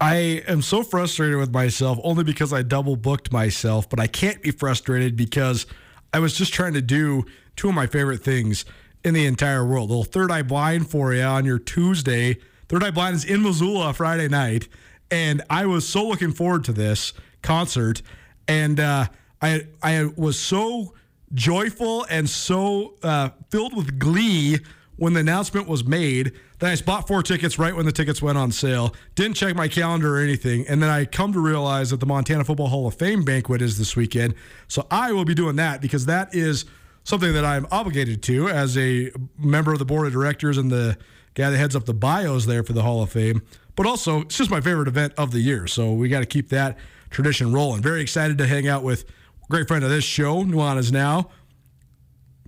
I 0.00 0.42
am 0.46 0.62
so 0.62 0.82
frustrated 0.82 1.38
with 1.38 1.52
myself 1.52 1.98
only 2.04 2.22
because 2.22 2.52
I 2.52 2.62
double 2.62 2.96
booked 2.96 3.32
myself, 3.32 3.88
but 3.88 3.98
I 3.98 4.06
can't 4.06 4.42
be 4.42 4.52
frustrated 4.52 5.16
because 5.16 5.66
I 6.12 6.20
was 6.20 6.34
just 6.34 6.52
trying 6.52 6.74
to 6.74 6.82
do 6.82 7.24
two 7.56 7.68
of 7.68 7.74
my 7.74 7.86
favorite 7.86 8.22
things 8.22 8.64
in 9.04 9.14
the 9.14 9.26
entire 9.26 9.64
world. 9.64 9.90
A 9.90 9.92
little 9.92 10.04
Third 10.04 10.30
Eye 10.30 10.42
Blind 10.42 10.88
for 10.88 11.12
you 11.12 11.22
on 11.22 11.44
your 11.44 11.58
Tuesday. 11.58 12.38
Third 12.68 12.84
Eye 12.84 12.90
Blind 12.90 13.16
is 13.16 13.24
in 13.24 13.42
Missoula 13.42 13.92
Friday 13.92 14.28
night, 14.28 14.68
and 15.10 15.42
I 15.50 15.66
was 15.66 15.88
so 15.88 16.06
looking 16.06 16.32
forward 16.32 16.64
to 16.64 16.72
this 16.72 17.12
concert, 17.42 18.02
and 18.46 18.78
uh, 18.78 19.06
I 19.42 19.66
I 19.82 20.10
was 20.16 20.38
so 20.38 20.94
joyful 21.34 22.06
and 22.08 22.28
so 22.28 22.94
uh, 23.02 23.30
filled 23.50 23.76
with 23.76 23.98
glee 23.98 24.58
when 24.96 25.12
the 25.12 25.20
announcement 25.20 25.68
was 25.68 25.84
made 25.84 26.32
that 26.58 26.72
I 26.72 26.84
bought 26.84 27.06
four 27.06 27.22
tickets 27.22 27.58
right 27.58 27.74
when 27.74 27.86
the 27.86 27.92
tickets 27.92 28.20
went 28.20 28.36
on 28.36 28.50
sale. 28.50 28.94
Didn't 29.14 29.34
check 29.36 29.54
my 29.54 29.68
calendar 29.68 30.16
or 30.16 30.20
anything, 30.20 30.66
and 30.68 30.82
then 30.82 30.90
I 30.90 31.04
come 31.04 31.32
to 31.32 31.40
realize 31.40 31.90
that 31.90 32.00
the 32.00 32.06
Montana 32.06 32.44
Football 32.44 32.68
Hall 32.68 32.86
of 32.86 32.94
Fame 32.94 33.24
banquet 33.24 33.62
is 33.62 33.78
this 33.78 33.94
weekend. 33.94 34.34
So 34.66 34.86
I 34.90 35.12
will 35.12 35.24
be 35.24 35.34
doing 35.34 35.56
that 35.56 35.80
because 35.80 36.06
that 36.06 36.34
is 36.34 36.64
something 37.04 37.32
that 37.32 37.44
I'm 37.44 37.66
obligated 37.70 38.22
to 38.24 38.48
as 38.48 38.76
a 38.76 39.10
member 39.38 39.72
of 39.72 39.78
the 39.78 39.84
board 39.84 40.06
of 40.06 40.12
directors 40.12 40.58
and 40.58 40.70
the 40.70 40.98
guy 41.34 41.50
that 41.50 41.56
heads 41.56 41.76
up 41.76 41.84
the 41.84 41.94
bios 41.94 42.46
there 42.46 42.64
for 42.64 42.72
the 42.72 42.82
Hall 42.82 43.02
of 43.02 43.10
Fame. 43.10 43.42
But 43.76 43.86
also, 43.86 44.22
it's 44.22 44.36
just 44.36 44.50
my 44.50 44.60
favorite 44.60 44.88
event 44.88 45.14
of 45.16 45.30
the 45.30 45.40
year, 45.40 45.68
so 45.68 45.92
we 45.92 46.08
got 46.08 46.20
to 46.20 46.26
keep 46.26 46.48
that 46.48 46.76
tradition 47.10 47.52
rolling. 47.52 47.80
Very 47.80 48.02
excited 48.02 48.36
to 48.38 48.46
hang 48.46 48.66
out 48.66 48.82
with 48.82 49.04
great 49.48 49.68
friend 49.68 49.84
of 49.84 49.90
this 49.90 50.04
show, 50.04 50.44
Nuanez 50.44 50.90
Now. 50.90 51.30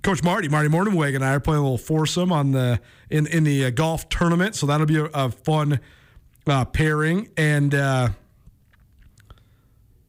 Coach 0.02 0.22
Marty, 0.22 0.48
Marty 0.48 0.68
Mornhinweg, 0.68 1.14
and 1.14 1.24
I 1.24 1.34
are 1.34 1.40
playing 1.40 1.60
a 1.60 1.62
little 1.62 1.78
foursome 1.78 2.32
on 2.32 2.52
the 2.52 2.80
in 3.10 3.26
in 3.26 3.44
the 3.44 3.66
uh, 3.66 3.70
golf 3.70 4.08
tournament, 4.08 4.54
so 4.54 4.66
that'll 4.66 4.86
be 4.86 4.98
a, 4.98 5.04
a 5.06 5.30
fun 5.30 5.80
uh, 6.46 6.64
pairing, 6.64 7.28
and 7.36 7.74
uh, 7.74 8.08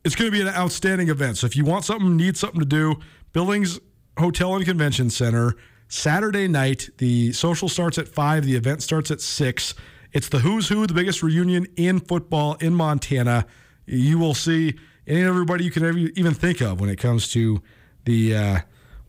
it's 0.03 0.15
going 0.15 0.31
to 0.31 0.35
be 0.35 0.41
an 0.41 0.53
outstanding 0.53 1.09
event. 1.09 1.37
So 1.37 1.47
if 1.47 1.55
you 1.55 1.65
want 1.65 1.85
something, 1.85 2.15
need 2.15 2.37
something 2.37 2.59
to 2.59 2.65
do, 2.65 2.95
Billings 3.33 3.79
Hotel 4.17 4.55
and 4.55 4.65
Convention 4.65 5.09
Center, 5.09 5.55
Saturday 5.87 6.47
night. 6.47 6.89
The 6.97 7.33
social 7.33 7.69
starts 7.69 7.97
at 7.97 8.07
five. 8.07 8.45
The 8.45 8.55
event 8.55 8.81
starts 8.81 9.11
at 9.11 9.21
six. 9.21 9.73
It's 10.13 10.29
the 10.29 10.39
who's 10.39 10.69
who, 10.69 10.85
the 10.87 10.93
biggest 10.93 11.23
reunion 11.23 11.67
in 11.75 11.99
football 11.99 12.55
in 12.55 12.73
Montana. 12.73 13.45
You 13.85 14.19
will 14.19 14.33
see 14.33 14.75
any 15.07 15.21
and 15.21 15.29
everybody 15.29 15.63
you 15.63 15.71
can 15.71 15.85
ever 15.85 15.97
even 15.97 16.33
think 16.33 16.61
of 16.61 16.79
when 16.79 16.89
it 16.89 16.97
comes 16.97 17.31
to 17.33 17.61
the 18.05 18.35
uh, 18.35 18.59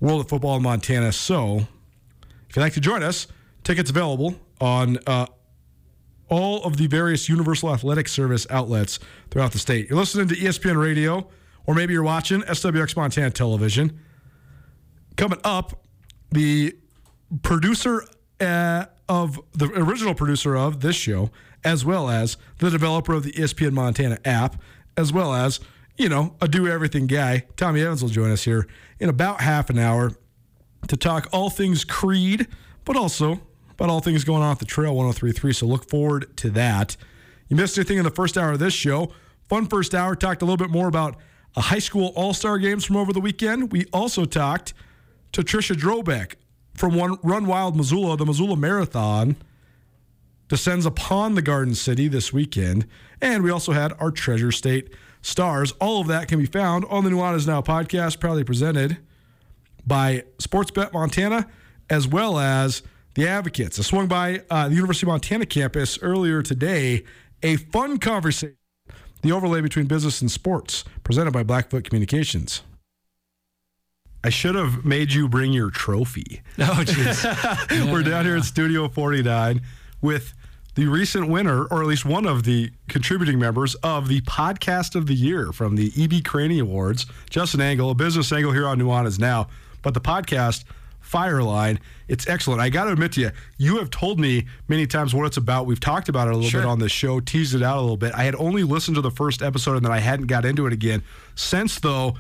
world 0.01 0.21
of 0.21 0.29
football 0.29 0.57
in 0.57 0.63
Montana. 0.63 1.13
So, 1.13 1.67
if 2.49 2.57
you'd 2.57 2.63
like 2.63 2.75
to 2.75 2.81
join 2.81 3.03
us, 3.03 3.27
tickets 3.65 3.91
available 3.91 4.35
on 4.61 4.99
uh, 5.07 5.27
all 6.29 6.65
of 6.65 6.77
the 6.79 6.87
various 6.87 7.29
Universal 7.29 7.75
Athletic 7.75 8.09
Service 8.09 8.47
outlets 8.49 8.99
throughout 9.31 9.53
the 9.53 9.59
state. 9.59 9.89
You're 9.89 9.99
listening 9.99 10.29
to 10.29 10.35
ESPN 10.35 10.81
Radio, 10.81 11.29
or 11.67 11.75
maybe 11.75 11.93
you're 11.93 12.03
watching 12.03 12.41
SWX 12.43 12.97
Montana 12.97 13.31
Television. 13.31 14.01
Coming 15.17 15.41
up, 15.45 15.85
the 16.31 16.75
producer 17.43 18.05
uh, 18.41 18.87
of 19.09 19.39
the 19.53 19.67
original 19.67 20.15
producer 20.15 20.57
of 20.57 20.81
this 20.81 20.97
show, 20.97 21.31
as 21.65 21.85
well 21.85 22.09
as 22.09 22.37
the 22.59 22.71
developer 22.71 23.13
of 23.13 23.25
the 23.25 23.33
ESPN 23.33 23.73
Montana 23.73 24.19
app, 24.25 24.61
as 24.97 25.13
well 25.13 25.35
as 25.35 25.61
you 25.99 26.09
know 26.09 26.35
a 26.41 26.49
do 26.49 26.67
everything 26.67 27.07
guy, 27.07 27.45
Tommy 27.57 27.83
Evans 27.83 28.03
will 28.03 28.09
join 28.11 28.31
us 28.31 28.45
here 28.45 28.67
in 28.99 29.09
about 29.09 29.43
half 29.43 29.69
an 29.69 29.79
hour 29.79 30.13
to 30.89 30.97
talk 30.97 31.29
all 31.33 31.51
things 31.51 31.85
Creed, 31.85 32.47
but 32.85 32.97
also 32.97 33.41
about 33.73 33.91
all 33.91 34.01
things 34.01 34.25
going 34.25 34.43
on 34.43 34.53
at 34.53 34.59
the 34.59 34.65
Trail 34.65 34.95
1033. 34.95 35.53
So 35.53 35.67
look 35.67 35.89
forward 35.89 36.37
to 36.39 36.51
that. 36.51 36.97
You 37.49 37.57
missed 37.57 37.77
anything 37.77 37.99
in 37.99 38.05
the 38.05 38.11
first 38.11 38.39
hour 38.39 38.53
of 38.53 38.59
this 38.59 38.75
show? 38.75 39.13
Fun 39.49 39.67
first 39.67 39.95
hour. 39.95 40.15
Talked 40.15 40.43
a 40.43 40.45
little 40.45 40.57
bit 40.57 40.71
more 40.71 40.89
about 40.89 41.17
a 41.57 41.61
high 41.61 41.79
school 41.79 42.13
all 42.17 42.33
star 42.33 42.59
games 42.59 42.85
from 42.85 42.97
over 42.97 43.13
the 43.13 43.21
weekend. 43.21 43.73
We 43.73 43.87
also 43.93 44.25
talked 44.25 44.73
to 45.33 45.43
Trisha 45.43 45.75
Drobeck 45.75 46.35
from 46.75 46.95
one 46.95 47.19
Run 47.23 47.47
Wild 47.47 47.77
Missoula, 47.77 48.17
the 48.17 48.27
Missoula 48.27 48.57
Marathon 48.57 49.37
descends 50.49 50.85
upon 50.85 51.35
the 51.35 51.43
Garden 51.43 51.75
City 51.75 52.09
this 52.09 52.33
weekend. 52.33 52.87
And 53.23 53.43
we 53.43 53.51
also 53.51 53.73
had 53.73 53.95
our 53.99 54.11
Treasure 54.11 54.53
State 54.53 54.91
Stars. 55.23 55.73
All 55.81 56.01
of 56.01 56.09
that 56.09 56.29
can 56.29 56.39
be 56.39 56.47
found 56.47 56.85
on 56.87 57.05
the 57.05 57.11
Nuanez 57.11 57.47
Now 57.47 57.63
podcast, 57.63 58.21
proudly 58.21 58.45
presented 58.45 58.99
by 59.87 60.25
Sportsbet 60.39 60.93
Montana, 60.93 61.49
as 61.89 62.07
well 62.07 62.39
as 62.39 62.83
the 63.15 63.29
Advocates. 63.29 63.79
I 63.79 63.83
swung 63.83 64.09
by 64.09 64.43
uh, 64.51 64.69
the 64.69 64.75
University 64.75 65.07
of 65.07 65.09
Montana 65.09 65.47
campus 65.47 65.99
earlier 66.03 66.43
today. 66.43 67.05
A 67.43 67.57
fun 67.57 67.99
conversation, 67.99 68.57
the 69.23 69.33
overlay 69.33 69.61
between 69.61 69.87
business 69.87 70.21
and 70.21 70.31
sports, 70.31 70.85
presented 71.05 71.33
by 71.33 71.43
Blackfoot 71.43 71.85
Communications. 71.85 72.63
I 74.25 74.31
should 74.31 74.55
have 74.55 74.85
made 74.85 75.13
you 75.13 75.29
bring 75.29 75.53
your 75.53 75.71
trophy. 75.71 76.43
Oh, 76.59 76.85
jeez. 76.85 77.93
We're 77.93 78.03
down 78.03 78.25
here 78.25 78.37
at 78.37 78.45
Studio 78.45 78.89
49 78.89 79.61
with 80.01 80.33
the 80.75 80.87
recent 80.87 81.29
winner, 81.29 81.65
or 81.65 81.83
at 81.83 81.89
least 81.89 82.05
one 82.05 82.27
of 82.27 82.45
the 82.45 82.71
contributing 82.89 83.39
members 83.39 83.75
of 83.77 84.09
the 84.09 84.21
podcast 84.23 84.95
of 84.95 85.07
the 85.07 85.15
year 85.15 85.53
from 85.53 85.77
the 85.77 85.93
EB 85.99 86.25
Craney 86.25 86.61
Awards, 86.61 87.07
Justin 87.29 87.61
Angle, 87.61 87.91
a 87.91 87.95
business 87.95 88.33
angle 88.33 88.53
here 88.53 88.67
on 88.67 88.79
Nuanez 88.79 89.19
Now. 89.19 89.49
But 89.83 89.95
the 89.95 90.01
podcast 90.01 90.65
Fireline. 91.13 91.79
It's 92.09 92.27
excellent. 92.27 92.61
I 92.61 92.69
got 92.71 92.85
to 92.85 92.93
admit 92.93 93.13
to 93.13 93.21
you, 93.21 93.31
you 93.59 93.79
have 93.79 93.91
told 93.91 94.19
me 94.19 94.47
many 94.69 94.87
times 94.87 95.15
what 95.15 95.27
it's 95.27 95.37
about. 95.37 95.67
We've 95.67 95.81
talked 95.81 96.09
about 96.09 96.29
it 96.29 96.33
a 96.33 96.35
little 96.35 96.51
Sure. 96.51 96.63
bit 96.63 96.69
on 96.69 96.79
the 96.79 96.89
show, 96.89 97.21
teased 97.21 97.55
it 97.55 97.63
out 97.63 97.79
a 97.79 97.81
little 97.81 97.97
bit. 97.97 98.13
I 98.15 98.25
had 98.25 98.35
only 98.37 98.63
listened 98.65 98.95
to 98.97 99.01
the 99.01 99.11
first 99.11 99.43
episode 99.43 99.77
and 99.77 99.85
then 99.85 99.93
I 99.93 99.99
hadn't 99.99 100.27
got 100.27 100.45
into 100.45 100.67
it 100.67 100.73
again. 100.73 101.03
Since 101.35 101.81
though, 101.81 102.15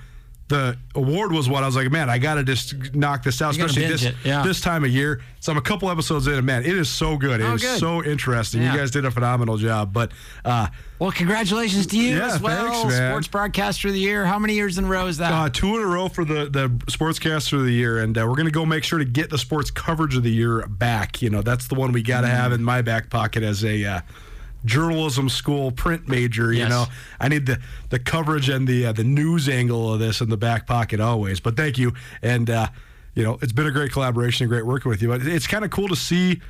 the 0.52 0.76
award 0.94 1.32
was 1.32 1.48
what 1.48 1.62
I 1.62 1.66
was 1.66 1.74
like, 1.76 1.90
man, 1.90 2.10
I 2.10 2.18
got 2.18 2.34
to 2.34 2.44
just 2.44 2.94
knock 2.94 3.22
this 3.22 3.40
out, 3.40 3.56
gotta 3.56 3.64
especially 3.70 3.88
this 3.90 4.12
yeah. 4.24 4.42
this 4.42 4.60
time 4.60 4.84
of 4.84 4.90
year. 4.90 5.20
So 5.40 5.50
I'm 5.50 5.58
a 5.58 5.62
couple 5.62 5.90
episodes 5.90 6.26
in, 6.26 6.34
and 6.34 6.44
man, 6.46 6.62
it 6.62 6.76
is 6.76 6.88
so 6.88 7.16
good. 7.16 7.40
It 7.40 7.44
Oh, 7.44 7.54
is 7.54 7.62
good. 7.62 7.80
so 7.80 8.04
interesting. 8.04 8.62
Yeah. 8.62 8.72
You 8.72 8.78
guys 8.78 8.90
did 8.90 9.04
a 9.04 9.10
phenomenal 9.10 9.56
job. 9.56 9.92
But 9.92 10.12
uh, 10.44 10.68
Well, 11.00 11.10
congratulations 11.10 11.86
to 11.88 11.96
you 11.96 12.16
Yeah, 12.16 12.34
as 12.34 12.40
well. 12.40 12.82
thanks. 12.82 12.94
Sports 12.96 13.26
broadcaster 13.28 13.88
of 13.88 13.94
the 13.94 14.00
year. 14.00 14.24
How 14.24 14.38
many 14.38 14.54
years 14.54 14.78
in 14.78 14.84
a 14.84 14.88
row 14.88 15.06
is 15.08 15.16
that? 15.18 15.32
Uh, 15.32 15.48
two 15.48 15.74
in 15.76 15.82
a 15.82 15.86
row 15.86 16.08
for 16.08 16.24
the 16.24 16.44
the 16.50 16.68
sportscaster 16.92 17.54
of 17.58 17.64
the 17.64 17.72
year, 17.72 17.98
and 17.98 18.16
uh, 18.16 18.20
we're 18.28 18.36
going 18.36 18.44
to 18.46 18.52
go 18.52 18.64
make 18.66 18.84
sure 18.84 18.98
to 18.98 19.04
get 19.04 19.30
the 19.30 19.38
sports 19.38 19.70
coverage 19.70 20.16
of 20.16 20.22
the 20.22 20.30
year 20.30 20.66
back. 20.68 21.20
You 21.22 21.30
know, 21.30 21.42
that's 21.42 21.66
the 21.66 21.74
one 21.74 21.90
we 21.92 22.02
got 22.02 22.20
to 22.20 22.26
Mm-hmm. 22.28 22.36
have 22.36 22.52
in 22.52 22.62
my 22.62 22.82
back 22.82 23.10
pocket 23.10 23.42
as 23.42 23.64
a 23.64 23.84
uh, 23.84 24.00
journalism 24.64 25.28
school 25.28 25.70
print 25.72 26.08
major. 26.08 26.52
You 26.52 26.60
Yes. 26.60 26.70
know, 26.70 26.86
I 27.20 27.28
need 27.28 27.46
the 27.46 27.58
the 27.90 27.98
coverage 27.98 28.48
and 28.48 28.66
the 28.68 28.86
uh, 28.86 28.92
the 28.92 29.04
news 29.04 29.48
angle 29.48 29.92
of 29.94 30.00
this 30.00 30.20
in 30.20 30.28
the 30.28 30.36
back 30.36 30.66
pocket 30.66 31.00
always. 31.00 31.40
But 31.40 31.56
thank 31.56 31.78
you, 31.78 31.92
and 32.22 32.48
uh, 32.48 32.68
you 33.14 33.22
know, 33.22 33.38
it's 33.42 33.52
been 33.52 33.66
a 33.66 33.70
great 33.72 33.92
collaboration 33.92 34.44
and 34.44 34.48
great 34.50 34.66
working 34.66 34.88
with 34.90 35.02
you. 35.02 35.08
But 35.08 35.22
it's 35.26 35.46
kind 35.46 35.64
of 35.64 35.70
cool 35.70 35.88
to 35.88 35.96
see 35.96 36.40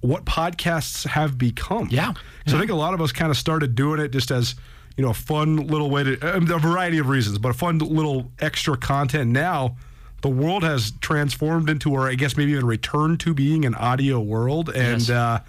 what 0.00 0.24
podcasts 0.24 1.06
have 1.06 1.36
become. 1.36 1.88
Yeah. 1.90 2.14
So 2.46 2.56
I 2.56 2.58
think 2.60 2.70
a 2.70 2.74
lot 2.74 2.94
of 2.94 3.00
us 3.02 3.12
kind 3.12 3.30
of 3.30 3.36
started 3.36 3.74
doing 3.74 4.00
it 4.00 4.08
just 4.12 4.30
as 4.30 4.54
you 4.96 5.04
know 5.04 5.10
a 5.10 5.14
fun 5.14 5.56
little 5.66 5.90
way 5.90 6.04
to 6.04 6.36
um, 6.36 6.50
a 6.50 6.58
variety 6.58 6.98
of 6.98 7.08
reasons, 7.08 7.38
but 7.38 7.50
a 7.50 7.54
fun 7.54 7.78
little 7.78 8.30
extra 8.38 8.76
content. 8.76 9.30
Now 9.30 9.76
the 10.22 10.28
world 10.28 10.62
has 10.64 10.92
transformed 11.00 11.70
into, 11.70 11.90
or 11.92 12.06
I 12.08 12.14
guess 12.14 12.36
maybe 12.36 12.52
even 12.52 12.66
returned 12.66 13.20
to 13.20 13.32
being 13.34 13.64
an 13.64 13.74
audio 13.74 14.20
world, 14.20 14.68
and 14.68 15.00
Yes. 15.00 15.10
uh, 15.10 15.40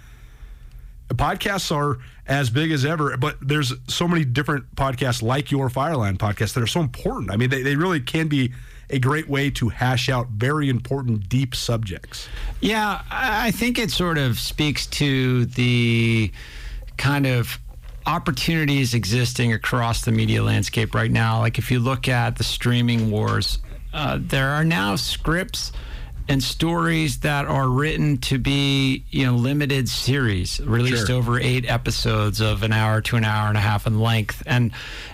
podcasts 1.14 1.74
are 1.74 1.98
as 2.26 2.50
big 2.50 2.70
as 2.72 2.84
ever. 2.84 3.16
But 3.16 3.36
there's 3.40 3.72
so 3.88 4.06
many 4.08 4.24
different 4.24 4.74
podcasts 4.76 5.22
like 5.22 5.50
your 5.50 5.68
Fireline 5.68 6.16
podcast 6.16 6.54
that 6.54 6.62
are 6.62 6.66
so 6.66 6.80
important. 6.80 7.30
I 7.30 7.36
mean, 7.36 7.50
they, 7.50 7.62
they 7.62 7.76
really 7.76 8.00
can 8.00 8.28
be 8.28 8.52
a 8.90 8.98
great 8.98 9.28
way 9.28 9.50
to 9.50 9.70
hash 9.70 10.08
out 10.08 10.28
very 10.28 10.68
important, 10.68 11.28
deep 11.28 11.54
subjects. 11.54 12.28
Yeah, 12.60 13.02
I 13.10 13.50
think 13.50 13.78
it 13.78 13.90
sort 13.90 14.18
of 14.18 14.38
speaks 14.38 14.86
to 14.88 15.46
the 15.46 16.30
kind 16.98 17.26
of 17.26 17.58
opportunities 18.04 18.94
existing 18.94 19.52
across 19.52 20.04
the 20.04 20.12
media 20.12 20.42
landscape 20.42 20.94
right 20.94 21.10
now. 21.10 21.38
Like 21.38 21.58
if 21.58 21.70
you 21.70 21.78
look 21.78 22.08
at 22.08 22.36
the 22.36 22.44
streaming 22.44 23.10
wars, 23.10 23.58
uh, 23.94 24.18
there 24.20 24.50
are 24.50 24.64
now 24.64 24.96
scripts 24.96 25.72
and 26.28 26.42
stories 26.42 27.18
that 27.20 27.46
are 27.46 27.68
written 27.68 28.16
to 28.18 28.38
be, 28.38 29.04
you 29.10 29.26
know, 29.26 29.34
limited 29.34 29.88
series 29.88 30.60
released 30.60 31.08
Sure. 31.08 31.16
over 31.16 31.38
eight 31.38 31.68
episodes 31.68 32.40
of 32.40 32.62
an 32.62 32.72
hour 32.72 33.00
to 33.02 33.16
an 33.16 33.24
hour 33.24 33.48
and 33.48 33.56
a 33.56 33.60
half 33.60 33.86
in 33.86 33.98
length, 34.00 34.42
and 34.46 34.70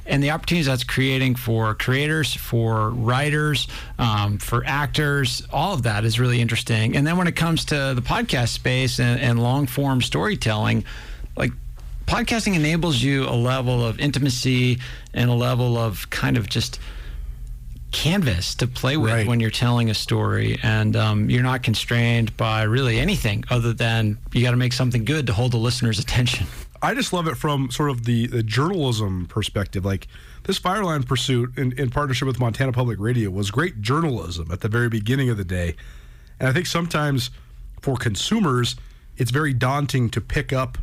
and 0.06 0.22
the 0.22 0.30
opportunities 0.30 0.66
that's 0.66 0.84
creating 0.84 1.34
for 1.34 1.74
creators, 1.74 2.34
for 2.34 2.90
writers, 2.90 3.68
um, 3.98 4.38
for 4.38 4.62
actors, 4.66 5.42
all 5.52 5.74
of 5.74 5.82
that 5.84 6.04
is 6.04 6.20
really 6.20 6.40
interesting. 6.40 6.96
And 6.96 7.06
then 7.06 7.16
when 7.16 7.26
it 7.26 7.36
comes 7.36 7.64
to 7.66 7.92
the 7.94 8.02
podcast 8.02 8.48
space 8.48 8.98
and, 9.00 9.20
and 9.20 9.42
long 9.42 9.66
form 9.66 10.02
storytelling, 10.02 10.84
like 11.36 11.52
podcasting 12.06 12.54
enables 12.54 13.02
you 13.02 13.24
a 13.24 13.36
level 13.36 13.84
of 13.84 13.98
intimacy 14.00 14.78
and 15.14 15.28
a 15.30 15.34
level 15.34 15.76
of 15.76 16.08
kind 16.10 16.36
of 16.36 16.48
just 16.48 16.78
canvas 18.02 18.54
to 18.54 18.66
play 18.66 18.96
with 18.96 19.12
Right. 19.12 19.26
when 19.26 19.40
you're 19.40 19.50
telling 19.50 19.90
a 19.90 19.94
story 19.94 20.58
and 20.62 20.94
um, 20.94 21.28
you're 21.30 21.42
not 21.42 21.62
constrained 21.62 22.36
by 22.36 22.62
really 22.62 22.98
anything 23.00 23.42
other 23.50 23.72
than 23.72 24.18
you 24.32 24.42
got 24.42 24.52
to 24.52 24.56
make 24.56 24.72
something 24.72 25.04
good 25.04 25.26
to 25.26 25.32
hold 25.32 25.52
the 25.52 25.56
listener's 25.58 25.98
attention 25.98 26.46
I 26.80 26.94
just 26.94 27.12
love 27.12 27.26
it 27.26 27.36
from 27.36 27.72
sort 27.72 27.90
of 27.90 28.04
the, 28.04 28.28
the 28.28 28.40
journalism 28.44 29.26
perspective. 29.26 29.84
Like 29.84 30.06
this 30.44 30.60
Fireline 30.60 31.04
pursuit 31.04 31.58
in, 31.58 31.72
in 31.72 31.90
partnership 31.90 32.28
with 32.28 32.38
Montana 32.38 32.70
Public 32.72 33.00
Radio 33.00 33.30
was 33.30 33.50
great 33.50 33.80
journalism 33.82 34.52
at 34.52 34.60
the 34.60 34.68
very 34.68 34.88
beginning 34.88 35.28
of 35.28 35.36
the 35.36 35.44
day. 35.44 35.74
And 36.38 36.48
I 36.48 36.52
think 36.52 36.66
sometimes 36.66 37.30
for 37.82 37.96
consumers, 37.96 38.76
it's 39.16 39.32
very 39.32 39.52
daunting 39.52 40.08
to 40.10 40.20
pick 40.20 40.52
up, 40.52 40.78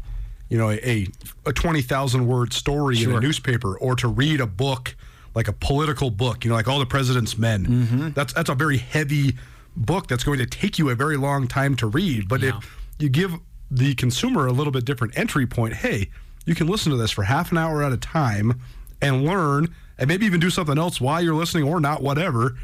you 0.50 0.58
know, 0.58 0.70
a, 0.72 1.08
a 1.46 1.54
20,000 1.54 2.28
word 2.28 2.52
story 2.52 3.02
in 3.02 3.12
a 3.14 3.22
newspaper 3.22 3.78
or 3.78 3.96
to 3.96 4.10
read 4.10 4.42
a 4.42 4.48
book, 4.48 4.98
like 5.36 5.48
a 5.48 5.54
political 5.54 6.10
book, 6.10 6.44
you 6.46 6.50
know, 6.50 6.56
like 6.56 6.68
All 6.68 6.80
the 6.80 6.86
President's 6.86 7.38
Men. 7.38 8.12
That's, 8.16 8.34
that's 8.34 8.50
a 8.50 8.56
very 8.56 8.78
heavy 8.78 9.36
book 9.76 10.08
that's 10.08 10.24
going 10.24 10.40
to 10.40 10.46
take 10.46 10.80
you 10.80 10.90
a 10.90 10.96
very 10.96 11.18
long 11.18 11.48
time 11.48 11.76
to 11.76 11.88
read. 11.88 12.28
But 12.30 12.42
Yeah. 12.42 12.58
if 12.58 12.78
you 12.98 13.10
give 13.10 13.34
the 13.70 13.94
consumer 13.96 14.48
a 14.48 14.52
little 14.54 14.72
bit 14.72 14.86
different 14.86 15.18
entry 15.18 15.46
point. 15.46 15.74
Hey, 15.74 16.10
you 16.46 16.56
can 16.56 16.68
listen 16.68 16.92
to 16.92 16.98
this 16.98 17.12
for 17.12 17.24
half 17.24 17.52
an 17.52 17.58
hour 17.58 17.84
at 17.84 17.92
a 17.92 17.98
time 17.98 18.62
and 19.02 19.26
learn, 19.26 19.74
and 19.98 20.08
maybe 20.08 20.26
even 20.26 20.40
do 20.40 20.50
something 20.50 20.78
else 20.78 21.02
while 21.02 21.22
you're 21.22 21.34
listening 21.36 21.64
or 21.68 21.80
not, 21.82 22.02
whatever. 22.02 22.56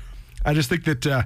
I 0.46 0.54
just 0.54 0.70
think 0.70 0.86
that 0.86 1.06
uh, 1.08 1.24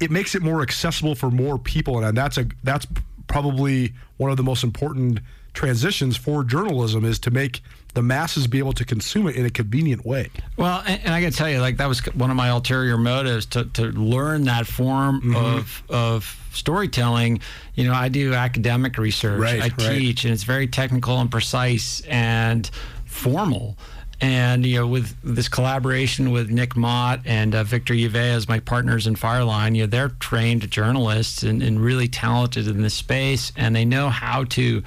it 0.00 0.10
makes 0.10 0.34
it 0.34 0.42
more 0.42 0.62
accessible 0.62 1.14
for 1.16 1.30
more 1.30 1.58
people, 1.58 2.02
and 2.02 2.16
that's 2.16 2.38
a 2.38 2.46
that's 2.62 2.86
probably 3.26 3.92
one 4.16 4.30
of 4.30 4.36
the 4.36 4.42
most 4.44 4.62
important 4.64 5.18
transitions 5.54 6.16
for 6.16 6.44
journalism 6.44 7.04
is 7.04 7.18
to 7.18 7.30
make 7.30 7.62
the 7.94 8.02
masses 8.02 8.46
be 8.46 8.58
able 8.58 8.72
to 8.74 8.84
consume 8.84 9.26
it 9.28 9.36
in 9.36 9.46
a 9.46 9.50
convenient 9.50 10.04
way. 10.04 10.30
Well, 10.56 10.82
and, 10.86 11.00
and 11.04 11.14
I 11.14 11.20
got 11.22 11.32
to 11.32 11.38
tell 11.38 11.48
you, 11.48 11.60
like 11.60 11.76
that 11.78 11.88
was 11.88 12.00
one 12.14 12.30
of 12.30 12.36
my 12.36 12.48
ulterior 12.48 12.98
motives 12.98 13.46
to, 13.46 13.64
to 13.64 13.82
learn 13.92 14.44
that 14.44 14.66
form 14.66 15.20
Mm-hmm. 15.22 15.36
of 15.36 15.82
of 15.88 16.40
storytelling. 16.52 17.40
You 17.74 17.84
know, 17.84 17.94
I 17.94 18.08
do 18.08 18.34
academic 18.34 18.98
research, 18.98 19.40
Right, 19.40 19.60
I 19.60 19.68
right. 19.68 19.78
teach, 19.98 20.24
and 20.24 20.32
it's 20.32 20.44
very 20.44 20.66
technical 20.66 21.18
and 21.20 21.30
precise 21.30 22.00
and 22.08 22.68
formal. 23.06 23.76
And 24.20 24.64
you 24.64 24.76
know, 24.80 24.86
with 24.86 25.14
this 25.22 25.48
collaboration 25.48 26.30
with 26.30 26.48
Nick 26.50 26.76
Mott 26.76 27.20
and 27.24 27.54
uh, 27.54 27.64
Victor 27.64 27.94
Yve 27.94 28.14
as 28.14 28.48
my 28.48 28.60
partners 28.60 29.06
in 29.06 29.14
Fireline, 29.16 29.74
you 29.74 29.82
know, 29.82 29.86
they're 29.86 30.08
trained 30.08 30.70
journalists 30.70 31.42
and, 31.42 31.62
and 31.62 31.80
really 31.80 32.08
talented 32.08 32.66
in 32.68 32.80
this 32.82 32.94
space, 32.94 33.52
and 33.56 33.74
they 33.74 33.84
know 33.84 34.08
how 34.08 34.44
to 34.44 34.82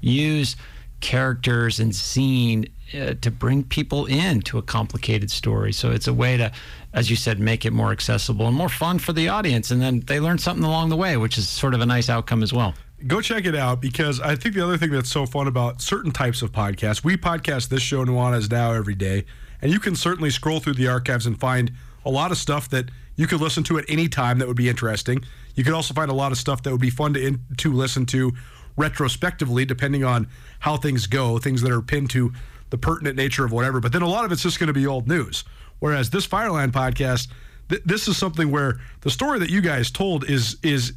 use 0.00 0.56
characters 1.04 1.80
and 1.80 1.94
scene 1.94 2.66
uh, 2.94 3.12
to 3.20 3.30
bring 3.30 3.62
people 3.62 4.06
in 4.06 4.40
to 4.40 4.56
a 4.56 4.62
complicated 4.62 5.30
story. 5.30 5.72
So 5.72 5.90
it's 5.90 6.08
a 6.08 6.14
way 6.14 6.38
to, 6.38 6.50
as 6.94 7.10
you 7.10 7.16
said, 7.16 7.38
make 7.38 7.66
it 7.66 7.72
more 7.72 7.92
accessible 7.92 8.46
and 8.48 8.56
more 8.56 8.70
fun 8.70 8.98
for 8.98 9.12
the 9.12 9.28
audience. 9.28 9.70
And 9.70 9.82
then 9.82 10.00
they 10.06 10.18
learn 10.18 10.38
something 10.38 10.64
along 10.64 10.88
the 10.88 10.96
way, 10.96 11.18
which 11.18 11.36
is 11.36 11.46
sort 11.46 11.74
of 11.74 11.80
a 11.82 11.86
nice 11.86 12.08
outcome 12.08 12.42
as 12.42 12.52
well. 12.52 12.72
go 13.06 13.20
check 13.20 13.44
it 13.44 13.54
out 13.54 13.80
because 13.80 14.18
I 14.20 14.34
think 14.34 14.54
the 14.54 14.64
other 14.64 14.78
thing 14.78 14.90
that's 14.90 15.10
so 15.10 15.26
fun 15.26 15.46
about 15.46 15.82
certain 15.82 16.10
types 16.10 16.42
of 16.42 16.52
podcasts, 16.52 17.04
we 17.04 17.16
podcast 17.16 17.68
this 17.68 17.82
show 17.82 18.04
Nuanez 18.04 18.50
now 18.50 18.72
every 18.72 18.94
day, 18.94 19.26
and 19.60 19.70
you 19.70 19.78
can 19.78 19.94
certainly 19.94 20.30
scroll 20.30 20.60
through 20.60 20.74
the 20.74 20.88
archives 20.88 21.26
and 21.26 21.38
find 21.38 21.72
a 22.04 22.10
lot 22.10 22.30
of 22.30 22.38
stuff 22.38 22.68
that 22.70 22.90
you 23.16 23.26
could 23.26 23.40
listen 23.40 23.62
to 23.64 23.78
at 23.78 23.84
any 23.88 24.08
time 24.08 24.38
that 24.38 24.48
would 24.48 24.56
be 24.56 24.68
interesting. 24.68 25.24
You 25.54 25.64
could 25.64 25.74
also 25.74 25.94
find 25.94 26.10
a 26.10 26.14
lot 26.14 26.32
of 26.32 26.38
stuff 26.38 26.62
that 26.62 26.72
would 26.72 26.80
be 26.80 26.90
fun 26.90 27.14
to 27.14 27.20
in, 27.26 27.40
to 27.58 27.72
listen 27.72 28.06
to 28.06 28.32
retrospectively, 28.76 29.64
depending 29.64 30.04
on 30.04 30.28
how 30.60 30.76
things 30.76 31.06
go, 31.06 31.38
things 31.38 31.62
that 31.62 31.70
are 31.70 31.82
pinned 31.82 32.10
to 32.10 32.32
the 32.70 32.78
pertinent 32.78 33.16
nature 33.16 33.44
of 33.44 33.52
whatever. 33.52 33.80
But 33.80 33.92
then 33.92 34.02
a 34.02 34.08
lot 34.08 34.24
of 34.24 34.32
it's 34.32 34.42
just 34.42 34.58
going 34.58 34.68
to 34.68 34.72
be 34.72 34.86
old 34.86 35.08
news. 35.08 35.44
Whereas 35.78 36.10
this 36.10 36.26
Fireline 36.26 36.70
podcast, 36.70 37.28
th- 37.68 37.82
this 37.84 38.08
is 38.08 38.16
something 38.16 38.50
where 38.50 38.80
the 39.02 39.10
story 39.10 39.38
that 39.38 39.50
you 39.50 39.60
guys 39.60 39.90
told 39.90 40.28
is 40.28 40.56
is 40.62 40.94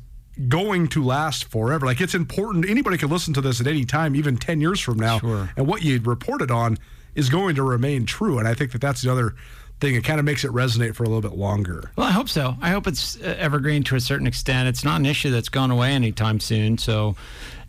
going 0.48 0.88
to 0.88 1.04
last 1.04 1.46
forever. 1.46 1.86
Like 1.86 2.00
it's 2.02 2.14
important. 2.14 2.70
Anybody 2.70 2.98
can 2.98 3.10
listen 3.10 3.34
to 3.34 3.42
this 3.42 3.60
at 3.60 3.68
any 3.68 3.86
time, 3.86 4.16
even 4.16 4.38
10 4.38 4.62
years 4.62 4.80
from 4.80 4.98
now. 4.98 5.20
Sure. 5.20 5.50
And 5.58 5.68
what 5.68 5.82
you 5.82 6.00
reported 6.02 6.52
on 6.52 6.78
is 7.16 7.30
going 7.30 7.56
to 7.56 7.64
remain 7.64 8.06
true. 8.06 8.38
And 8.38 8.48
I 8.48 8.54
think 8.54 8.72
that 8.72 8.82
that's 8.82 9.02
the 9.02 9.12
other 9.12 9.36
thing. 9.80 9.96
It 9.96 10.04
kind 10.04 10.20
of 10.20 10.26
makes 10.26 10.44
it 10.44 10.52
resonate 10.52 10.96
for 10.96 11.04
a 11.04 11.08
little 11.08 11.28
bit 11.28 11.38
longer. 11.38 11.92
Well, 11.96 12.08
I 12.08 12.12
hope 12.12 12.30
so. 12.30 12.56
I 12.62 12.70
hope 12.70 12.88
it's 12.88 13.18
uh, 13.20 13.36
evergreen 13.40 13.84
to 13.86 13.96
a 13.96 14.00
certain 14.00 14.28
extent. 14.28 14.68
It's 14.68 14.84
not 14.84 15.00
an 15.00 15.06
issue 15.06 15.32
that's 15.32 15.50
gone 15.50 15.72
away 15.72 15.92
anytime 15.92 16.40
soon. 16.40 16.78
So, 16.78 17.16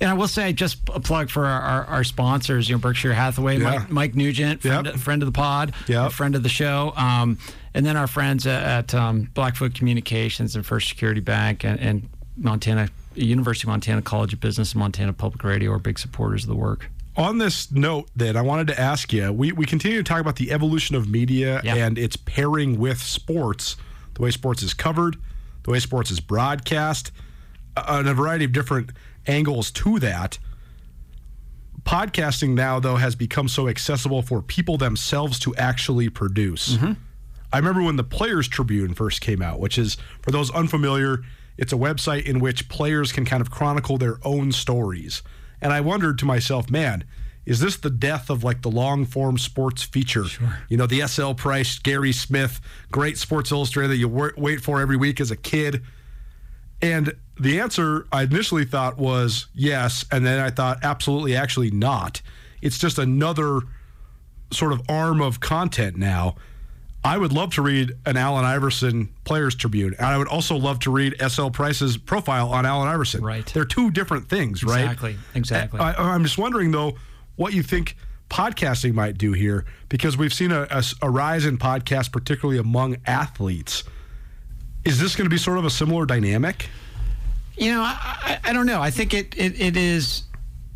and 0.01 0.11
I 0.11 0.15
will 0.15 0.29
say 0.29 0.53
just 0.53 0.79
a 0.95 1.01
plug 1.01 1.31
for 1.31 1.45
our, 1.47 1.61
our, 1.61 1.85
our 1.87 2.05
sponsors, 2.05 2.69
you 2.69 2.75
know, 2.75 2.81
Berkshire 2.81 3.13
Hathaway, 3.15 3.59
Yeah. 3.59 3.71
Mike, 3.79 3.91
Mike 3.91 4.15
Nugent, 4.15 4.63
friend, 4.63 4.87
Yep. 4.87 4.97
friend 4.97 5.23
of 5.23 5.27
the 5.27 5.33
pod, 5.33 5.73
Yep. 5.89 6.13
friend 6.13 6.35
of 6.35 6.43
the 6.43 6.49
show. 6.49 6.93
Um, 6.97 7.39
and 7.75 7.85
then 7.85 7.97
our 7.97 8.07
friends 8.07 8.47
at, 8.47 8.63
at 8.63 8.95
um, 8.95 9.29
Blackfoot 9.35 9.75
Communications 9.75 10.55
and 10.57 10.65
First 10.65 10.89
Security 10.89 11.21
Bank 11.21 11.65
and, 11.65 11.79
and 11.81 12.09
Montana, 12.37 12.89
University 13.15 13.65
of 13.65 13.69
Montana 13.71 14.01
College 14.03 14.33
of 14.33 14.41
Business 14.41 14.73
and 14.73 14.79
Montana 14.81 15.13
Public 15.13 15.43
Radio 15.45 15.73
are 15.73 15.79
big 15.79 15.99
supporters 15.99 16.45
of 16.45 16.49
the 16.49 16.57
work. 16.57 16.89
On 17.17 17.39
this 17.39 17.73
note, 17.73 18.09
then, 18.15 18.37
I 18.37 18.43
wanted 18.43 18.69
to 18.69 18.79
ask 18.81 19.13
you 19.13 19.33
we, 19.33 19.51
we 19.51 19.67
continue 19.67 19.99
to 19.99 20.05
talk 20.05 20.21
about 20.21 20.37
the 20.37 20.53
evolution 20.53 20.95
of 20.95 21.09
media 21.09 21.61
Yeah. 21.65 21.75
and 21.75 21.99
its 21.99 22.15
pairing 22.15 22.79
with 22.79 22.99
sports, 23.03 23.77
the 24.15 24.23
way 24.23 24.31
sports 24.31 24.63
is 24.63 24.73
covered, 24.73 25.17
the 25.65 25.73
way 25.73 25.81
sports 25.81 26.13
is 26.13 26.21
broadcast, 26.21 27.11
uh, 27.77 27.85
and 27.89 28.09
a 28.09 28.15
variety 28.15 28.45
of 28.45 28.53
different 28.53 28.91
angles 29.29 29.71
to 29.71 29.99
that. 30.01 30.39
Podcasting 31.85 32.55
now, 32.55 32.81
though, 32.81 32.97
has 32.97 33.15
become 33.15 33.49
so 33.49 33.69
accessible 33.69 34.23
for 34.23 34.43
people 34.43 34.77
themselves 34.77 35.39
to 35.39 35.55
actually 35.57 36.09
produce. 36.09 36.75
Mm-hmm. 36.75 36.93
I 37.53 37.57
remember 37.57 37.83
when 37.83 37.97
the 37.97 38.05
Players 38.05 38.49
Tribune 38.49 38.93
first 38.93 39.21
came 39.21 39.41
out, 39.41 39.59
which 39.59 39.79
is, 39.79 39.97
for 40.21 40.31
those 40.31 40.51
unfamiliar, 40.51 41.23
It's 41.59 41.73
a 41.73 41.77
website 41.77 42.25
in 42.25 42.39
which 42.39 42.69
players 42.69 43.13
can 43.13 43.25
kind 43.25 43.41
of 43.41 43.51
chronicle 43.51 43.99
their 43.99 44.19
own 44.25 44.53
stories. 44.53 45.23
And 45.61 45.73
I 45.73 45.81
wondered 45.81 46.19
to 46.21 46.25
myself, 46.25 46.71
man, 46.71 47.05
is 47.45 47.59
this 47.59 47.77
the 47.77 47.91
death 47.91 48.31
of 48.31 48.45
like 48.45 48.63
the 48.63 48.71
long 48.71 49.05
form 49.05 49.39
sports 49.39 49.83
feature? 49.83 50.25
Sure. 50.25 50.61
You 50.69 50.77
know, 50.77 50.87
the 50.87 51.07
SL 51.07 51.33
Price, 51.33 51.79
Gary 51.79 52.13
Smith, 52.13 52.61
great 52.93 53.19
Sports 53.19 53.51
Illustrated 53.51 53.91
that 53.91 53.97
you 53.97 54.09
wait 54.09 54.61
for 54.61 54.81
every 54.81 54.97
week 54.97 55.21
as 55.21 55.33
a 55.33 55.37
kid. 55.37 55.83
And 56.81 57.15
the 57.41 57.61
answer 57.61 58.07
I 58.13 58.23
initially 58.23 58.65
thought 58.65 58.99
was 58.99 59.47
yes. 59.55 60.05
And 60.11 60.27
then 60.27 60.41
I 60.41 60.51
thought, 60.51 60.79
absolutely, 60.83 61.37
actually 61.37 61.71
not. 61.71 62.21
It's 62.63 62.79
just 62.79 62.99
another 62.99 63.61
sort 64.51 64.73
of 64.73 64.83
arm 64.89 65.21
of 65.21 65.41
content 65.41 65.97
now. 65.97 66.37
I 67.05 67.17
would 67.17 67.33
love 67.33 67.55
to 67.55 67.63
read 67.63 67.93
an 68.07 68.17
Allen 68.17 68.45
Iverson 68.45 69.09
Players 69.25 69.55
Tribune, 69.55 69.95
and 69.95 70.07
I 70.07 70.19
would 70.19 70.27
also 70.27 70.57
love 70.57 70.81
to 70.81 70.91
read 70.91 71.15
SL 71.27 71.49
Price's 71.49 71.97
profile 71.97 72.51
on 72.51 72.67
Allen 72.67 72.89
Iverson. 72.89 73.23
Right. 73.23 73.47
They're 73.47 73.65
two 73.65 73.91
different 73.93 74.29
things, 74.29 74.65
right? 74.65 74.83
Exactly. 74.83 75.17
Exactly. 75.35 75.81
I, 75.81 75.95
I'm 75.95 76.25
just 76.25 76.39
wondering, 76.39 76.73
though, 76.73 76.97
what 77.37 77.53
you 77.53 77.63
think 77.63 77.97
podcasting 78.29 78.95
might 78.95 79.17
do 79.17 79.33
here, 79.33 79.65
because 79.89 80.17
we've 80.17 80.35
seen 80.35 80.51
a, 80.51 80.67
a, 80.71 80.83
a 81.03 81.09
rise 81.09 81.47
in 81.47 81.57
podcasts, 81.57 82.11
particularly 82.11 82.59
among 82.59 82.97
athletes. 83.07 83.85
Is 84.85 85.01
this 85.01 85.15
going 85.15 85.27
to 85.27 85.31
be 85.31 85.39
sort 85.39 85.59
of 85.59 85.65
a 85.65 85.71
similar 85.71 86.05
dynamic? 86.05 86.69
You 87.59 87.73
know, 87.73 87.81
I, 87.83 87.97
I, 88.45 88.51
I 88.51 88.53
don't 88.53 88.67
know. 88.67 88.81
I 88.81 88.91
think 88.91 89.15
it, 89.15 89.35
it, 89.37 89.61
it 89.61 89.77
is 89.77 90.23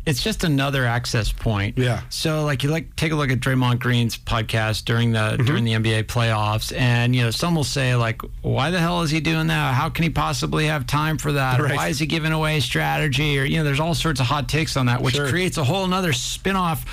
it's 0.05 0.21
just 0.21 0.43
another 0.43 0.85
access 0.85 1.31
point. 1.31 1.77
Yeah. 1.77 2.01
So 2.09 2.43
like 2.43 2.61
you 2.63 2.69
like 2.69 2.93
take 2.97 3.13
a 3.13 3.15
look 3.15 3.31
at 3.31 3.39
Draymond 3.39 3.79
Green's 3.79 4.17
podcast 4.17 4.83
during 4.83 5.13
the 5.13 5.19
Mm-hmm. 5.19 5.45
during 5.45 5.63
the 5.63 5.71
NBA 5.73 6.03
playoffs, 6.07 6.75
and 6.77 7.15
you 7.15 7.21
know 7.21 7.31
some 7.31 7.55
will 7.55 7.63
say 7.63 7.95
like, 7.95 8.21
why 8.41 8.69
the 8.69 8.79
hell 8.79 9.01
is 9.03 9.11
he 9.11 9.21
doing 9.21 9.47
that? 9.47 9.73
How 9.73 9.89
can 9.89 10.03
he 10.03 10.09
possibly 10.09 10.65
have 10.65 10.85
time 10.85 11.17
for 11.17 11.31
that? 11.31 11.61
Or 11.61 11.63
Right. 11.63 11.75
Why 11.77 11.87
is 11.87 11.99
he 11.99 12.05
giving 12.05 12.33
away 12.33 12.59
strategy? 12.59 13.39
Or 13.39 13.45
you 13.45 13.59
know, 13.59 13.63
there's 13.63 13.79
all 13.79 13.93
sorts 13.95 14.19
of 14.19 14.25
hot 14.25 14.49
takes 14.49 14.75
on 14.75 14.87
that, 14.87 15.01
which 15.01 15.15
Sure. 15.15 15.29
creates 15.29 15.55
a 15.57 15.63
whole 15.63 15.85
another 15.85 16.11
spin-off 16.11 16.83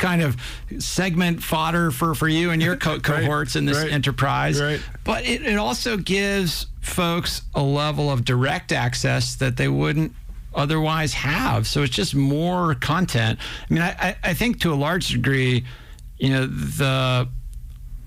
kind 0.00 0.22
of 0.22 0.36
segment 0.78 1.42
fodder 1.42 1.90
for 1.92 2.14
for 2.14 2.26
you 2.26 2.50
and 2.50 2.60
your 2.60 2.76
co- 2.76 2.98
cohorts 3.10 3.54
in 3.54 3.66
this 3.66 3.76
Right. 3.78 3.92
enterprise. 3.92 4.60
Right. 4.60 4.80
But 5.04 5.24
it, 5.26 5.42
it 5.42 5.56
also 5.56 5.96
gives 5.96 6.66
folks 6.80 7.42
a 7.54 7.62
level 7.62 8.10
of 8.10 8.24
direct 8.24 8.72
access 8.72 9.36
that 9.36 9.56
they 9.56 9.68
wouldn't 9.68 10.12
otherwise 10.54 11.12
have. 11.14 11.66
So 11.66 11.82
it's 11.82 11.94
just 11.94 12.14
more 12.14 12.74
content. 12.74 13.38
I 13.70 13.72
mean, 13.74 13.82
I, 13.82 14.16
I 14.24 14.34
think 14.34 14.60
to 14.62 14.72
a 14.72 14.74
large 14.74 15.08
degree, 15.10 15.64
you 16.18 16.30
know, 16.30 16.46
the 16.46 17.28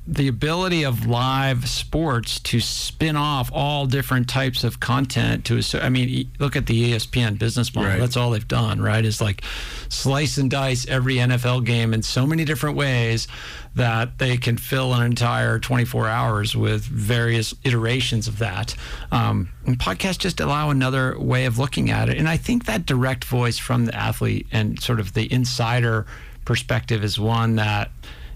the 0.06 0.28
ability 0.28 0.84
of 0.84 1.06
live 1.06 1.70
sports 1.70 2.38
to 2.38 2.60
spin 2.60 3.16
off 3.16 3.50
all 3.54 3.86
different 3.86 4.28
types 4.28 4.66
of 4.66 4.82
content 4.82 5.46
to 5.46 5.62
I 5.82 5.88
mean 5.88 6.30
look 6.40 6.58
at 6.58 6.66
the 6.66 6.92
ESPN 6.92 7.40
business 7.40 7.74
model. 7.74 7.92
Right. 7.92 8.00
that's 8.00 8.18
all 8.18 8.32
they've 8.32 8.48
done 8.48 8.82
right 8.82 9.06
is 9.06 9.22
like 9.22 9.44
slice 9.88 10.38
and 10.38 10.52
dice 10.52 10.86
every 10.88 11.16
NFL 11.16 11.66
game 11.66 11.94
in 11.94 12.04
so 12.04 12.28
many 12.28 12.44
different 12.44 12.76
ways 12.76 13.30
that 13.76 14.18
they 14.20 14.36
can 14.38 14.58
fill 14.58 14.94
an 14.94 15.04
entire 15.04 15.58
24 15.58 16.08
hours 16.08 16.56
with 16.56 16.84
various 16.84 17.56
iterations 17.64 18.28
of 18.28 18.40
that. 18.40 18.76
Um, 19.12 19.50
and 19.66 19.80
podcasts 19.80 20.20
just 20.20 20.40
allow 20.40 20.70
another 20.70 21.18
way 21.18 21.46
of 21.46 21.58
looking 21.58 21.90
at 21.90 22.10
it. 22.10 22.18
And 22.18 22.28
I 22.28 22.38
think 22.38 22.66
that 22.66 22.86
direct 22.86 23.24
voice 23.24 23.58
from 23.58 23.86
the 23.86 23.96
athlete 23.96 24.48
and 24.52 24.80
sort 24.80 25.00
of 25.00 25.14
the 25.14 25.32
insider 25.32 26.06
perspective 26.46 27.04
is 27.04 27.18
one 27.18 27.56
that 27.56 27.90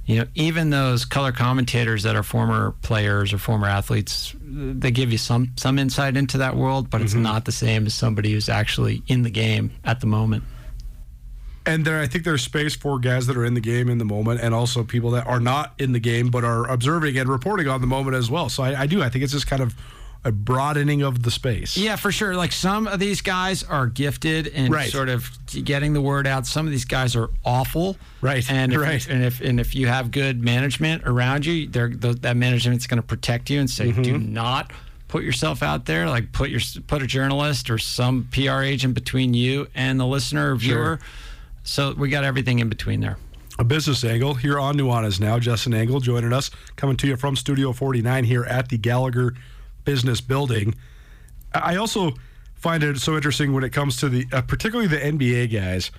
you 0.07 0.19
know, 0.19 0.25
even 0.35 0.69
those 0.69 1.03
color 1.03 1.33
commentators 1.33 2.03
that 2.03 2.15
are 2.15 2.23
former 2.23 2.73
players 2.81 3.33
or 3.33 3.37
former 3.37 3.67
athletes, 3.67 4.33
they 4.41 4.89
give 4.89 5.11
you 5.11 5.17
some 5.17 5.51
some 5.57 5.77
insight 5.77 6.15
into 6.15 6.37
that 6.37 6.55
world, 6.55 6.89
but 6.89 7.01
it's 7.01 7.13
mm-hmm. 7.13 7.23
not 7.23 7.43
the 7.43 7.51
same 7.51 7.85
as 7.85 7.93
somebody 7.93 8.31
who's 8.31 8.47
actually 8.47 9.03
in 9.07 9.23
the 9.23 9.29
game 9.29 9.69
at 9.83 9.99
the 9.99 10.07
moment. 10.07 10.45
And 11.65 11.83
there, 11.83 11.99
I 11.99 12.07
think 12.07 12.23
there's 12.23 12.41
space 12.41 12.73
for 12.73 12.97
guys 12.97 13.27
that 13.27 13.35
are 13.35 13.43
in 13.43 13.53
the 13.53 13.59
game 13.59 13.89
in 13.89 13.97
the 13.97 14.05
moment, 14.05 14.39
and 14.39 14.55
also 14.55 14.85
people 14.85 15.11
that 15.11 15.27
are 15.27 15.41
not 15.41 15.73
in 15.77 15.91
the 15.91 15.99
game 15.99 16.29
but 16.29 16.45
are 16.45 16.65
observing 16.69 17.17
and 17.17 17.27
reporting 17.27 17.67
on 17.67 17.81
the 17.81 17.87
moment 17.87 18.15
as 18.15 18.31
well. 18.31 18.47
So 18.47 18.63
I, 18.63 18.83
I 18.83 18.87
do. 18.87 19.03
I 19.03 19.09
think 19.09 19.25
it's 19.25 19.33
just 19.33 19.47
kind 19.47 19.61
of 19.61 19.75
a 20.27 20.31
broadening 20.31 21.01
of 21.01 21.23
the 21.23 21.31
space. 21.31 21.77
Yeah, 21.77 21.95
for 21.95 22.11
sure. 22.11 22.35
Like 22.35 22.51
some 22.51 22.85
of 22.87 22.99
these 22.99 23.21
guys 23.21 23.63
are 23.63 23.87
gifted 23.87 24.47
in 24.47 24.71
Right. 24.71 24.91
sort 24.91 25.09
of 25.09 25.29
getting 25.63 25.93
the 25.93 26.01
word 26.01 26.27
out. 26.27 26.45
Some 26.45 26.65
of 26.65 26.71
these 26.71 26.85
guys 26.85 27.15
are 27.15 27.29
awful. 27.45 27.97
Right, 28.21 28.45
And 28.51 28.73
if, 28.73 28.79
right. 28.79 29.07
And 29.07 29.23
if 29.23 29.39
and 29.41 29.59
if 29.59 29.73
you 29.73 29.87
have 29.87 30.11
good 30.11 30.43
management 30.43 31.03
around 31.05 31.45
you, 31.45 31.67
they're, 31.67 31.89
th- 31.89 32.17
that 32.21 32.35
management's 32.35 32.87
going 32.87 32.97
to 33.01 33.07
protect 33.07 33.49
you 33.49 33.59
and 33.59 33.69
say, 33.69 33.89
Mm-hmm. 33.91 34.01
do 34.01 34.17
not 34.17 34.71
put 35.07 35.23
yourself 35.23 35.63
out 35.63 35.85
there. 35.85 36.07
Like 36.09 36.33
put 36.33 36.49
your 36.49 36.59
put 36.87 37.01
a 37.01 37.07
journalist 37.07 37.69
or 37.69 37.77
some 37.77 38.27
PR 38.31 38.61
agent 38.61 38.93
between 38.93 39.33
you 39.33 39.67
and 39.73 39.97
the 39.99 40.05
listener 40.05 40.51
or 40.51 40.55
viewer. 40.57 40.99
So 41.63 41.93
we 41.97 42.09
got 42.09 42.23
everything 42.25 42.59
in 42.59 42.69
between 42.69 42.99
there. 42.99 43.17
a 43.59 43.63
business 43.63 44.03
angle 44.03 44.33
here 44.35 44.59
on 44.59 44.75
Nuanez 44.77 45.19
now. 45.19 45.39
Justin 45.39 45.73
Angle 45.73 45.99
joining 46.01 46.31
us, 46.33 46.51
coming 46.75 46.95
to 46.97 47.07
you 47.07 47.15
from 47.17 47.35
Studio 47.35 47.71
49 47.73 48.23
here 48.25 48.43
at 48.45 48.69
the 48.69 48.77
Gallagher 48.77 49.33
Business 49.87 50.19
Building. 50.19 50.75
I 51.53 51.77
also 51.77 52.11
find 52.55 52.83
it 52.83 52.99
so 52.99 53.15
interesting 53.15 53.53
when 53.53 53.63
it 53.63 53.69
comes 53.69 53.95
to 53.97 54.09
the, 54.09 54.25
uh, 54.33 54.41
particularly 54.41 54.89
the 54.89 54.97
NBA 54.97 55.49
guys. 55.53 55.91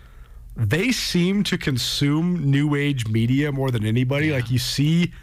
They 0.54 0.92
seem 0.92 1.42
to 1.44 1.56
consume 1.56 2.50
new 2.50 2.74
age 2.74 3.08
media 3.08 3.50
more 3.50 3.70
than 3.70 3.86
anybody. 3.86 4.30
Like 4.30 4.50
you 4.50 4.58
see, 4.58 5.14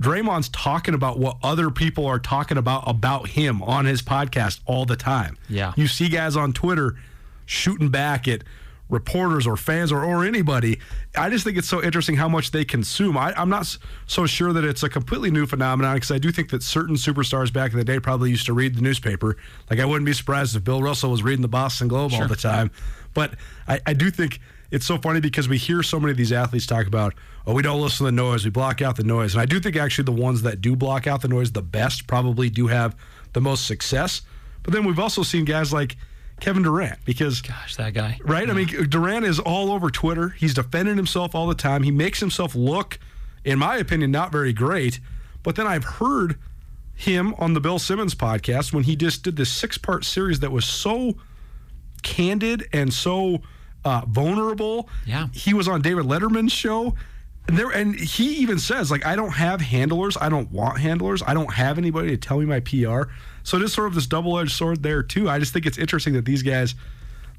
Draymond's 0.00 0.48
talking 0.48 0.94
about 0.94 1.18
what 1.18 1.36
other 1.42 1.68
people 1.70 2.06
are 2.06 2.18
talking 2.18 2.56
about 2.56 2.84
about 2.86 3.28
him 3.28 3.62
on 3.62 3.84
his 3.84 4.00
podcast 4.00 4.60
all 4.64 4.86
the 4.86 4.96
time. 4.96 5.36
Yeah. 5.50 5.74
You 5.76 5.86
see 5.86 6.08
guys 6.08 6.36
on 6.36 6.54
Twitter 6.54 6.96
shooting 7.44 7.90
back 7.90 8.26
at 8.26 8.44
reporters 8.90 9.46
or 9.46 9.56
fans 9.56 9.92
or, 9.92 10.04
or 10.04 10.24
anybody. 10.24 10.78
I 11.16 11.30
just 11.30 11.44
think 11.44 11.56
it's 11.56 11.68
so 11.68 11.82
interesting 11.82 12.16
how 12.16 12.28
much 12.28 12.50
they 12.50 12.64
consume. 12.64 13.16
I, 13.16 13.32
I'm 13.36 13.48
not 13.48 13.76
so 14.06 14.26
sure 14.26 14.52
that 14.52 14.64
it's 14.64 14.82
a 14.82 14.88
completely 14.88 15.30
new 15.30 15.46
phenomenon 15.46 15.94
because 15.94 16.10
I 16.10 16.18
do 16.18 16.30
think 16.30 16.50
that 16.50 16.62
certain 16.62 16.96
superstars 16.96 17.52
back 17.52 17.72
in 17.72 17.78
the 17.78 17.84
day 17.84 18.00
probably 18.00 18.30
used 18.30 18.46
to 18.46 18.52
read 18.52 18.74
the 18.74 18.82
newspaper. 18.82 19.36
Like 19.70 19.78
I 19.78 19.84
wouldn't 19.84 20.06
be 20.06 20.12
surprised 20.12 20.56
if 20.56 20.64
Bill 20.64 20.82
Russell 20.82 21.10
was 21.10 21.22
reading 21.22 21.42
the 21.42 21.48
Boston 21.48 21.88
Globe 21.88 22.12
all 22.12 22.26
the 22.26 22.36
time. 22.36 22.70
But 23.14 23.34
I, 23.66 23.80
I 23.86 23.92
do 23.92 24.10
think 24.10 24.40
it's 24.70 24.86
so 24.86 24.98
funny 24.98 25.20
because 25.20 25.48
we 25.48 25.58
hear 25.58 25.82
so 25.82 25.98
many 25.98 26.12
of 26.12 26.16
these 26.16 26.32
athletes 26.32 26.66
talk 26.66 26.86
about, 26.86 27.14
oh, 27.46 27.54
we 27.54 27.62
don't 27.62 27.80
listen 27.80 27.98
to 27.98 28.04
the 28.04 28.12
noise, 28.12 28.44
we 28.44 28.50
block 28.50 28.82
out 28.82 28.96
the 28.96 29.04
noise. 29.04 29.34
And 29.34 29.40
I 29.40 29.46
do 29.46 29.58
think 29.60 29.76
actually 29.76 30.04
the 30.04 30.12
ones 30.12 30.42
that 30.42 30.60
do 30.60 30.76
block 30.76 31.06
out 31.06 31.22
the 31.22 31.28
noise 31.28 31.52
the 31.52 31.62
best 31.62 32.06
probably 32.06 32.50
do 32.50 32.68
have 32.68 32.96
the 33.32 33.40
most 33.40 33.66
success. 33.66 34.22
But 34.62 34.74
then 34.74 34.84
we've 34.84 34.98
also 34.98 35.22
seen 35.22 35.44
guys 35.44 35.72
like 35.72 35.96
Kevin 36.40 36.62
Durant 36.62 36.98
because 37.04 37.42
Gosh, 37.42 37.76
that 37.76 37.94
guy. 37.94 38.18
right? 38.24 38.48
I 38.48 38.52
mean, 38.52 38.66
Durant 38.88 39.24
is 39.24 39.38
all 39.38 39.70
over 39.72 39.90
Twitter. 39.90 40.30
He's 40.30 40.54
defending 40.54 40.96
himself 40.96 41.34
all 41.34 41.46
the 41.46 41.54
time. 41.54 41.82
He 41.82 41.90
makes 41.90 42.20
himself 42.20 42.54
look, 42.54 42.98
in 43.44 43.58
my 43.58 43.76
opinion, 43.76 44.10
not 44.10 44.32
very 44.32 44.52
great. 44.52 45.00
But 45.42 45.56
then 45.56 45.66
I've 45.66 45.84
heard 45.84 46.38
him 46.94 47.34
on 47.38 47.54
the 47.54 47.60
Bill 47.60 47.78
Simmons 47.78 48.14
podcast 48.14 48.72
when 48.72 48.84
he 48.84 48.96
just 48.96 49.22
did 49.22 49.36
this 49.36 49.50
six 49.50 49.78
part 49.78 50.04
series 50.04 50.40
that 50.40 50.52
was 50.52 50.64
so 50.64 51.14
candid 52.02 52.68
and 52.72 52.92
so 52.92 53.40
uh, 53.84 54.02
vulnerable. 54.06 54.88
Yeah. 55.06 55.28
He 55.32 55.54
was 55.54 55.68
on 55.68 55.82
David 55.82 56.04
Letterman's 56.04 56.52
show. 56.52 56.94
And 57.48 57.56
there 57.58 57.70
and 57.70 57.94
he 57.98 58.34
even 58.36 58.58
says, 58.58 58.90
like, 58.90 59.04
I 59.06 59.16
don't 59.16 59.32
have 59.32 59.60
handlers. 59.60 60.16
I 60.20 60.28
don't 60.28 60.50
want 60.52 60.78
handlers. 60.78 61.22
I 61.26 61.34
don't 61.34 61.52
have 61.54 61.78
anybody 61.78 62.10
to 62.10 62.16
tell 62.16 62.38
me 62.38 62.44
my 62.44 62.60
PR. 62.60 63.10
So 63.50 63.56
it 63.56 63.64
is 63.64 63.72
sort 63.72 63.88
of 63.88 63.94
this 63.96 64.06
double 64.06 64.38
edged 64.38 64.52
sword 64.52 64.84
there 64.84 65.02
too. 65.02 65.28
I 65.28 65.40
just 65.40 65.52
think 65.52 65.66
it's 65.66 65.76
interesting 65.76 66.12
that 66.14 66.24
these 66.24 66.42
guys 66.44 66.76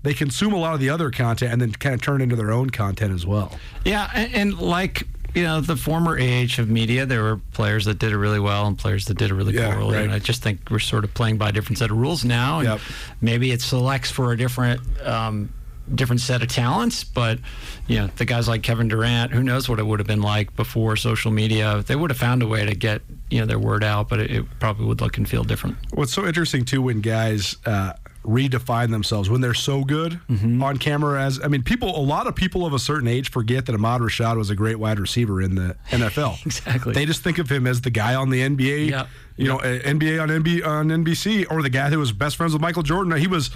they 0.03 0.13
consume 0.13 0.51
a 0.51 0.57
lot 0.57 0.73
of 0.73 0.79
the 0.81 0.89
other 0.89 1.09
content 1.09 1.53
and 1.53 1.61
then 1.61 1.71
kind 1.71 1.95
of 1.95 2.01
turn 2.01 2.21
into 2.21 2.35
their 2.35 2.51
own 2.51 2.69
content 2.69 3.13
as 3.13 3.25
well. 3.25 3.57
Yeah, 3.85 4.09
and, 4.13 4.33
and 4.33 4.59
like 4.59 5.07
you 5.33 5.43
know, 5.43 5.61
the 5.61 5.77
former 5.77 6.17
age 6.17 6.59
of 6.59 6.69
media, 6.69 7.05
there 7.05 7.23
were 7.23 7.37
players 7.53 7.85
that 7.85 7.97
did 7.99 8.11
it 8.11 8.17
really 8.17 8.39
well 8.41 8.67
and 8.67 8.77
players 8.77 9.05
that 9.05 9.17
did 9.17 9.31
it 9.31 9.35
really 9.35 9.53
Yeah, 9.53 9.73
poorly. 9.73 9.95
right. 9.95 10.03
And 10.03 10.11
I 10.11 10.19
just 10.19 10.43
think 10.43 10.59
we're 10.69 10.79
sort 10.79 11.05
of 11.05 11.13
playing 11.13 11.37
by 11.37 11.47
a 11.47 11.51
different 11.53 11.77
set 11.77 11.89
of 11.89 11.95
rules 11.97 12.25
now. 12.25 12.59
And 12.59 12.67
Yep. 12.67 12.79
maybe 13.21 13.51
it 13.53 13.61
selects 13.61 14.11
for 14.11 14.33
a 14.33 14.37
different. 14.37 14.81
Um, 15.01 15.53
different 15.95 16.21
set 16.21 16.41
of 16.41 16.47
talents 16.47 17.03
but 17.03 17.39
you 17.87 17.97
know 17.99 18.07
the 18.17 18.25
guys 18.25 18.47
like 18.47 18.63
Kevin 18.63 18.87
Durant 18.87 19.31
who 19.31 19.43
knows 19.43 19.67
what 19.69 19.79
it 19.79 19.85
would 19.85 19.99
have 19.99 20.07
been 20.07 20.21
like 20.21 20.55
before 20.55 20.95
social 20.95 21.31
media 21.31 21.83
they 21.87 21.95
would 21.95 22.09
have 22.11 22.17
found 22.17 22.41
a 22.43 22.47
way 22.47 22.65
to 22.65 22.73
get 22.75 23.01
you 23.29 23.39
know 23.39 23.45
their 23.45 23.59
word 23.59 23.83
out 23.83 24.09
but 24.09 24.19
it, 24.19 24.31
it 24.31 24.45
probably 24.59 24.85
would 24.85 25.01
look 25.01 25.17
and 25.17 25.27
feel 25.29 25.43
different 25.43 25.77
What's 25.93 26.13
so 26.13 26.25
interesting 26.25 26.65
too 26.65 26.81
when 26.81 27.01
guys 27.01 27.57
uh, 27.65 27.93
redefine 28.25 28.91
themselves 28.91 29.29
when 29.29 29.41
they're 29.41 29.53
so 29.53 29.83
good 29.83 30.19
Mm-hmm. 30.29 30.61
on 30.63 30.77
camera 30.77 31.21
as 31.23 31.39
I 31.43 31.47
mean 31.47 31.63
people 31.63 31.89
a 31.97 31.99
lot 32.01 32.27
of 32.27 32.35
people 32.35 32.65
of 32.65 32.73
a 32.73 32.79
certain 32.79 33.07
age 33.07 33.29
forget 33.31 33.65
that 33.65 33.73
Ahmad 33.75 34.01
Rashad 34.01 34.37
was 34.37 34.49
a 34.49 34.55
great 34.55 34.77
wide 34.77 34.99
receiver 34.99 35.41
in 35.41 35.55
the 35.55 35.75
NFL. 35.89 36.45
Exactly. 36.45 36.93
They 36.93 37.05
just 37.05 37.21
think 37.23 37.37
of 37.39 37.51
him 37.51 37.65
as 37.67 37.81
the 37.81 37.89
guy 37.89 38.15
on 38.15 38.29
the 38.29 38.41
NBA, 38.41 38.89
Yep. 38.91 39.07
you 39.37 39.47
know, 39.47 39.57
NBA 39.57 40.21
on 40.21 40.29
NB 40.29 40.65
on 40.65 40.87
NBC 40.89 41.47
or 41.51 41.61
the 41.61 41.69
guy 41.69 41.89
who 41.89 41.99
was 41.99 42.11
best 42.11 42.35
friends 42.37 42.53
with 42.53 42.61
Michael 42.61 42.83
Jordan. 42.83 43.15
He 43.17 43.27
was 43.27 43.49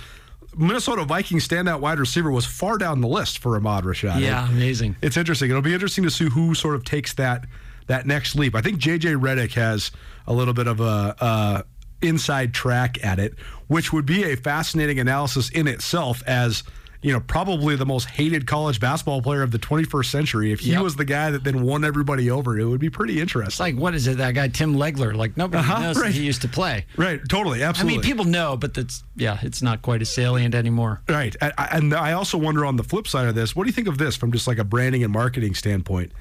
Minnesota 0.58 1.04
Vikings 1.04 1.48
standout 1.48 1.80
wide 1.80 2.00
receiver 2.00 2.32
was 2.32 2.46
far 2.46 2.78
down 2.78 3.02
the 3.02 3.08
list 3.08 3.40
for 3.40 3.56
Ahmad 3.56 3.84
Rashad. 3.84 4.20
yeah 4.20 4.50
amazing 4.50 4.96
It's 5.02 5.18
interesting. 5.18 5.50
It'll 5.50 5.62
be 5.62 5.74
interesting 5.74 6.04
to 6.04 6.12
see 6.12 6.30
who 6.30 6.56
sort 6.56 6.76
of 6.76 6.84
takes 6.84 7.14
that 7.14 7.46
that 7.88 8.06
next 8.08 8.36
leap. 8.36 8.56
I 8.56 8.62
think 8.62 8.80
JJ 8.80 9.20
Redick 9.20 9.54
has 9.54 9.92
a 10.26 10.34
little 10.34 10.54
bit 10.54 10.68
of 10.68 10.80
a 10.80 11.16
uh, 11.20 11.62
inside 12.02 12.54
track 12.54 13.04
at 13.04 13.20
it, 13.20 13.36
which 13.68 13.94
would 13.94 14.06
be 14.06 14.24
a 14.24 14.36
fascinating 14.36 15.00
analysis 15.00 15.50
in 15.50 15.68
itself 15.68 16.24
as 16.26 16.64
you 17.06 17.14
know, 17.14 17.20
probably 17.20 17.76
the 17.76 17.86
most 17.86 18.06
hated 18.10 18.48
college 18.48 18.80
basketball 18.80 19.22
player 19.22 19.44
of 19.44 19.52
the 19.52 19.60
21st 19.60 20.06
century. 20.10 20.52
If 20.52 20.62
he 20.62 20.72
Yep. 20.72 20.82
was 20.82 20.96
the 20.96 21.06
guy 21.06 21.30
that 21.30 21.44
then 21.44 21.62
won 21.62 21.86
everybody 21.86 22.32
over, 22.32 22.58
it 22.58 22.66
would 22.66 22.80
be 22.80 22.90
pretty 22.90 23.14
It's 23.14 23.22
interesting. 23.22 23.64
like 23.64 23.76
what 23.76 23.94
is 23.94 24.08
it? 24.08 24.18
That 24.18 24.32
guy 24.34 24.48
Tim 24.48 24.76
Legler. 24.76 25.16
Like 25.16 25.38
nobody 25.38 25.60
Uh-huh, 25.60 25.82
knows 25.82 25.98
that 25.98 26.02
right. 26.02 26.12
he 26.14 26.26
used 26.26 26.42
to 26.42 26.48
play. 26.48 26.88
Right, 26.98 27.22
totally, 27.30 27.62
Absolutely. 27.62 27.94
I 27.94 27.98
mean, 27.98 28.02
people 28.04 28.26
know, 28.26 28.58
but 28.58 28.74
that's 28.74 29.04
yeah, 29.16 29.38
it's 29.44 29.62
not 29.62 29.84
quite 29.84 30.02
as 30.02 30.10
salient 30.10 30.56
anymore. 30.56 31.02
Right. 31.08 31.36
I- 31.42 31.52
I- 31.60 31.68
And 31.78 31.94
I 31.94 32.14
also 32.14 32.40
wonder 32.40 32.66
on 32.66 32.76
the 32.76 32.84
flip 32.84 33.08
side 33.08 33.28
of 33.28 33.36
this, 33.36 33.56
what 33.56 33.66
do 33.66 33.70
you 33.70 33.74
think 33.74 33.88
of 33.88 34.00
this 34.00 34.16
from 34.16 34.32
just 34.32 34.48
like 34.48 34.58
a 34.58 34.64
branding 34.64 35.04
and 35.04 35.14
marketing 35.14 35.54
standpoint? 35.54 36.12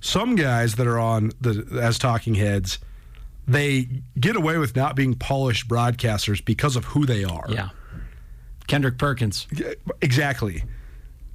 Some 0.00 0.36
guys 0.36 0.74
that 0.74 0.86
are 0.86 0.98
on 0.98 1.32
the 1.40 1.66
as 1.80 1.98
talking 1.98 2.34
heads, 2.34 2.78
they 3.48 3.88
get 4.20 4.36
away 4.36 4.58
with 4.58 4.76
not 4.76 4.94
being 4.96 5.14
polished 5.14 5.66
broadcasters 5.66 6.44
because 6.44 6.76
of 6.76 6.84
who 6.84 7.06
they 7.06 7.24
are. 7.24 7.46
Yeah. 7.48 7.70
Kendrick 8.68 8.98
Perkins. 8.98 9.46
Exactly. 10.00 10.62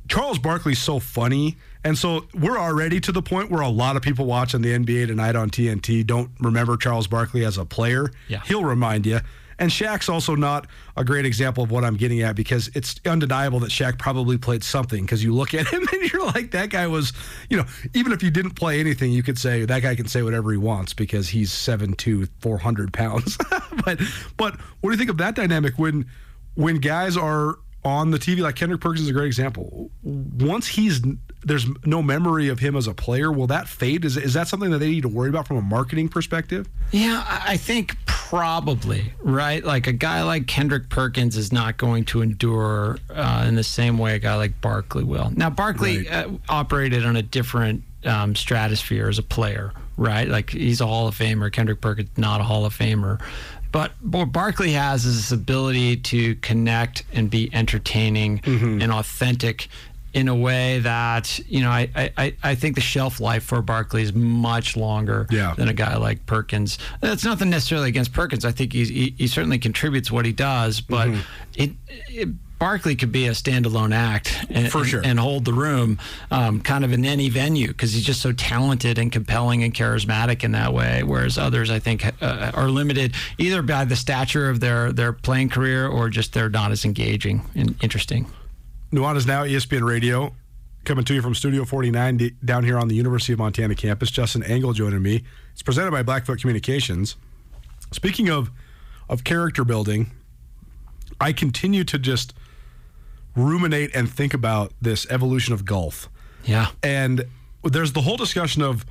Charles 0.08 0.40
Barkley's 0.40 0.82
so 0.82 1.00
funny. 1.00 1.58
And 1.84 1.98
so 1.98 2.28
we're 2.34 2.58
already 2.58 3.00
to 3.02 3.12
the 3.12 3.22
point 3.22 3.52
where 3.52 3.62
a 3.62 3.70
lot 3.70 3.96
of 3.96 4.02
people 4.02 4.26
watching 4.26 4.62
the 4.62 4.70
NBA 4.78 5.08
tonight 5.08 5.36
on 5.36 5.50
TNT 5.50 6.06
don't 6.06 6.32
remember 6.40 6.78
Charles 6.78 7.08
Barkley 7.08 7.44
as 7.46 7.58
a 7.58 7.66
player. 7.66 8.12
Yeah. 8.28 8.42
He'll 8.46 8.64
remind 8.64 9.06
you. 9.06 9.20
And 9.60 9.70
Shaq's 9.70 10.10
also 10.10 10.36
not 10.36 10.68
a 10.98 11.04
great 11.04 11.26
example 11.26 11.64
of 11.64 11.72
what 11.72 11.84
I'm 11.84 11.96
getting 11.96 12.22
at 12.22 12.36
because 12.36 12.70
it's 12.74 13.00
undeniable 13.06 13.60
that 13.62 13.70
Shaq 13.70 14.00
probably 14.00 14.38
played 14.38 14.64
something 14.64 15.06
because 15.06 15.24
you 15.24 15.34
look 15.34 15.54
at 15.54 15.68
him 15.68 15.88
and 15.92 16.12
you're 16.12 16.26
like, 16.26 16.52
that 16.52 16.70
guy 16.70 16.88
was, 16.88 17.14
you 17.50 17.58
know, 17.58 17.66
even 17.94 18.12
if 18.12 18.24
you 18.24 18.32
didn't 18.32 18.56
play 18.56 18.80
anything, 18.80 19.12
you 19.12 19.24
could 19.24 19.38
say 19.38 19.66
that 19.66 19.82
guy 19.82 19.96
can 19.96 20.08
say 20.08 20.24
whatever 20.24 20.52
he 20.52 20.58
wants 20.58 20.94
because 20.94 21.30
he's 21.30 21.52
7'2, 21.52 22.30
400 22.40 22.94
pounds. 22.94 23.38
but 23.86 24.00
but 24.38 24.60
what 24.82 24.90
do 24.90 24.92
you 24.92 24.98
think 24.98 25.10
of 25.10 25.18
that 25.18 25.36
dynamic 25.36 25.78
when 25.78 26.06
when 26.56 26.78
guys 26.78 27.18
are 27.18 27.58
on 27.86 28.12
the 28.12 28.20
TV, 28.20 28.40
like 28.40 28.56
Kendrick 28.56 28.82
Perkins 28.82 29.02
is 29.02 29.10
a 29.10 29.14
great 29.14 29.28
example. 29.28 29.92
Once 30.04 30.68
he's 30.68 31.02
there's 31.46 31.68
no 31.86 32.02
memory 32.02 32.48
of 32.48 32.60
him 32.60 32.76
as 32.76 32.88
a 32.88 32.94
player, 32.94 33.32
will 33.32 33.48
that 33.48 33.68
fade? 33.68 34.06
Is 34.06 34.16
is 34.18 34.34
that 34.34 34.48
something 34.48 34.72
that 34.72 34.80
they 34.80 34.90
need 34.90 35.02
to 35.02 35.10
worry 35.10 35.30
about 35.30 35.48
from 35.48 35.58
a 35.58 35.62
marketing 35.62 36.10
perspective? 36.10 36.70
Yeah, 36.92 37.24
I 37.28 37.58
think 37.58 37.98
probably, 38.06 39.14
right? 39.20 39.64
Like 39.64 39.88
a 39.88 39.94
guy 39.94 40.24
like 40.24 40.48
Kendrick 40.48 40.90
Perkins 40.90 41.36
is 41.36 41.52
not 41.52 41.78
going 41.78 42.06
to 42.06 42.22
endure 42.22 42.98
uh, 43.10 43.46
in 43.48 43.56
the 43.56 43.64
same 43.64 43.98
way 43.98 44.16
a 44.16 44.20
guy 44.20 44.36
like 44.36 44.60
Barkley 44.62 45.04
will. 45.04 45.32
Now, 45.36 45.50
Barkley 45.50 46.08
uh, 46.08 46.30
operated 46.50 47.06
on 47.06 47.16
a 47.16 47.22
different 47.22 47.84
um, 48.06 48.36
stratosphere 48.36 49.10
as 49.10 49.20
a 49.20 49.24
player, 49.24 49.74
right? 49.98 50.28
Like 50.28 50.52
he's 50.52 50.82
a 50.82 50.88
Hall 50.88 51.08
of 51.08 51.18
Famer. 51.18 51.52
Kendrick 51.52 51.82
Perkins, 51.82 52.10
not 52.18 52.42
a 52.42 52.44
Hall 52.44 52.66
of 52.66 52.76
Famer. 52.76 53.22
But 53.74 53.92
what 54.02 54.32
Barkley 54.32 54.72
has 54.74 55.04
is 55.04 55.18
this 55.18 55.32
ability 55.34 55.98
to 55.98 56.36
connect 56.36 57.04
and 57.12 57.30
be 57.30 57.50
entertaining 57.54 58.40
and 58.46 58.92
authentic 58.94 59.68
in 60.14 60.28
a 60.28 60.36
way 60.36 60.78
that 60.82 61.40
you 61.48 61.60
know 61.62 61.72
I, 61.72 61.90
I, 62.16 62.36
I 62.44 62.54
think 62.54 62.76
the 62.76 62.82
shelf 62.82 63.20
life 63.20 63.44
for 63.44 63.62
Barkley 63.64 64.04
is 64.04 64.14
much 64.14 64.78
longer 64.78 65.26
Yeah. 65.32 65.56
than 65.58 65.68
a 65.70 65.74
guy 65.74 65.98
like 65.98 66.24
Perkins. 66.28 66.78
That's 67.02 67.26
nothing 67.26 67.50
necessarily 67.50 67.90
against 67.90 68.14
Perkins. 68.14 68.46
I 68.46 68.52
think 68.52 68.74
he's, 68.74 68.90
he 68.90 69.16
he 69.18 69.26
certainly 69.28 69.58
contributes 69.58 70.12
what 70.12 70.26
he 70.26 70.32
does, 70.32 70.80
but 70.80 71.08
Mm-hmm. 71.10 71.22
it, 71.56 71.72
it 72.10 72.30
Barkley 72.64 72.96
could 72.96 73.12
be 73.12 73.28
a 73.28 73.32
standalone 73.32 73.94
act 73.94 74.46
and, 74.50 74.72
For 74.72 74.86
sure. 74.86 75.02
and, 75.02 75.10
and 75.10 75.20
hold 75.20 75.44
the 75.44 75.52
room, 75.52 76.00
um, 76.32 76.62
kind 76.62 76.86
of 76.86 76.94
in 76.94 77.04
any 77.04 77.28
venue 77.28 77.68
because 77.68 77.92
he's 77.92 78.06
just 78.06 78.22
so 78.22 78.32
talented 78.32 78.98
and 78.98 79.12
compelling 79.12 79.64
and 79.64 79.74
charismatic 79.74 80.46
in 80.46 80.54
that 80.54 80.74
way. 80.74 81.04
Whereas 81.04 81.38
others, 81.38 81.70
I 81.70 81.80
think, 81.80 82.06
uh, 82.24 82.52
are 82.54 82.70
limited 82.70 83.16
either 83.38 83.64
by 83.64 83.84
the 83.84 83.98
stature 83.98 84.50
of 84.50 84.62
their 84.62 84.94
their 84.94 85.12
playing 85.12 85.50
career 85.50 85.90
or 85.90 86.08
just 86.08 86.32
they're 86.32 86.48
not 86.48 86.72
as 86.72 86.86
engaging 86.86 87.42
and 87.54 87.76
interesting. 87.84 88.32
Nuanez 88.94 89.28
now 89.28 89.44
ESPN 89.44 89.86
Radio, 89.86 90.34
coming 90.86 91.04
to 91.04 91.14
you 91.14 91.22
from 91.22 91.36
Studio 91.36 91.66
49 91.66 92.16
d- 92.16 92.32
down 92.46 92.64
here 92.64 92.80
on 92.80 92.88
the 92.88 92.96
University 92.96 93.34
of 93.34 93.40
Montana 93.40 93.76
campus. 93.76 94.10
Justin 94.10 94.42
Angle 94.42 94.72
joining 94.72 95.02
me. 95.02 95.26
It's 95.52 95.64
presented 95.64 95.92
by 95.92 96.02
Blackfoot 96.02 96.40
Communications. 96.40 97.18
Speaking 97.92 98.30
of 98.30 98.52
of 99.10 99.26
character 99.26 99.66
building, 99.66 100.12
I 101.20 101.34
continue 101.34 101.84
to 101.84 102.00
just 102.00 102.34
ruminate 103.36 103.96
and 103.96 104.12
think 104.12 104.34
about 104.34 104.74
this 104.82 105.08
evolution 105.10 105.54
of 105.54 105.66
golf. 105.66 106.10
Yeah. 106.46 106.68
And 106.82 107.26
there's 107.64 107.94
the 107.94 108.02
whole 108.02 108.18
discussion 108.18 108.62
of 108.62 108.86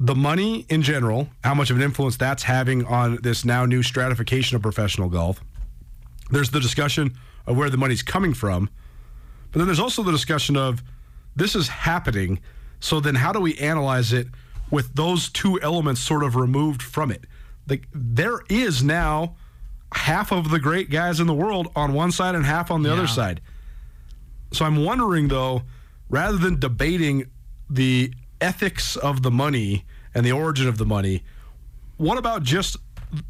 the 0.00 0.14
money 0.14 0.66
in 0.68 0.82
general, 0.82 1.28
how 1.44 1.54
much 1.54 1.70
of 1.70 1.76
an 1.76 1.82
influence 1.82 2.16
that's 2.16 2.42
having 2.42 2.84
on 2.86 3.18
this 3.22 3.44
now 3.44 3.64
new 3.64 3.82
stratification 3.82 4.56
of 4.56 4.62
professional 4.62 5.08
golf. 5.08 5.40
There's 6.30 6.50
the 6.50 6.60
discussion 6.60 7.14
of 7.46 7.56
where 7.56 7.70
the 7.70 7.76
money's 7.76 8.02
coming 8.02 8.34
from. 8.34 8.68
But 9.52 9.58
then 9.58 9.66
there's 9.68 9.80
also 9.80 10.02
the 10.02 10.12
discussion 10.12 10.56
of 10.56 10.82
this 11.36 11.54
is 11.54 11.68
happening. 11.68 12.40
So 12.80 13.00
then 13.00 13.14
how 13.14 13.32
do 13.32 13.40
we 13.40 13.56
analyze 13.58 14.12
it 14.12 14.26
with 14.70 14.94
those 14.94 15.28
two 15.28 15.60
elements 15.60 16.00
sort 16.00 16.24
of 16.24 16.34
removed 16.34 16.82
from 16.82 17.10
it? 17.10 17.24
Like 17.68 17.86
there 17.92 18.40
is 18.48 18.82
now 18.82 19.36
half 19.94 20.32
of 20.32 20.50
the 20.50 20.58
great 20.58 20.90
guys 20.90 21.20
in 21.20 21.26
the 21.26 21.34
world 21.34 21.70
on 21.76 21.92
one 21.92 22.10
side 22.10 22.34
and 22.34 22.44
half 22.44 22.70
on 22.70 22.82
the 22.82 22.92
other 22.92 23.06
side. 23.06 23.40
So 24.52 24.64
I'm 24.64 24.84
wondering 24.84 25.28
though, 25.28 25.62
rather 26.08 26.36
than 26.36 26.60
debating 26.60 27.30
the 27.70 28.12
ethics 28.40 28.96
of 28.96 29.22
the 29.22 29.30
money 29.30 29.84
and 30.14 30.26
the 30.26 30.32
origin 30.32 30.68
of 30.68 30.78
the 30.78 30.86
money, 30.86 31.22
what 31.96 32.18
about 32.18 32.42
just 32.42 32.76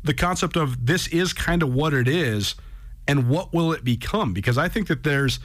the 0.03 0.15
concept 0.15 0.57
of 0.57 0.87
this 0.87 1.07
is 1.09 1.33
kind 1.33 1.63
of 1.63 1.73
what 1.73 1.95
it 1.95 2.09
is 2.09 2.55
and 3.07 3.29
what 3.29 3.53
will 3.53 3.73
it 3.73 3.85
become? 3.85 4.33
Because 4.33 4.59
I 4.59 4.69
think 4.69 4.89
that 4.89 5.03
there's 5.03 5.41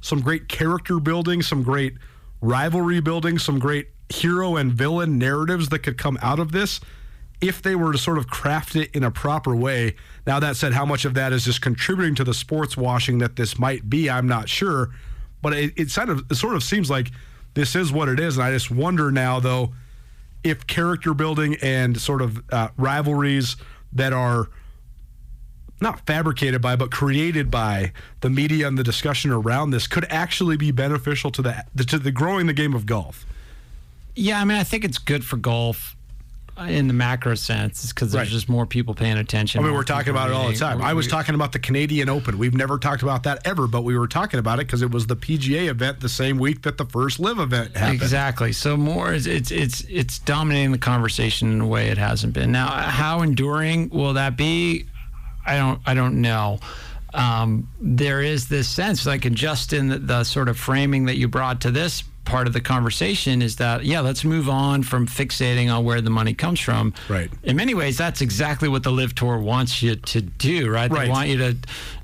some 0.00 0.20
great 0.20 0.48
character 0.48 0.98
building, 0.98 1.42
some 1.42 1.62
great 1.62 1.94
rivalry 2.40 3.00
building, 3.00 3.38
some 3.38 3.58
great 3.58 3.88
hero 4.08 4.56
and 4.56 4.72
villain 4.72 5.18
narratives 5.18 5.68
that 5.68 5.80
could 5.80 5.98
come 5.98 6.18
out 6.22 6.38
of 6.38 6.52
this 6.52 6.80
if 7.40 7.62
they 7.62 7.74
were 7.74 7.92
to 7.92 7.98
sort 7.98 8.18
of 8.18 8.26
craft 8.26 8.76
it 8.76 8.94
in 8.94 9.04
a 9.04 9.10
proper 9.10 9.54
way. 9.54 9.94
Now, 10.26 10.40
that 10.40 10.56
said, 10.56 10.72
how 10.72 10.84
much 10.84 11.04
of 11.04 11.14
that 11.14 11.32
is 11.32 11.44
just 11.44 11.62
contributing 11.62 12.14
to 12.16 12.24
the 12.24 12.34
sports 12.34 12.76
washing 12.76 13.18
that 13.18 13.36
this 13.36 13.58
might 13.58 13.88
be, 13.88 14.10
I'm 14.10 14.26
not 14.26 14.48
sure. 14.48 14.90
But 15.42 15.54
it, 15.54 15.72
it, 15.76 15.92
kind 15.92 16.10
of, 16.10 16.30
it 16.30 16.34
sort 16.34 16.54
of 16.54 16.62
seems 16.62 16.90
like 16.90 17.10
this 17.54 17.74
is 17.74 17.92
what 17.92 18.08
it 18.08 18.20
is. 18.20 18.36
And 18.36 18.44
I 18.44 18.52
just 18.52 18.70
wonder 18.70 19.10
now, 19.10 19.40
though, 19.40 19.72
if 20.44 20.66
character 20.66 21.14
building 21.14 21.56
and 21.62 22.00
sort 22.00 22.22
of 22.22 22.42
uh, 22.50 22.68
rivalries 22.76 23.56
that 23.92 24.12
are 24.12 24.48
not 25.80 26.06
fabricated 26.06 26.60
by, 26.60 26.76
but 26.76 26.90
created 26.90 27.50
by 27.50 27.92
the 28.20 28.30
media 28.30 28.68
and 28.68 28.76
the 28.76 28.84
discussion 28.84 29.30
around 29.30 29.70
this 29.70 29.86
could 29.86 30.06
actually 30.10 30.56
be 30.56 30.70
beneficial 30.70 31.30
to 31.30 31.42
the 31.42 31.64
to 31.86 31.98
the 31.98 32.10
growing 32.10 32.46
the 32.46 32.52
game 32.52 32.74
of 32.74 32.86
golf. 32.86 33.24
Yeah, 34.14 34.40
I 34.40 34.44
mean, 34.44 34.58
I 34.58 34.64
think 34.64 34.84
it's 34.84 34.98
good 34.98 35.24
for 35.24 35.36
golf 35.36 35.96
in 36.68 36.88
the 36.88 36.94
macro 36.94 37.34
sense, 37.34 37.88
because 37.92 38.12
there's 38.12 38.26
Right. 38.28 38.32
just 38.32 38.48
more 38.48 38.66
people 38.66 38.94
paying 38.94 39.16
attention. 39.18 39.60
I 39.60 39.64
mean, 39.64 39.74
we're 39.74 39.82
talking 39.84 40.10
about 40.10 40.30
it 40.30 40.34
all 40.34 40.48
the 40.48 40.56
time. 40.56 40.82
I 40.82 40.94
was 40.94 41.06
talking 41.06 41.34
about 41.34 41.52
the 41.52 41.58
Canadian 41.58 42.08
Open. 42.08 42.38
We've 42.38 42.54
never 42.54 42.78
talked 42.78 43.02
about 43.02 43.22
that 43.22 43.40
ever, 43.44 43.66
but 43.66 43.82
we 43.82 43.96
were 43.96 44.08
talking 44.08 44.38
about 44.38 44.58
it 44.58 44.66
because 44.66 44.82
it 44.82 44.90
was 44.90 45.06
the 45.06 45.16
PGA 45.16 45.68
event 45.68 46.00
the 46.00 46.08
same 46.08 46.38
week 46.38 46.62
that 46.62 46.76
the 46.78 46.84
first 46.84 47.18
LIV 47.18 47.38
event 47.38 47.76
happened. 47.76 48.02
Exactly. 48.02 48.52
So 48.52 48.76
more 48.76 49.12
is 49.12 49.26
it's 49.26 49.50
it's 49.50 49.82
it's 49.88 50.18
dominating 50.18 50.72
the 50.72 50.78
conversation 50.78 51.50
in 51.52 51.60
a 51.60 51.66
way 51.66 51.88
it 51.88 51.98
hasn't 51.98 52.32
been. 52.32 52.52
Now, 52.52 52.68
how 52.68 53.22
enduring 53.22 53.88
will 53.90 54.14
that 54.14 54.36
be? 54.36 54.86
I 55.46 55.56
don't 55.56 55.80
I 55.86 55.94
don't 55.94 56.20
know. 56.20 56.58
Um, 57.12 57.68
there 57.80 58.22
is 58.22 58.46
this 58.48 58.68
sense, 58.68 59.04
like 59.04 59.26
in 59.26 59.34
just 59.34 59.72
in 59.72 59.88
the, 59.88 59.98
the 59.98 60.22
sort 60.24 60.48
of 60.48 60.56
framing 60.56 61.06
that 61.06 61.16
you 61.16 61.26
brought 61.26 61.60
to 61.62 61.70
this 61.72 62.04
part 62.30 62.46
of 62.46 62.52
the 62.52 62.60
conversation, 62.60 63.42
is 63.42 63.56
that 63.56 63.84
yeah, 63.84 64.00
let's 64.00 64.24
move 64.24 64.48
on 64.48 64.82
from 64.82 65.06
fixating 65.06 65.72
on 65.74 65.84
where 65.84 66.00
the 66.00 66.10
money 66.10 66.34
comes 66.34 66.60
from. 66.60 66.94
Right. 67.08 67.30
In 67.42 67.56
many 67.56 67.74
ways, 67.74 67.98
that's 67.98 68.20
exactly 68.20 68.68
what 68.68 68.82
the 68.82 68.92
LIV 68.92 69.14
Tour 69.14 69.38
wants 69.38 69.82
you 69.82 69.96
to 69.96 70.20
do, 70.20 70.70
right? 70.70 70.90
Right. 70.90 71.04
They 71.04 71.10
want 71.10 71.28
you 71.28 71.38
to 71.38 71.56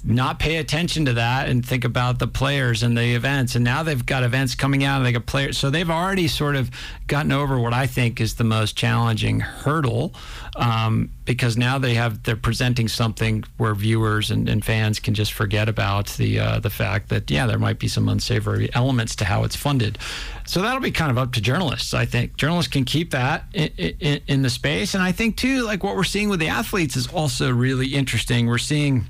not 0.04 0.38
pay 0.38 0.56
attention 0.56 1.04
to 1.06 1.14
that 1.14 1.48
and 1.48 1.66
think 1.66 1.84
about 1.84 2.18
the 2.18 2.28
players 2.28 2.82
and 2.82 2.96
the 2.96 3.14
events. 3.14 3.56
And 3.56 3.64
now 3.64 3.82
they've 3.82 4.04
got 4.04 4.22
events 4.22 4.54
coming 4.54 4.84
out 4.84 4.98
and 4.98 5.06
they 5.06 5.12
got 5.12 5.26
players. 5.26 5.58
So 5.58 5.70
they've 5.70 5.90
already 5.90 6.28
sort 6.28 6.54
of 6.54 6.70
gotten 7.08 7.32
over 7.32 7.58
what 7.58 7.72
I 7.72 7.86
think 7.86 8.20
is 8.20 8.34
the 8.34 8.44
most 8.44 8.76
challenging 8.76 9.40
hurdle 9.40 10.14
um, 10.56 11.10
because 11.24 11.56
now 11.56 11.78
they 11.78 11.94
have 11.94 12.22
they're 12.22 12.36
presenting 12.36 12.88
something 12.88 13.44
where 13.58 13.74
viewers 13.74 14.30
and, 14.30 14.48
and 14.48 14.64
fans 14.64 15.00
can 15.00 15.14
just 15.14 15.32
forget 15.32 15.68
about 15.68 16.08
the 16.10 16.38
uh, 16.40 16.60
the 16.60 16.70
fact 16.70 17.08
that 17.10 17.30
yeah 17.30 17.46
there 17.46 17.58
might 17.58 17.78
be 17.78 17.88
some 17.88 18.08
unsavory 18.08 18.72
elements 18.74 19.16
to 19.16 19.24
how 19.24 19.44
it's 19.44 19.56
funded. 19.56 19.98
So 20.46 20.62
that'll 20.62 20.80
be 20.80 20.92
kind 20.92 21.10
of 21.10 21.18
up 21.18 21.32
to 21.32 21.40
journalists. 21.40 21.92
I 21.94 22.04
think 22.06 22.36
journalists 22.36 22.70
can 22.70 22.84
keep 22.84 23.10
that 23.10 23.44
in, 23.52 23.68
in, 23.76 24.20
in 24.26 24.42
the 24.42 24.50
space, 24.50 24.94
and 24.94 25.02
I 25.02 25.12
think 25.12 25.36
too 25.36 25.62
like 25.62 25.82
what 25.82 25.96
we're 25.96 26.04
seeing 26.04 26.28
with 26.28 26.40
the 26.40 26.48
athletes 26.48 26.96
is 26.96 27.08
also 27.08 27.52
really 27.52 27.94
interesting. 27.94 28.46
We're 28.46 28.58
seeing 28.58 29.06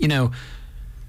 you 0.00 0.08
know, 0.08 0.32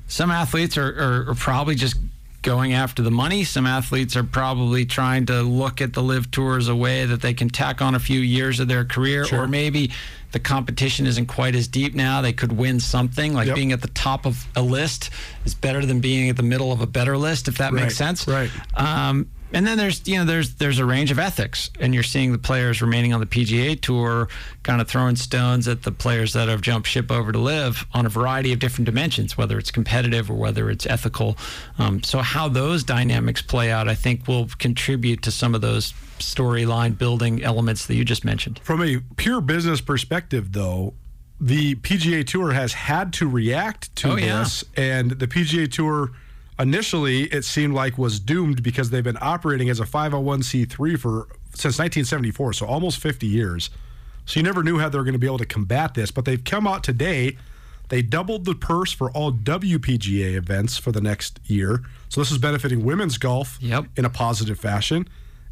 some 0.07 0.29
athletes 0.29 0.77
are, 0.77 0.89
are, 0.89 1.29
are 1.29 1.35
probably 1.35 1.75
just 1.75 1.95
going 2.41 2.73
after 2.73 3.01
the 3.01 3.11
money. 3.11 3.43
Some 3.43 3.67
athletes 3.67 4.15
are 4.15 4.23
probably 4.23 4.85
trying 4.85 5.25
to 5.27 5.41
look 5.43 5.81
at 5.81 5.93
the 5.93 6.01
LIV 6.01 6.31
tour 6.31 6.57
as 6.57 6.67
a 6.67 6.75
way 6.75 7.05
that 7.05 7.21
they 7.21 7.33
can 7.33 7.49
tack 7.49 7.81
on 7.81 7.95
a 7.95 7.99
few 7.99 8.19
years 8.19 8.59
of 8.59 8.67
their 8.67 8.83
career, 8.85 9.25
or 9.31 9.47
maybe 9.47 9.91
the 10.31 10.39
competition 10.39 11.05
isn't 11.05 11.25
quite 11.27 11.55
as 11.55 11.67
deep 11.67 11.93
now. 11.93 12.21
They 12.21 12.33
could 12.33 12.51
win 12.57 12.79
something. 12.79 13.33
Like 13.33 13.47
Yep. 13.47 13.55
being 13.55 13.71
at 13.71 13.81
the 13.81 13.89
top 13.89 14.25
of 14.25 14.47
a 14.55 14.61
list 14.61 15.09
is 15.45 15.53
better 15.53 15.85
than 15.85 15.99
being 15.99 16.29
at 16.29 16.37
the 16.37 16.43
middle 16.43 16.71
of 16.71 16.81
a 16.81 16.87
better 16.87 17.17
list, 17.17 17.47
if 17.47 17.57
that 17.57 17.73
Right, 17.73 17.83
makes 17.83 17.97
sense. 17.97 18.27
right. 18.27 18.49
Um, 18.75 19.27
and 19.53 19.65
then 19.67 19.77
there's 19.77 20.07
you 20.07 20.17
know 20.17 20.25
there's 20.25 20.55
there's 20.55 20.79
a 20.79 20.85
range 20.85 21.11
of 21.11 21.19
ethics, 21.19 21.69
and 21.79 21.93
you're 21.93 22.03
seeing 22.03 22.31
the 22.31 22.37
players 22.37 22.81
remaining 22.81 23.13
on 23.13 23.19
the 23.19 23.25
PGA 23.25 23.79
tour, 23.79 24.27
kind 24.63 24.81
of 24.81 24.87
throwing 24.87 25.15
stones 25.15 25.67
at 25.67 25.83
the 25.83 25.91
players 25.91 26.33
that 26.33 26.47
have 26.47 26.61
jumped 26.61 26.87
ship 26.87 27.11
over 27.11 27.31
to 27.31 27.39
LIV 27.39 27.85
on 27.93 28.05
a 28.05 28.09
variety 28.09 28.53
of 28.53 28.59
different 28.59 28.85
dimensions, 28.85 29.37
whether 29.37 29.57
it's 29.57 29.71
competitive 29.71 30.29
or 30.29 30.35
whether 30.35 30.69
it's 30.69 30.85
ethical. 30.85 31.37
Um, 31.77 32.03
so 32.03 32.19
how 32.19 32.47
those 32.47 32.83
dynamics 32.83 33.41
play 33.41 33.71
out, 33.71 33.87
I 33.89 33.95
think, 33.95 34.27
will 34.27 34.47
contribute 34.59 35.21
to 35.23 35.31
some 35.31 35.53
of 35.55 35.61
those 35.61 35.93
storyline 36.19 36.97
building 36.97 37.43
elements 37.43 37.85
that 37.87 37.95
you 37.95 38.05
just 38.05 38.23
mentioned. 38.23 38.59
From 38.63 38.81
a 38.81 38.99
pure 39.17 39.41
business 39.41 39.81
perspective, 39.81 40.53
though, 40.53 40.93
the 41.39 41.73
PGA 41.75 42.25
Tour 42.25 42.51
has 42.51 42.73
had 42.73 43.11
to 43.13 43.27
react 43.27 43.95
to 43.97 44.11
Oh, 44.11 44.15
yeah. 44.15 44.39
this, 44.39 44.63
and 44.77 45.11
the 45.11 45.27
PGA 45.27 45.69
Tour 45.71 46.11
initially 46.59 47.23
it 47.23 47.43
seemed 47.45 47.73
like 47.73 47.97
was 47.97 48.19
doomed 48.19 48.63
because 48.63 48.89
they've 48.89 49.03
been 49.03 49.17
operating 49.21 49.69
as 49.69 49.79
a 49.79 49.85
501c3 49.85 50.99
for 50.99 51.27
since 51.53 51.77
1974, 51.79 52.53
so 52.53 52.65
almost 52.65 52.99
50 52.99 53.27
years. 53.27 53.69
So 54.25 54.39
you 54.39 54.43
never 54.43 54.63
knew 54.63 54.79
how 54.79 54.87
they 54.89 54.97
were 54.97 55.03
going 55.03 55.13
to 55.13 55.19
be 55.19 55.27
able 55.27 55.39
to 55.39 55.45
combat 55.45 55.93
this, 55.95 56.11
but 56.11 56.25
they've 56.25 56.43
come 56.43 56.65
out 56.67 56.83
today. 56.83 57.37
They 57.89 58.01
doubled 58.01 58.45
the 58.45 58.55
purse 58.55 58.93
for 58.93 59.11
all 59.11 59.33
WPGA 59.33 60.35
events 60.35 60.77
for 60.77 60.93
the 60.93 61.01
next 61.01 61.41
year. 61.45 61.81
So 62.07 62.21
this 62.21 62.31
is 62.31 62.37
benefiting 62.37 62.85
women's 62.85 63.17
golf 63.17 63.57
Yep. 63.59 63.85
in 63.97 64.05
a 64.05 64.09
positive 64.09 64.57
fashion. 64.59 65.07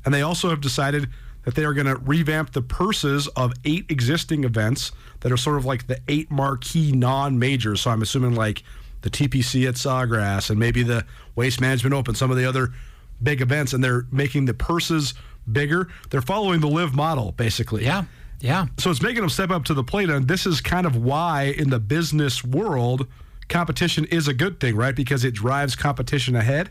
And 0.05 0.13
they 0.13 0.21
also 0.21 0.49
have 0.49 0.61
decided 0.61 1.09
that 1.43 1.55
they 1.55 1.65
are 1.65 1.73
going 1.73 1.87
to 1.87 1.97
revamp 1.97 2.53
the 2.53 2.61
purses 2.61 3.27
of 3.29 3.51
eight 3.65 3.85
existing 3.89 4.45
events 4.45 4.93
that 5.19 5.31
are 5.33 5.37
sort 5.37 5.57
of 5.57 5.65
like 5.65 5.87
the 5.87 5.99
eight 6.07 6.31
marquee 6.31 6.93
non 6.93 7.37
majors. 7.39 7.81
So 7.81 7.91
I'm 7.91 8.01
assuming 8.01 8.35
like 8.35 8.63
the 9.01 9.09
TPC 9.09 9.67
at 9.67 9.75
Sawgrass 9.75 10.49
and 10.49 10.59
maybe 10.59 10.83
the 10.83 11.05
Waste 11.35 11.61
Management 11.61 11.93
Open, 11.93 12.15
some 12.15 12.31
of 12.31 12.37
the 12.37 12.45
other 12.45 12.73
big 13.21 13.41
events. 13.41 13.73
And 13.73 13.83
they're 13.83 14.05
making 14.11 14.45
the 14.45 14.53
purses 14.53 15.13
bigger. 15.51 15.89
They're 16.09 16.21
following 16.21 16.59
the 16.59 16.67
LIV 16.67 16.93
model, 16.93 17.31
basically. 17.33 17.83
Yeah, 17.83 18.05
yeah. 18.39 18.67
So 18.77 18.91
it's 18.91 19.01
making 19.01 19.21
them 19.21 19.29
step 19.29 19.49
up 19.49 19.65
to 19.65 19.73
the 19.73 19.83
plate. 19.83 20.09
And 20.09 20.27
this 20.27 20.45
is 20.45 20.61
kind 20.61 20.85
of 20.85 20.95
why, 20.95 21.53
in 21.57 21.69
the 21.69 21.79
business 21.79 22.43
world, 22.43 23.07
competition 23.47 24.05
is 24.05 24.27
a 24.27 24.33
good 24.33 24.59
thing, 24.59 24.75
right? 24.75 24.95
Because 24.95 25.23
it 25.23 25.33
drives 25.33 25.75
competition 25.75 26.35
ahead. 26.35 26.69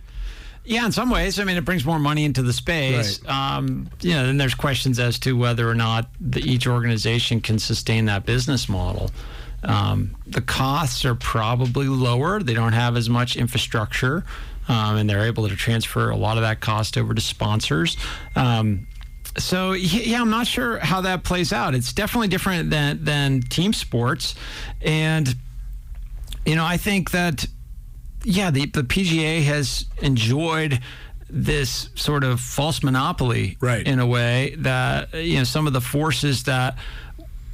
Yeah, 0.65 0.85
in 0.85 0.93
some 0.93 1.09
ways. 1.09 1.41
I 1.41 1.45
mean, 1.45 1.57
it 1.57 1.65
brings 1.65 1.85
more 1.85 1.99
money 1.99 2.25
into 2.25 2.43
the 2.43 2.53
space. 2.53 3.27
Um, 3.27 3.89
you 4.03 4.13
know, 4.13 4.27
then 4.27 4.37
there's 4.37 4.55
questions 4.55 4.99
as 4.99 5.19
to 5.21 5.37
whether 5.37 5.69
or 5.69 5.75
not 5.75 6.11
the, 6.21 6.41
each 6.41 6.67
organization 6.67 7.41
can 7.41 7.59
sustain 7.59 8.05
that 8.05 8.27
business 8.27 8.69
model. 8.69 9.11
Um, 9.65 10.17
the 10.27 10.41
costs 10.41 11.05
are 11.05 11.15
probably 11.15 11.89
lower. 11.89 12.41
They 12.43 12.55
don't 12.55 12.73
have 12.75 12.97
as 12.97 13.09
much 13.11 13.37
infrastructure, 13.37 14.25
um, 14.69 14.97
and 14.97 15.11
they're 15.11 15.25
able 15.27 15.49
to 15.49 15.57
transfer 15.57 16.11
a 16.11 16.17
lot 16.17 16.37
of 16.37 16.43
that 16.43 16.61
cost 16.61 16.97
over 16.97 17.13
to 17.15 17.21
sponsors. 17.21 17.97
Um, 18.37 18.87
so 19.37 19.73
yeah, 19.73 20.21
I'm 20.21 20.31
not 20.31 20.47
sure 20.47 20.79
how 20.79 21.01
that 21.03 21.25
plays 21.25 21.53
out. 21.53 21.75
It's 21.75 21.93
definitely 21.93 22.29
different 22.29 22.71
than 22.71 23.05
than 23.05 23.43
team 23.43 23.73
sports, 23.73 24.35
and 24.81 25.35
you 26.47 26.55
know, 26.57 26.65
I 26.65 26.77
think 26.77 27.11
that 27.11 27.45
yeah, 28.25 28.51
the, 28.51 28.67
the 28.67 28.83
PGA 28.83 29.43
has 29.45 29.85
enjoyed 30.03 30.81
this 31.31 31.91
sort 31.95 32.25
of 32.25 32.41
false 32.41 32.83
monopoly 32.83 33.57
Right. 33.61 33.87
in 33.87 33.99
a 34.01 34.07
way 34.07 34.55
that 34.59 35.13
you 35.15 35.39
know 35.39 35.45
some 35.45 35.67
of 35.67 35.73
the 35.73 35.81
forces 35.81 36.45
that 36.45 36.79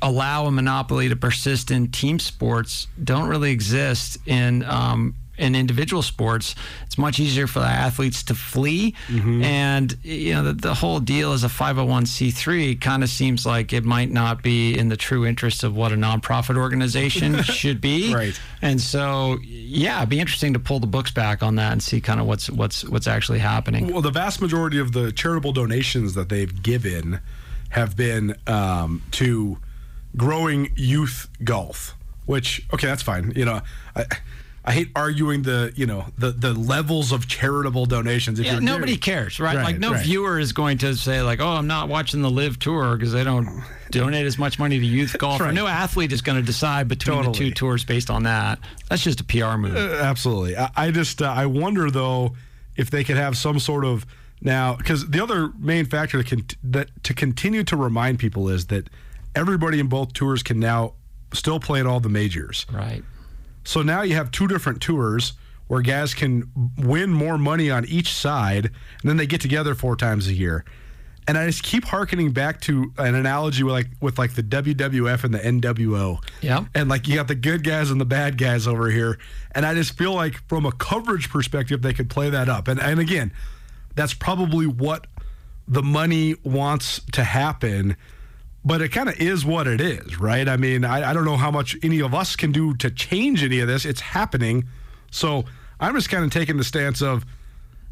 allow 0.03 0.47
a 0.47 0.51
monopoly 0.51 1.09
to 1.09 1.17
persist 1.17 1.71
in 1.71 1.91
team 1.91 2.19
sports 2.19 2.87
don't 3.03 3.29
really 3.29 3.51
exist 3.51 4.19
in 4.27 4.63
um, 4.65 5.15
in 5.37 5.55
individual 5.55 6.03
sports. 6.03 6.55
It's 6.85 6.97
much 6.97 7.19
easier 7.19 7.47
for 7.47 7.61
the 7.61 7.67
athletes 7.67 8.23
to 8.25 8.35
flee, 8.35 8.95
and 9.43 9.97
you 10.03 10.35
know 10.35 10.45
the, 10.45 10.53
the 10.53 10.75
whole 10.75 11.01
deal 11.01 11.33
as 11.33 11.45
a 11.45 11.49
501c3 11.49 12.81
kind 12.81 13.03
of 13.03 13.09
seems 13.09 13.45
like 13.45 13.73
it 13.73 13.85
might 13.85 14.11
not 14.11 14.43
be 14.43 14.79
in 14.79 14.89
the 14.89 14.97
true 14.97 15.27
interest 15.27 15.65
of 15.65 15.75
what 15.75 15.93
a 15.93 15.97
nonprofit 15.97 16.57
organization 16.57 17.43
should 17.43 17.81
be. 17.81 18.15
Right. 18.15 18.39
And 18.63 18.81
so, 18.81 19.39
yeah, 19.43 19.99
it'd 19.99 20.09
be 20.09 20.21
interesting 20.21 20.53
to 20.53 20.59
pull 20.59 20.79
the 20.81 20.87
books 20.87 21.11
back 21.11 21.43
on 21.43 21.57
that 21.57 21.73
and 21.73 21.83
see 21.83 22.01
kind 22.01 22.21
of 22.21 22.27
what's 22.27 22.49
what's 22.51 22.85
what's 22.85 23.07
actually 23.07 23.41
happening. 23.41 23.93
Well, 23.93 24.03
the 24.03 24.11
vast 24.11 24.41
majority 24.41 24.79
of 24.79 24.93
the 24.93 25.11
charitable 25.13 25.53
donations 25.53 26.15
that 26.15 26.29
they've 26.29 26.63
given 26.63 27.21
have 27.71 27.97
been 27.97 28.37
um, 28.47 29.03
to 29.11 29.59
growing 30.17 30.73
youth 30.77 31.29
golf. 31.43 31.95
Which, 32.27 32.65
okay, 32.73 32.87
that's 32.87 33.03
fine. 33.03 33.33
You 33.37 33.45
know, 33.45 33.61
I, 33.95 34.07
I 34.65 34.73
hate 34.73 34.89
arguing 34.97 35.43
the 35.43 35.73
you 35.77 35.85
know 35.85 36.07
the 36.17 36.31
the 36.31 36.55
levels 36.55 37.13
of 37.13 37.29
charitable 37.29 37.85
donations. 37.85 38.41
If 38.41 38.47
Yeah, 38.47 38.61
nobody 38.61 38.97
cares, 38.97 39.39
right? 39.39 39.57
Right, 39.57 39.63
Like 39.63 39.79
no 39.79 39.93
right. 39.93 40.03
viewer 40.03 40.39
is 40.39 40.55
going 40.55 40.79
to 40.79 40.97
say 40.97 41.21
like, 41.21 41.41
"Oh, 41.41 41.49
I'm 41.49 41.67
not 41.67 41.91
watching 41.91 42.23
the 42.23 42.31
LIV 42.31 42.59
Tour 42.61 42.97
because 42.97 43.13
they 43.13 43.25
don't 43.25 43.63
donate 43.91 44.25
as 44.25 44.39
much 44.39 44.59
money 44.59 44.79
to 44.79 44.87
youth 44.87 45.19
golf." 45.19 45.39
Right. 45.41 45.53
no 45.53 45.67
athlete 45.67 46.13
is 46.13 46.23
going 46.23 46.37
to 46.39 46.43
decide 46.43 46.89
between 46.89 47.25
the 47.25 47.33
two 47.33 47.51
tours 47.51 47.85
based 47.85 48.09
on 48.09 48.23
that. 48.23 48.59
That's 48.89 49.05
just 49.05 49.21
a 49.21 49.25
PR 49.25 49.59
move. 49.59 49.77
Uh, 49.77 49.97
absolutely. 50.01 50.57
I, 50.57 50.71
I 50.75 50.91
just 50.91 51.21
uh, 51.21 51.27
I 51.27 51.45
wonder 51.45 51.91
though 51.91 52.35
if 52.77 52.91
they 52.91 53.05
could 53.05 53.19
have 53.19 53.37
some 53.37 53.59
sort 53.59 53.85
of 53.85 54.07
now 54.41 54.77
because 54.77 55.07
the 55.11 55.23
other 55.23 55.53
main 55.59 55.85
factor 55.85 56.23
to 56.23 56.37
con- 56.37 56.47
that 56.63 56.89
to 57.05 57.13
continue 57.13 57.65
to 57.65 57.77
remind 57.77 58.19
people 58.19 58.49
is 58.49 58.69
that 58.69 58.89
everybody 59.35 59.81
in 59.81 59.89
both 59.89 60.13
tours 60.13 60.43
can 60.43 60.61
now 60.61 60.95
still 61.33 61.59
play 61.61 61.81
in 61.81 61.87
all 61.87 62.01
the 62.01 62.09
majors. 62.09 62.67
right. 62.73 63.03
So 63.65 63.81
now 63.81 64.03
you 64.03 64.15
have 64.15 64.31
two 64.31 64.47
different 64.47 64.83
tours 64.83 65.33
where 65.69 65.81
guys 65.81 66.13
can 66.13 66.51
win 66.77 67.11
more 67.11 67.39
money 67.39 67.71
on 67.71 67.87
each 67.87 68.13
side, 68.13 68.67
and 68.67 69.09
then 69.09 69.17
they 69.17 69.27
get 69.27 69.41
together 69.41 69.75
four 69.75 69.97
times 69.97 70.29
a 70.29 70.35
year. 70.35 70.65
And 71.27 71.39
I 71.39 71.47
just 71.47 71.63
keep 71.63 71.87
harkening 71.87 72.33
back 72.33 72.61
to 72.63 72.93
an 72.99 73.15
analogy 73.15 73.63
with 73.63 73.73
like 73.73 73.87
with 74.03 74.19
like 74.19 74.35
the 74.35 74.43
WWF 74.43 75.25
and 75.25 75.33
the 75.33 75.39
NWO. 75.39 76.23
Yeah. 76.43 76.67
And 76.75 76.91
like 76.91 77.09
you 77.09 77.15
got 77.15 77.29
the 77.29 77.35
good 77.35 77.65
guys 77.65 77.91
and 77.91 77.99
the 77.99 78.05
bad 78.05 78.37
guys 78.37 78.67
over 78.67 78.91
here. 78.91 79.19
And 79.53 79.65
I 79.65 79.73
just 79.73 79.97
feel 79.97 80.13
like 80.13 80.35
from 80.49 80.67
a 80.67 80.73
coverage 80.73 81.31
perspective, 81.31 81.81
they 81.81 81.95
could 81.95 82.11
play 82.11 82.29
that 82.29 82.51
up. 82.51 82.69
And 82.69 82.79
and 82.79 83.01
again, 83.01 83.33
that's 83.95 84.13
probably 84.13 84.67
what 84.67 85.07
the 85.67 85.83
money 85.83 86.35
wants 86.45 87.01
to 87.13 87.25
happen. 87.25 87.97
But 88.65 88.81
it 88.81 88.91
kind 88.91 89.09
of 89.09 89.21
is 89.21 89.45
what 89.45 89.67
it 89.67 89.81
is, 89.81 90.19
right? 90.19 90.49
I 90.49 90.57
mean, 90.57 90.85
I, 90.85 91.11
I 91.11 91.13
don't 91.13 91.27
know 91.27 91.37
how 91.37 91.51
much 91.51 91.77
any 91.83 92.01
of 92.01 92.15
us 92.15 92.35
can 92.35 92.51
do 92.51 92.75
to 92.77 92.91
change 92.91 93.43
any 93.43 93.61
of 93.61 93.69
this. 93.69 93.85
It's 93.85 94.01
happening. 94.01 94.65
So 95.11 95.45
I'm 95.79 95.95
just 95.95 96.09
kind 96.09 96.25
of 96.25 96.31
taking 96.31 96.57
the 96.57 96.65
stance 96.65 97.03
of 97.03 97.27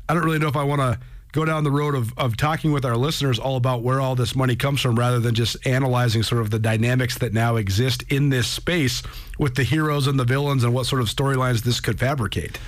I 0.09 0.15
don't 0.15 0.25
really 0.25 0.39
know 0.39 0.49
if 0.49 0.57
I 0.57 0.65
want 0.65 0.81
to 0.81 0.99
go 1.33 1.45
down 1.47 1.65
the 1.65 1.71
road 1.71 1.95
of, 1.95 2.17
of 2.19 2.37
talking 2.37 2.73
with 2.73 2.85
our 2.85 2.97
listeners 2.97 3.39
all 3.39 3.57
about 3.57 3.83
where 3.83 4.01
all 4.01 4.15
this 4.15 4.37
money 4.37 4.55
comes 4.55 4.81
from 4.81 4.99
rather 4.99 5.19
than 5.19 5.35
just 5.35 5.57
analyzing 5.67 6.23
sort 6.23 6.43
of 6.43 6.51
the 6.51 6.59
dynamics 6.59 7.19
that 7.19 7.33
now 7.33 7.57
exist 7.57 8.05
in 8.11 8.29
this 8.29 8.47
space 8.47 9.03
with 9.39 9.55
the 9.55 9.63
heroes 9.63 10.07
and 10.07 10.21
the 10.21 10.25
villains 10.25 10.63
and 10.63 10.75
what 10.75 10.85
sort 10.85 11.01
of 11.01 11.09
storylines 11.09 11.63
this 11.63 11.81
could 11.81 11.99
fabricate. 11.99 12.59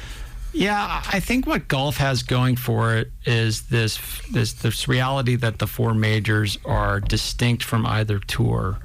Yeah, 0.54 1.02
I 1.12 1.18
think 1.18 1.48
what 1.48 1.66
golf 1.66 1.96
has 1.96 2.22
going 2.22 2.54
for 2.54 2.94
it 2.94 3.10
is 3.26 3.62
this 3.62 3.98
this 4.30 4.52
this 4.52 4.86
reality 4.86 5.34
that 5.36 5.58
the 5.58 5.66
four 5.66 5.94
majors 5.94 6.58
are 6.64 7.00
distinct 7.00 7.64
from 7.64 7.84
either 7.84 8.20
tour. 8.20 8.78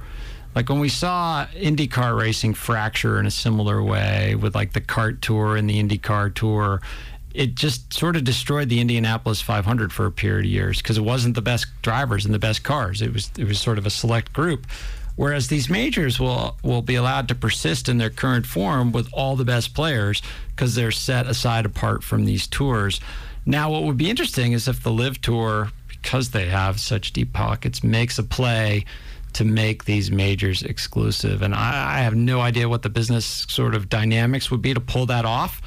Like 0.55 0.67
when 0.67 0.79
we 0.79 0.89
saw 0.89 1.45
IndyCar 1.55 2.19
racing 2.19 2.55
fracture 2.55 3.19
in 3.19 3.27
a 3.27 3.31
similar 3.31 3.83
way 3.83 4.33
with 4.33 4.55
like 4.55 4.73
the 4.73 4.81
CART 4.81 5.21
tour 5.21 5.55
and 5.55 5.69
the 5.69 5.81
IndyCar 5.81 6.33
tour, 6.33 6.81
it 7.35 7.53
just 7.53 7.93
sort 7.93 8.15
of 8.15 8.23
destroyed 8.23 8.69
the 8.69 8.81
Indianapolis 8.81 9.39
500 9.39 9.93
for 9.93 10.07
a 10.07 10.11
period 10.11 10.45
of 10.45 10.51
years 10.51 10.81
because 10.81 10.97
it 10.97 11.03
wasn't 11.03 11.35
the 11.35 11.41
best 11.43 11.67
drivers 11.83 12.25
and 12.25 12.33
the 12.33 12.39
best 12.39 12.63
cars. 12.63 12.99
It 13.03 13.13
was 13.13 13.29
it 13.37 13.45
was 13.45 13.59
sort 13.59 13.77
of 13.77 13.85
a 13.85 13.91
select 13.91 14.33
group. 14.33 14.65
Whereas 15.19 15.49
these 15.49 15.69
majors 15.69 16.17
will 16.17 16.55
will 16.63 16.81
be 16.81 16.95
allowed 16.95 17.27
to 17.27 17.35
persist 17.35 17.89
in 17.89 17.97
their 17.97 18.09
current 18.09 18.45
form 18.45 18.93
with 18.93 19.09
all 19.11 19.35
the 19.35 19.43
best 19.43 19.75
players 19.75 20.21
because 20.51 20.75
they're 20.75 20.91
set 20.91 21.27
aside 21.27 21.65
apart 21.65 22.05
from 22.05 22.23
these 22.23 22.47
tours. 22.47 23.01
Now, 23.45 23.69
what 23.69 23.83
would 23.83 23.97
be 23.97 24.09
interesting 24.09 24.53
is 24.53 24.69
if 24.69 24.81
the 24.81 24.93
LIV 24.93 25.19
Tour, 25.19 25.71
because 25.89 26.29
they 26.29 26.45
have 26.45 26.79
such 26.79 27.11
deep 27.11 27.33
pockets, 27.33 27.83
makes 27.83 28.17
a 28.17 28.23
play 28.23 28.85
to 29.33 29.43
make 29.43 29.83
these 29.83 30.09
majors 30.09 30.63
exclusive. 30.63 31.41
And 31.41 31.53
I, 31.53 31.97
I 31.97 31.99
have 31.99 32.15
no 32.15 32.39
idea 32.39 32.69
what 32.69 32.83
the 32.83 32.89
business 32.89 33.25
sort 33.49 33.75
of 33.75 33.89
dynamics 33.89 34.49
would 34.49 34.61
be 34.61 34.73
to 34.73 34.79
pull 34.79 35.05
that 35.07 35.25
off. 35.25 35.61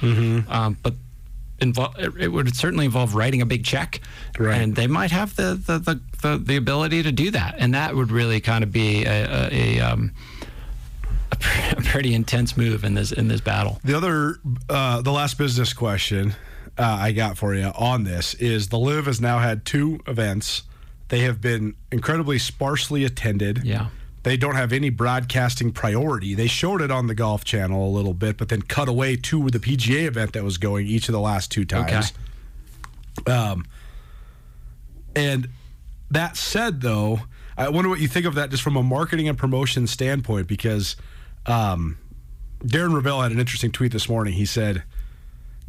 Um, 0.48 0.78
but 0.82 0.94
invo- 1.62 1.96
it, 1.98 2.12
it 2.24 2.28
would 2.28 2.54
certainly 2.56 2.84
involve 2.84 3.14
writing 3.14 3.40
a 3.42 3.46
big 3.46 3.64
check, 3.64 4.00
Right. 4.38 4.60
and 4.60 4.74
they 4.74 4.86
might 4.86 5.10
have 5.10 5.36
the 5.36 5.54
the, 5.54 5.78
the, 5.78 6.00
the 6.22 6.38
the 6.38 6.56
ability 6.56 7.02
to 7.04 7.12
do 7.12 7.30
that, 7.30 7.54
and 7.58 7.74
that 7.74 7.94
would 7.94 8.10
really 8.10 8.40
kind 8.40 8.62
of 8.64 8.72
be 8.72 9.04
a, 9.04 9.24
a, 9.24 9.48
a 9.78 9.80
um 9.80 10.12
a 11.76 11.80
pretty 11.82 12.14
intense 12.14 12.56
move 12.56 12.84
in 12.84 12.94
this 12.94 13.12
in 13.12 13.28
this 13.28 13.40
battle. 13.40 13.80
The 13.84 13.94
other, 13.96 14.36
uh, 14.68 15.00
the 15.02 15.12
last 15.12 15.38
business 15.38 15.72
question 15.72 16.34
uh, 16.78 16.82
I 17.00 17.12
got 17.12 17.36
for 17.38 17.54
you 17.54 17.72
on 17.74 18.04
this 18.04 18.34
is 18.34 18.68
the 18.68 18.78
LIV 18.78 19.06
has 19.06 19.20
now 19.20 19.38
had 19.38 19.64
two 19.64 20.00
events. 20.06 20.62
They 21.08 21.20
have 21.20 21.40
been 21.40 21.74
incredibly 21.90 22.38
sparsely 22.38 23.04
attended. 23.04 23.62
Yeah. 23.64 23.88
They 24.22 24.36
don't 24.36 24.54
have 24.54 24.72
any 24.72 24.90
broadcasting 24.90 25.72
priority. 25.72 26.34
They 26.34 26.46
showed 26.46 26.80
it 26.80 26.90
on 26.90 27.08
the 27.08 27.14
Golf 27.14 27.44
Channel 27.44 27.86
a 27.86 27.90
little 27.90 28.14
bit, 28.14 28.36
but 28.36 28.48
then 28.48 28.62
cut 28.62 28.88
away 28.88 29.16
to 29.16 29.50
the 29.50 29.58
PGA 29.58 30.04
event 30.04 30.32
that 30.34 30.44
was 30.44 30.58
going 30.58 30.86
each 30.86 31.08
of 31.08 31.12
the 31.12 31.20
last 31.20 31.50
two 31.50 31.64
times. 31.64 32.12
Um, 33.26 33.66
and 35.16 35.48
that 36.10 36.36
said, 36.36 36.82
though, 36.82 37.22
I 37.56 37.68
wonder 37.68 37.90
what 37.90 38.00
you 38.00 38.08
think 38.08 38.26
of 38.26 38.34
that 38.36 38.50
just 38.50 38.62
from 38.62 38.76
a 38.76 38.82
marketing 38.82 39.28
and 39.28 39.36
promotion 39.36 39.86
standpoint, 39.86 40.46
because 40.46 40.96
um, 41.46 41.98
Darren 42.64 42.94
Rovell 42.94 43.22
had 43.22 43.32
an 43.32 43.40
interesting 43.40 43.72
tweet 43.72 43.92
this 43.92 44.08
morning. 44.08 44.34
He 44.34 44.46
said, 44.46 44.84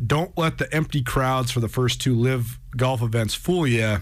"Don't 0.05 0.37
let 0.37 0.59
the 0.59 0.71
empty 0.73 1.01
crowds 1.01 1.51
for 1.51 1.59
the 1.59 1.67
first 1.67 1.99
two 1.99 2.15
LIV 2.15 2.59
golf 2.77 3.01
events 3.01 3.33
fool 3.33 3.67
you. 3.67 3.97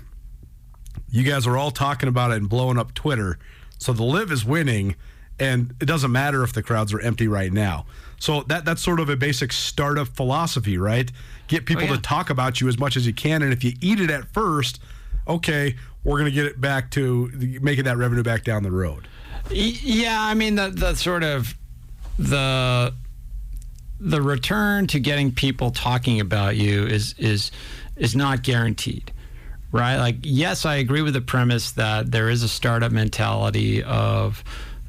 You 1.10 1.24
guys 1.24 1.48
are 1.48 1.58
all 1.58 1.72
talking 1.72 2.10
about 2.10 2.32
it 2.32 2.38
and 2.38 2.50
blowing 2.50 2.78
up 2.78 2.94
Twitter. 2.94 3.40
So 3.82 3.94
the 3.94 4.04
LIV 4.04 4.32
is 4.32 4.46
winning, 4.46 4.96
and 5.40 5.74
it 5.82 5.86
doesn't 5.86 6.12
matter 6.12 6.44
if 6.44 6.54
the 6.54 6.62
crowds 6.62 6.94
are 6.94 7.00
empty 7.00 7.28
right 7.28 7.52
now. 7.52 7.88
So 8.20 8.44
that 8.44 8.64
that's 8.64 8.84
sort 8.84 9.00
of 9.00 9.10
a 9.10 9.16
basic 9.16 9.52
startup 9.52 10.08
philosophy, 10.10 10.78
right? 10.78 11.12
Get 11.48 11.66
people 11.66 11.86
oh, 11.86 11.88
yeah. 11.88 11.96
to 11.96 12.02
talk 12.02 12.30
about 12.30 12.62
you 12.62 12.68
as 12.68 12.78
much 12.78 12.96
as 12.96 13.08
you 13.08 13.14
can, 13.14 13.42
and 13.42 13.52
if 13.52 13.64
you 13.64 13.74
eat 13.82 14.00
it 14.00 14.12
at 14.12 14.32
first, 14.34 14.80
okay, 15.28 15.76
we're 16.04 16.20
going 16.20 16.30
to 16.30 16.32
get 16.32 16.46
it 16.46 16.62
back 16.62 16.92
to 16.92 17.32
making 17.62 17.86
that 17.86 17.98
revenue 17.98 18.22
back 18.22 18.44
down 18.44 18.62
the 18.62 18.72
road. 18.72 19.08
Yeah, 19.50 20.18
I 20.20 20.36
mean 20.36 20.56
the 20.56 20.70
the 20.70 20.94
sort 20.94 21.24
of 21.24 21.56
the 22.20 22.94
the 24.00 24.22
return 24.22 24.86
to 24.88 25.00
getting 25.00 25.32
people 25.32 25.72
talking 25.72 26.20
about 26.20 26.56
you 26.56 26.86
is 26.86 27.16
is 27.18 27.50
is 27.96 28.16
not 28.16 28.44
guaranteed. 28.44 29.12
Right? 29.72 29.98
Like 29.98 30.18
yes, 30.24 30.66
I 30.66 30.76
agree 30.76 31.02
with 31.02 31.14
the 31.14 31.22
premise 31.22 31.72
that 31.72 32.12
there 32.12 32.30
is 32.30 32.44
a 32.44 32.48
startup 32.50 32.92
mentality 32.92 33.82
of 33.84 34.44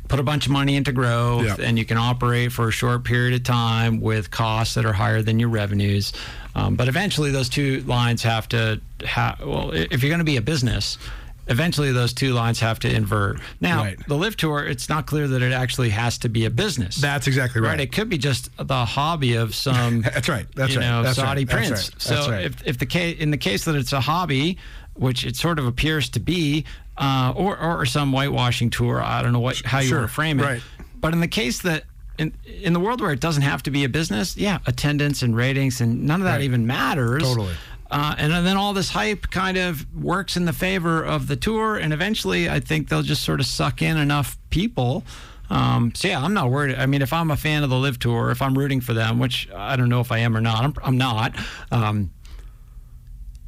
put 0.09 0.18
a 0.21 0.23
bunch 0.23 0.45
of 0.47 0.53
money 0.53 0.77
into 0.77 0.92
growth 0.92 1.45
Yeah. 1.47 1.57
and 1.66 1.79
you 1.79 1.85
can 1.87 1.97
operate 1.97 2.53
for 2.53 2.68
a 2.68 2.71
short 2.73 3.03
period 3.05 3.33
of 3.35 3.45
time 3.45 4.01
with 4.01 4.31
costs 4.31 4.75
that 4.75 4.85
are 4.85 4.92
higher 4.92 5.23
than 5.23 5.38
your 5.40 5.49
revenues. 5.49 6.12
Um, 6.55 6.75
but 6.75 6.87
eventually 6.88 7.31
those 7.31 7.49
two 7.49 7.81
lines 7.87 8.23
have 8.25 8.47
to 8.51 8.81
ha- 9.07 9.37
well 9.40 9.71
if 9.71 10.03
you're 10.03 10.11
going 10.11 10.18
to 10.18 10.25
be 10.25 10.37
a 10.37 10.42
business 10.42 10.99
eventually 11.48 11.92
those 11.92 12.12
two 12.12 12.33
lines 12.33 12.61
have 12.61 12.78
to 12.81 12.90
invert. 12.94 13.40
Now, 13.61 13.83
Right. 13.85 14.07
the 14.09 14.16
LIV 14.16 14.37
tour, 14.37 14.64
it's 14.64 14.88
not 14.88 15.07
clear 15.07 15.26
that 15.28 15.42
it 15.42 15.52
actually 15.52 15.90
has 15.90 16.18
to 16.18 16.28
be 16.28 16.44
a 16.44 16.50
business. 16.50 16.96
That's 16.96 17.26
exactly 17.26 17.61
right. 17.61 17.70
right. 17.70 17.81
It 17.81 17.92
could 17.92 18.09
be 18.09 18.18
just 18.18 18.50
the 18.57 18.85
hobby 18.85 19.35
of 19.35 19.55
some 19.55 20.02
That's 20.14 20.28
right. 20.28 20.46
That's 20.55 20.74
you 20.74 20.81
right. 20.81 20.87
know 20.88 21.02
That's. 21.02 21.16
Saudi 21.16 21.44
prince. 21.46 21.70
right. 21.70 21.90
So 21.98 22.14
That's 22.14 22.28
right. 22.28 22.44
if 22.44 22.66
if 22.66 22.78
the 22.78 22.87
case 22.87 23.18
in 23.18 23.31
the 23.31 23.37
case 23.38 23.64
that 23.64 23.74
it's 23.74 23.92
a 23.92 24.00
hobby, 24.00 24.59
which 24.94 25.24
it 25.24 25.37
sort 25.37 25.59
of 25.59 25.66
appears 25.66 26.09
to 26.11 26.20
be, 26.20 26.64
uh, 26.98 27.33
or 27.35 27.59
or 27.59 27.87
some 27.87 28.12
whitewashing 28.12 28.70
tour, 28.70 29.02
I 29.02 29.22
don't 29.22 29.33
know 29.33 29.40
what 29.40 29.61
how 29.64 29.81
you 29.81 29.88
Sure. 29.88 29.98
want 29.98 30.11
to 30.11 30.14
frame 30.14 30.38
it. 30.40 30.44
Right. 30.44 30.62
But 31.00 31.12
in 31.14 31.20
the 31.20 31.28
case 31.28 31.62
that 31.62 31.85
in 32.18 32.33
in 32.46 32.72
the 32.74 32.78
world 32.81 33.00
where 33.00 33.11
it 33.11 33.20
doesn't 33.20 33.42
have 33.42 33.62
to 33.64 33.70
be 33.70 33.85
a 33.85 33.88
business, 33.88 34.37
yeah, 34.37 34.59
attendance 34.66 35.22
and 35.22 35.35
ratings 35.35 35.81
and 35.81 36.05
none 36.05 36.20
of 36.20 36.24
that 36.26 36.35
Right. 36.37 36.42
even 36.42 36.66
matters. 36.66 37.22
Totally. 37.22 37.55
Uh, 37.92 38.14
and 38.16 38.33
then 38.46 38.57
all 38.57 38.72
this 38.72 38.88
hype 38.88 39.31
kind 39.31 39.59
of 39.59 39.87
works 39.94 40.38
in 40.38 40.46
the 40.46 40.52
favor 40.55 41.05
of 41.05 41.28
the 41.28 41.37
tour, 41.37 41.76
and 41.76 41.92
eventually, 41.92 42.48
I 42.48 42.59
think 42.59 42.88
they'll 42.88 43.02
just 43.02 43.22
sort 43.22 43.38
of 43.38 43.44
suck 43.44 43.83
in 43.83 43.98
enough 43.98 44.38
people. 44.48 45.05
Um, 45.50 45.92
so 45.94 46.09
yeah, 46.09 46.24
I'm 46.24 46.33
not 46.33 46.50
worried. 46.50 46.76
I 46.76 46.87
mean, 46.87 47.02
if 47.02 47.12
I'm 47.12 47.31
a 47.31 47.37
fan 47.37 47.62
of 47.62 47.68
the 47.68 47.76
LIV 47.76 47.98
Tour, 47.98 48.31
if 48.31 48.40
I'm 48.40 48.57
rooting 48.57 48.81
for 48.81 48.94
them, 48.94 49.18
which 49.18 49.46
I 49.55 49.76
don't 49.76 49.90
know 49.90 50.00
if 50.00 50.11
I 50.11 50.18
am 50.18 50.35
or 50.35 50.40
not, 50.40 50.64
I'm, 50.64 50.74
I'm 50.83 50.96
not. 50.96 51.37
Um, 51.70 52.11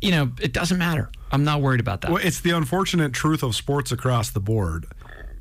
you 0.02 0.10
know, 0.10 0.30
it 0.42 0.52
doesn't 0.52 0.76
matter. 0.76 1.10
I'm 1.32 1.44
not 1.44 1.62
worried 1.62 1.80
about 1.80 2.02
that. 2.02 2.10
Well, 2.10 2.22
it's 2.22 2.40
the 2.40 2.50
unfortunate 2.50 3.14
truth 3.14 3.42
of 3.42 3.56
sports 3.56 3.92
across 3.92 4.28
the 4.28 4.40
board. 4.40 4.84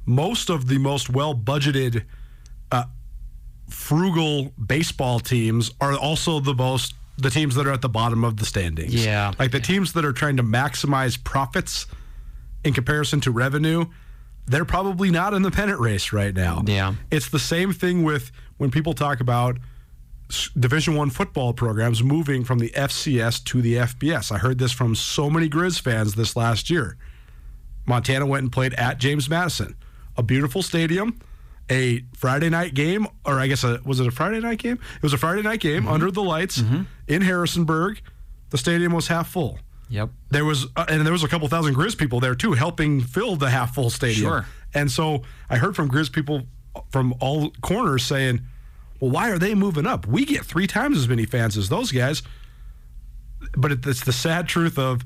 Most 0.05 0.49
of 0.49 0.69
the 0.69 0.77
most 0.77 1.09
well 1.09 1.35
budgeted, 1.35 2.05
uh, 2.71 2.85
frugal 3.69 4.53
baseball 4.65 5.19
teams 5.19 5.73
are 5.81 5.97
also 5.97 6.39
the 6.39 6.53
most 6.53 6.95
the 7.17 7.29
teams 7.29 7.55
that 7.55 7.67
are 7.67 7.71
at 7.71 7.81
the 7.81 7.89
bottom 7.89 8.23
of 8.23 8.37
the 8.37 8.45
standings. 8.45 8.93
Yeah. 9.05 9.33
like 9.39 9.51
the 9.51 9.59
teams 9.59 9.93
that 9.93 10.05
are 10.05 10.13
trying 10.13 10.37
to 10.37 10.43
maximize 10.43 11.21
profits 11.23 11.85
in 12.63 12.73
comparison 12.73 13.21
to 13.21 13.31
revenue. 13.31 13.85
They're 14.45 14.65
probably 14.65 15.09
not 15.09 15.33
in 15.33 15.41
the 15.41 15.51
pennant 15.51 15.79
race 15.79 16.11
right 16.11 16.33
now. 16.33 16.63
Yeah. 16.65 16.95
it's 17.11 17.29
the 17.29 17.39
same 17.39 17.71
thing 17.71 18.03
with 18.03 18.31
when 18.57 18.71
people 18.71 18.93
talk 18.93 19.21
about 19.21 19.57
Division 20.59 20.95
One 20.95 21.09
football 21.09 21.53
programs 21.53 22.03
moving 22.03 22.43
from 22.43 22.59
the 22.59 22.69
FCS 22.71 23.43
to 23.45 23.61
the 23.61 23.75
FBS. 23.75 24.31
I 24.31 24.37
heard 24.39 24.57
this 24.57 24.71
from 24.71 24.95
so 24.95 25.29
many 25.29 25.49
Grizz 25.49 25.79
fans 25.79 26.15
this 26.15 26.35
last 26.35 26.69
year. 26.69 26.97
Montana 27.85 28.25
went 28.25 28.43
and 28.43 28.51
played 28.51 28.73
at 28.75 28.97
James 28.97 29.29
Madison, 29.29 29.75
a 30.17 30.23
beautiful 30.23 30.61
stadium, 30.63 31.19
a 31.73 32.03
Friday 32.15 32.49
night 32.49 32.73
game, 32.73 33.07
or 33.25 33.39
I 33.39 33.47
guess 33.47 33.63
a, 33.63 33.79
was 33.83 33.99
it 33.99 34.07
a 34.07 34.11
Friday 34.11 34.39
night 34.39 34.59
game? 34.59 34.79
It 34.97 35.03
was 35.03 35.13
a 35.13 35.17
Friday 35.17 35.41
night 35.41 35.59
game 35.59 35.87
under 35.87 36.11
the 36.11 36.21
lights 36.23 36.61
in 37.07 37.21
Harrisonburg. 37.21 37.99
The 38.51 38.57
stadium 38.57 38.93
was 38.93 39.07
half 39.07 39.29
full. 39.29 39.57
yep. 39.89 40.09
There 40.29 40.45
was, 40.45 40.67
uh, 40.75 40.85
and 40.87 41.03
there 41.05 41.11
was 41.11 41.23
a 41.23 41.27
couple 41.27 41.47
thousand 41.47 41.73
Grizz 41.75 41.97
people 41.97 42.19
there 42.19 42.35
too, 42.35 42.53
helping 42.53 43.01
fill 43.01 43.35
the 43.35 43.49
half 43.49 43.73
full 43.75 43.89
stadium. 43.89 44.29
Sure. 44.29 44.45
And 44.73 44.91
so 44.91 45.23
I 45.49 45.57
heard 45.57 45.75
from 45.75 45.89
Grizz 45.89 46.11
people 46.11 46.43
from 46.91 47.13
all 47.19 47.51
corners 47.61 48.03
saying, 48.03 48.41
"Well, 48.99 49.11
why 49.11 49.29
are 49.31 49.39
they 49.39 49.55
moving 49.55 49.85
up? 49.87 50.05
We 50.07 50.25
get 50.25 50.45
three 50.45 50.67
times 50.67 50.97
as 50.97 51.07
many 51.07 51.25
fans 51.25 51.57
as 51.57 51.69
those 51.69 51.91
guys." 51.91 52.21
But 53.57 53.71
it's 53.71 54.03
the 54.03 54.13
sad 54.13 54.47
truth 54.47 54.77
of, 54.79 55.03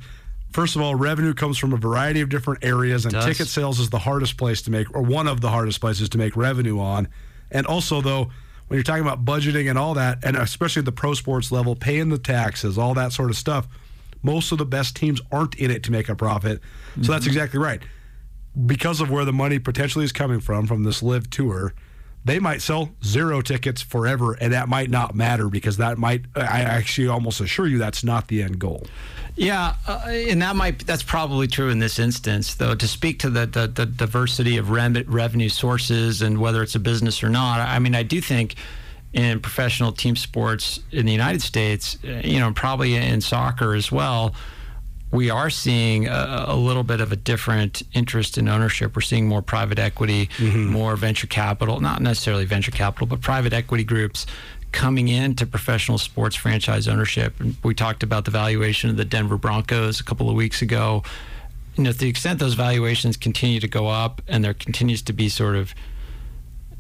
first 0.58 0.76
of 0.76 0.82
all, 0.82 0.96
revenue 0.96 1.36
comes 1.36 1.56
from 1.56 1.72
a 1.72 1.78
variety 1.78 2.20
of 2.20 2.30
different 2.30 2.66
areas, 2.66 3.06
and 3.06 3.14
ticket 3.22 3.48
sales 3.48 3.80
is 3.80 3.92
the 3.92 4.00
hardest 4.00 4.38
place 4.38 4.60
to 4.64 4.72
make, 4.72 4.92
or 4.96 5.04
one 5.04 5.28
of 5.28 5.40
the 5.40 5.52
hardest 5.52 5.80
places 5.80 6.10
to 6.10 6.18
make 6.18 6.36
revenue 6.36 6.80
on. 6.80 7.08
And 7.52 7.68
also, 7.68 8.02
though, 8.02 8.32
when 8.68 8.78
you're 8.78 8.84
talking 8.84 9.04
about 9.04 9.24
budgeting 9.24 9.70
and 9.70 9.78
all 9.78 9.94
that, 9.94 10.18
and 10.26 10.36
especially 10.36 10.80
at 10.80 10.86
the 10.86 10.92
pro 10.92 11.14
sports 11.14 11.52
level, 11.52 11.76
paying 11.76 12.10
the 12.10 12.18
taxes, 12.18 12.76
all 12.76 12.96
that 12.96 13.14
sort 13.14 13.30
of 13.30 13.36
stuff, 13.38 13.68
most 14.24 14.52
of 14.52 14.58
the 14.58 14.66
best 14.66 14.96
teams 14.96 15.22
aren't 15.32 15.54
in 15.54 15.70
it 15.70 15.84
to 15.84 15.92
make 15.92 16.10
a 16.10 16.16
profit. 16.16 16.60
So 17.04 17.12
that's 17.12 17.26
mm-hmm. 17.26 17.30
exactly 17.30 17.60
right. 17.60 17.84
Because 18.66 19.00
of 19.00 19.12
where 19.12 19.26
the 19.26 19.34
money 19.34 19.60
potentially 19.60 20.06
is 20.06 20.12
coming 20.12 20.40
from, 20.40 20.66
from 20.66 20.82
this 20.82 21.04
LIV 21.04 21.30
tour, 21.30 21.76
they 22.26 22.40
might 22.40 22.62
sell 22.62 22.90
zero 23.04 23.42
tickets 23.42 23.82
forever, 23.82 24.34
and 24.34 24.54
that 24.54 24.68
might 24.68 24.90
not 24.90 25.16
matter 25.16 25.48
because 25.50 25.78
that 25.78 25.98
might, 25.98 26.26
I 26.36 26.62
actually 26.62 27.08
almost 27.08 27.40
assure 27.40 27.68
you 27.68 27.78
that's 27.78 28.04
not 28.04 28.28
the 28.28 28.44
end 28.44 28.60
goal. 28.60 28.86
Yeah, 29.38 29.76
uh, 29.88 30.02
and 30.08 30.42
that 30.42 30.56
might 30.56 30.80
that's 30.88 31.04
probably 31.04 31.46
true 31.48 31.70
in 31.70 31.78
this 31.78 32.00
instance, 32.00 32.56
though. 32.56 32.74
To 32.74 32.88
speak 32.88 33.20
to 33.20 33.30
the 33.30 33.46
the, 33.46 33.68
the 33.68 33.86
diversity 33.86 34.58
of 34.58 34.72
revenue 34.72 35.50
sources 35.50 36.24
and 36.24 36.40
whether 36.40 36.64
it's 36.64 36.74
a 36.74 36.80
business 36.80 37.24
or 37.24 37.30
not, 37.30 37.60
I 37.60 37.78
mean, 37.78 37.94
I 37.94 38.02
do 38.02 38.20
think 38.20 38.56
in 39.14 39.40
professional 39.40 39.92
team 39.92 40.16
sports 40.16 40.80
in 40.92 41.06
the 41.06 41.12
United 41.12 41.42
States, 41.42 41.98
uh, 42.04 42.22
you 42.24 42.40
know, 42.40 42.52
probably 42.52 42.96
in 42.96 43.22
soccer 43.22 43.76
as 43.76 43.92
well, 43.92 44.34
we 45.12 45.30
are 45.30 45.50
seeing 45.50 46.08
a, 46.08 46.46
a 46.50 46.56
little 46.56 46.84
bit 46.84 47.00
of 47.00 47.12
a 47.12 47.16
different 47.16 47.82
interest 47.94 48.38
in 48.38 48.48
ownership. 48.48 48.96
We're 48.96 49.02
seeing 49.02 49.28
more 49.28 49.42
private 49.42 49.80
equity, 49.80 50.30
more 50.70 50.96
venture 50.96 51.28
capital, 51.28 51.80
not 51.80 52.02
necessarily 52.02 52.46
venture 52.46 52.72
capital, 52.72 53.08
but 53.08 53.22
private 53.22 53.54
equity 53.54 53.84
groups 53.84 54.26
coming 54.74 55.08
into 55.08 55.46
professional 55.46 55.98
sports 55.98 56.36
franchise 56.36 56.88
ownership. 56.88 57.34
We 57.64 57.74
talked 57.74 58.04
about 58.04 58.26
the 58.26 58.32
valuation 58.32 58.90
of 58.90 58.98
the 58.98 59.06
Denver 59.06 59.38
Broncos 59.38 60.00
a 60.00 60.04
couple 60.04 60.30
of 60.30 60.36
weeks 60.36 60.62
ago. 60.62 61.04
You 61.76 61.84
know, 61.84 61.92
to 61.92 61.98
the 61.98 62.10
extent 62.10 62.40
those 62.40 62.56
valuations 62.56 63.18
continue 63.18 63.60
to 63.60 63.68
go 63.68 63.88
up 63.88 64.22
and 64.28 64.44
there 64.44 64.54
continues 64.54 65.02
to 65.04 65.14
be 65.14 65.30
sort 65.30 65.56
of 65.56 65.74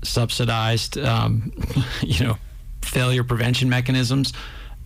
subsidized, 0.04 0.98
um, 0.98 1.54
you 2.02 2.26
know, 2.26 2.38
failure 2.82 3.24
prevention 3.24 3.70
mechanisms, 3.70 4.34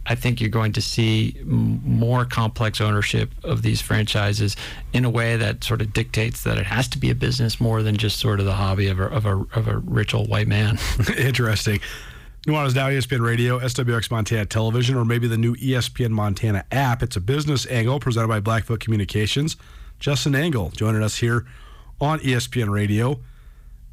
I 0.05 0.15
think 0.15 0.41
you're 0.41 0.49
going 0.49 0.73
to 0.73 0.81
see 0.81 1.39
more 1.43 2.25
complex 2.25 2.81
ownership 2.81 3.31
of 3.43 3.61
these 3.61 3.81
franchises 3.81 4.55
in 4.93 5.05
a 5.05 5.09
way 5.09 5.37
that 5.37 5.63
sort 5.63 5.81
of 5.81 5.93
dictates 5.93 6.43
that 6.43 6.57
it 6.57 6.65
has 6.65 6.87
to 6.89 6.97
be 6.97 7.11
a 7.11 7.15
business 7.15 7.61
more 7.61 7.83
than 7.83 7.97
just 7.97 8.19
sort 8.19 8.39
of 8.39 8.45
the 8.45 8.53
hobby 8.53 8.87
of 8.87 8.99
a, 8.99 9.05
of 9.05 9.25
a, 9.25 9.35
of 9.53 9.67
a 9.67 9.77
rich 9.77 10.13
old 10.13 10.27
white 10.27 10.47
man. 10.47 10.79
Interesting. 11.17 11.79
Nuanez 12.47 12.73
Now, 12.73 12.89
ESPN 12.89 13.21
Radio, 13.21 13.59
SWX 13.59 14.09
Montana 14.09 14.47
Television, 14.47 14.95
or 14.95 15.05
maybe 15.05 15.27
the 15.27 15.37
new 15.37 15.55
ESPN 15.57 16.09
Montana 16.09 16.65
app. 16.71 17.03
It's 17.03 17.15
a 17.15 17.21
business 17.21 17.67
angle 17.67 17.99
presented 17.99 18.29
by 18.29 18.39
Blackfoot 18.39 18.79
Communications. 18.79 19.57
Justin 19.99 20.33
Angle 20.33 20.71
joining 20.71 21.03
us 21.03 21.17
here 21.17 21.45
on 21.99 22.17
ESPN 22.19 22.71
Radio. 22.71 23.19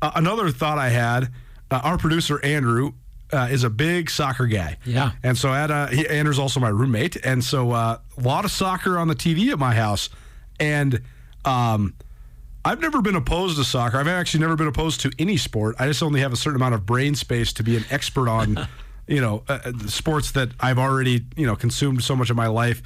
Uh, 0.00 0.12
another 0.14 0.50
thought 0.50 0.78
I 0.78 0.88
had 0.88 1.28
uh, 1.70 1.80
our 1.84 1.98
producer, 1.98 2.42
Andrew, 2.42 2.92
uh, 3.32 3.48
is 3.50 3.64
a 3.64 3.70
big 3.70 4.10
soccer 4.10 4.46
guy. 4.46 4.78
Yeah. 4.84 5.12
And 5.22 5.36
so 5.36 5.52
at, 5.52 5.70
uh, 5.70 5.88
he, 5.88 6.06
Andrew's 6.08 6.38
also 6.38 6.60
my 6.60 6.68
roommate. 6.68 7.16
And 7.24 7.44
so 7.44 7.72
uh, 7.72 7.98
a 8.16 8.20
lot 8.20 8.44
of 8.44 8.50
soccer 8.50 8.98
on 8.98 9.08
the 9.08 9.14
TV 9.14 9.50
at 9.52 9.58
my 9.58 9.74
house. 9.74 10.08
And 10.58 11.02
um, 11.44 11.94
I've 12.64 12.80
never 12.80 13.02
been 13.02 13.16
opposed 13.16 13.56
to 13.58 13.64
soccer. 13.64 13.98
I've 13.98 14.08
actually 14.08 14.40
never 14.40 14.56
been 14.56 14.66
opposed 14.66 15.00
to 15.02 15.12
any 15.18 15.36
sport. 15.36 15.76
I 15.78 15.86
just 15.86 16.02
only 16.02 16.20
have 16.20 16.32
a 16.32 16.36
certain 16.36 16.56
amount 16.56 16.74
of 16.74 16.86
brain 16.86 17.14
space 17.14 17.52
to 17.54 17.62
be 17.62 17.76
an 17.76 17.84
expert 17.90 18.28
on 18.28 18.66
you 19.08 19.20
know, 19.20 19.42
uh, 19.48 19.58
uh, 19.64 19.72
sports 19.86 20.32
that 20.32 20.50
I've 20.60 20.78
already, 20.78 21.24
you 21.34 21.46
know, 21.46 21.56
consumed 21.56 22.04
so 22.04 22.14
much 22.14 22.30
of 22.30 22.36
my 22.36 22.46
life 22.46 22.82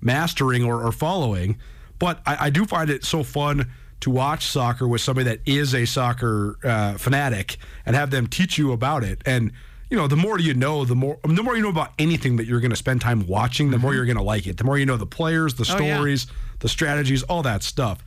mastering 0.00 0.64
or, 0.64 0.84
or 0.84 0.92
following. 0.92 1.56
But 1.98 2.20
I, 2.26 2.46
I, 2.46 2.50
do 2.50 2.66
find 2.66 2.90
it 2.90 3.04
so 3.04 3.24
fun 3.24 3.70
to 4.00 4.10
watch 4.10 4.46
soccer 4.46 4.86
with 4.86 5.00
somebody 5.00 5.24
that 5.30 5.40
is 5.46 5.74
a 5.74 5.86
soccer 5.86 6.58
uh, 6.62 6.94
fanatic 6.98 7.56
and 7.86 7.96
have 7.96 8.10
them 8.10 8.26
teach 8.26 8.58
you 8.58 8.72
about 8.72 9.02
it. 9.02 9.22
And 9.24 9.52
you 9.90 9.96
know, 9.96 10.06
the 10.06 10.16
more 10.16 10.38
you 10.38 10.54
know, 10.54 10.84
the 10.84 10.94
more 10.94 11.18
the 11.22 11.42
more 11.42 11.56
you 11.56 11.62
know 11.62 11.68
about 11.68 11.92
anything 11.98 12.36
that 12.36 12.46
you're 12.46 12.60
going 12.60 12.70
to 12.70 12.76
spend 12.76 13.00
time 13.00 13.26
watching, 13.26 13.70
the 13.70 13.76
mm-hmm. 13.76 13.82
more 13.82 13.94
you're 13.94 14.06
going 14.06 14.16
to 14.16 14.22
like 14.22 14.46
it. 14.46 14.56
The 14.56 14.64
more 14.64 14.78
you 14.78 14.86
know 14.86 14.96
the 14.96 15.06
players, 15.06 15.54
the 15.54 15.64
stories, 15.64 16.26
oh, 16.28 16.32
yeah. 16.32 16.56
the 16.60 16.68
strategies, 16.68 17.22
all 17.24 17.42
that 17.42 17.62
stuff. 17.62 18.04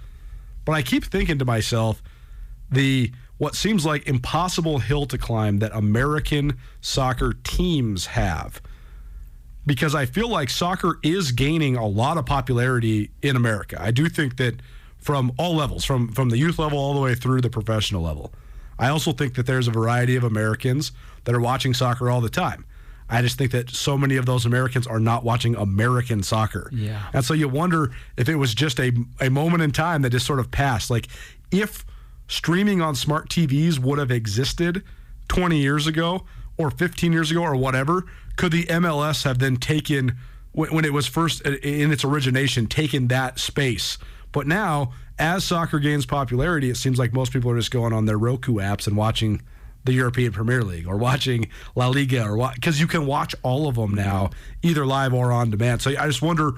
But 0.65 0.73
I 0.73 0.81
keep 0.81 1.05
thinking 1.05 1.37
to 1.39 1.45
myself, 1.45 2.01
the 2.69 3.11
what 3.37 3.55
seems 3.55 3.85
like 3.85 4.07
impossible 4.07 4.79
hill 4.79 5.05
to 5.05 5.17
climb 5.17 5.59
that 5.59 5.71
American 5.73 6.57
soccer 6.81 7.33
teams 7.43 8.07
have. 8.07 8.61
Because 9.65 9.93
I 9.93 10.05
feel 10.05 10.29
like 10.29 10.49
soccer 10.49 10.97
is 11.03 11.31
gaining 11.31 11.75
a 11.75 11.85
lot 11.85 12.17
of 12.17 12.25
popularity 12.25 13.11
in 13.21 13.35
America. 13.35 13.77
I 13.79 13.91
do 13.91 14.07
think 14.09 14.37
that 14.37 14.61
from 14.97 15.31
all 15.37 15.55
levels, 15.55 15.85
from 15.85 16.11
from 16.11 16.29
the 16.29 16.37
youth 16.37 16.57
level 16.57 16.79
all 16.79 16.93
the 16.93 17.01
way 17.01 17.15
through 17.15 17.41
the 17.41 17.49
professional 17.49 18.01
level. 18.01 18.33
I 18.79 18.89
also 18.89 19.11
think 19.11 19.35
that 19.35 19.45
there's 19.45 19.67
a 19.67 19.71
variety 19.71 20.15
of 20.15 20.23
Americans 20.23 20.91
that 21.23 21.33
are 21.35 21.39
watching 21.39 21.73
soccer 21.73 22.09
all 22.09 22.21
the 22.21 22.29
time. 22.29 22.65
I 23.09 23.21
just 23.21 23.37
think 23.37 23.51
that 23.51 23.69
so 23.69 23.97
many 23.97 24.17
of 24.17 24.25
those 24.25 24.45
Americans 24.45 24.85
are 24.85 24.99
not 24.99 25.23
watching 25.23 25.55
American 25.55 26.23
soccer. 26.23 26.69
Yeah. 26.73 27.01
And 27.13 27.23
so 27.23 27.33
you 27.33 27.47
wonder 27.47 27.91
if 28.17 28.27
it 28.27 28.35
was 28.35 28.53
just 28.53 28.79
a, 28.79 28.91
a 29.21 29.29
moment 29.29 29.63
in 29.63 29.71
time 29.71 30.01
that 30.01 30.09
just 30.09 30.25
sort 30.25 30.39
of 30.39 30.51
passed. 30.51 30.89
Like 30.89 31.07
if 31.51 31.85
streaming 32.27 32.81
on 32.81 32.95
smart 32.95 33.29
TVs 33.29 33.79
would 33.79 33.97
have 33.97 34.11
existed 34.11 34.83
20 35.29 35.57
years 35.57 35.87
ago 35.87 36.25
or 36.57 36.69
15 36.69 37.13
years 37.13 37.31
ago 37.31 37.41
or 37.41 37.55
whatever, 37.55 38.03
could 38.35 38.51
the 38.51 38.65
MLS 38.65 39.23
have 39.23 39.39
then 39.39 39.55
taken, 39.57 40.17
when 40.51 40.83
it 40.83 40.91
was 40.91 41.07
first 41.07 41.45
uh, 41.45 41.51
in 41.63 41.91
its 41.91 42.03
origination, 42.03 42.67
taken 42.67 43.07
that 43.07 43.39
space? 43.39 43.97
But 44.33 44.47
now, 44.47 44.91
as 45.19 45.43
soccer 45.43 45.79
gains 45.79 46.05
popularity, 46.05 46.69
it 46.69 46.77
seems 46.77 46.99
like 46.99 47.13
most 47.13 47.31
people 47.31 47.51
are 47.51 47.57
just 47.57 47.71
going 47.71 47.93
on 47.93 48.05
their 48.05 48.17
Roku 48.17 48.55
apps 48.55 48.87
and 48.87 48.95
watching 48.95 49.41
the 49.83 49.93
European 49.93 50.31
Premier 50.31 50.63
League 50.63 50.87
or 50.87 50.97
watching 50.97 51.47
La 51.75 51.87
Liga 51.87 52.27
or 52.27 52.51
because 52.53 52.79
you 52.79 52.87
can 52.87 53.05
watch 53.05 53.33
all 53.41 53.67
of 53.67 53.75
them 53.75 53.93
now, 53.93 54.29
either 54.61 54.85
live 54.85 55.13
or 55.13 55.31
on 55.31 55.49
demand. 55.49 55.81
So 55.81 55.91
I 55.91 56.07
just 56.07 56.21
wonder 56.21 56.51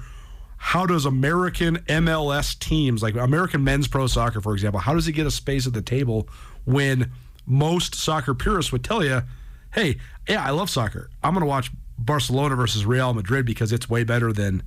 how 0.56 0.84
does 0.84 1.06
American 1.06 1.78
MLS 1.78 2.58
teams, 2.58 3.02
like 3.02 3.14
American 3.14 3.64
men's 3.64 3.88
pro 3.88 4.06
soccer, 4.06 4.40
for 4.40 4.52
example, 4.52 4.80
how 4.80 4.94
does 4.94 5.08
it 5.08 5.12
get 5.12 5.26
a 5.26 5.30
space 5.30 5.66
at 5.66 5.72
the 5.72 5.80
table 5.80 6.28
when 6.66 7.10
most 7.46 7.94
soccer 7.94 8.34
purists 8.34 8.72
would 8.72 8.84
tell 8.84 9.02
you, 9.02 9.22
hey, 9.72 9.96
yeah, 10.28 10.44
I 10.44 10.50
love 10.50 10.68
soccer. 10.68 11.08
I'm 11.22 11.32
going 11.32 11.40
to 11.40 11.46
watch 11.46 11.70
Barcelona 11.98 12.56
versus 12.56 12.84
Real 12.84 13.14
Madrid 13.14 13.46
because 13.46 13.72
it's 13.72 13.88
way 13.88 14.04
better 14.04 14.32
than 14.32 14.62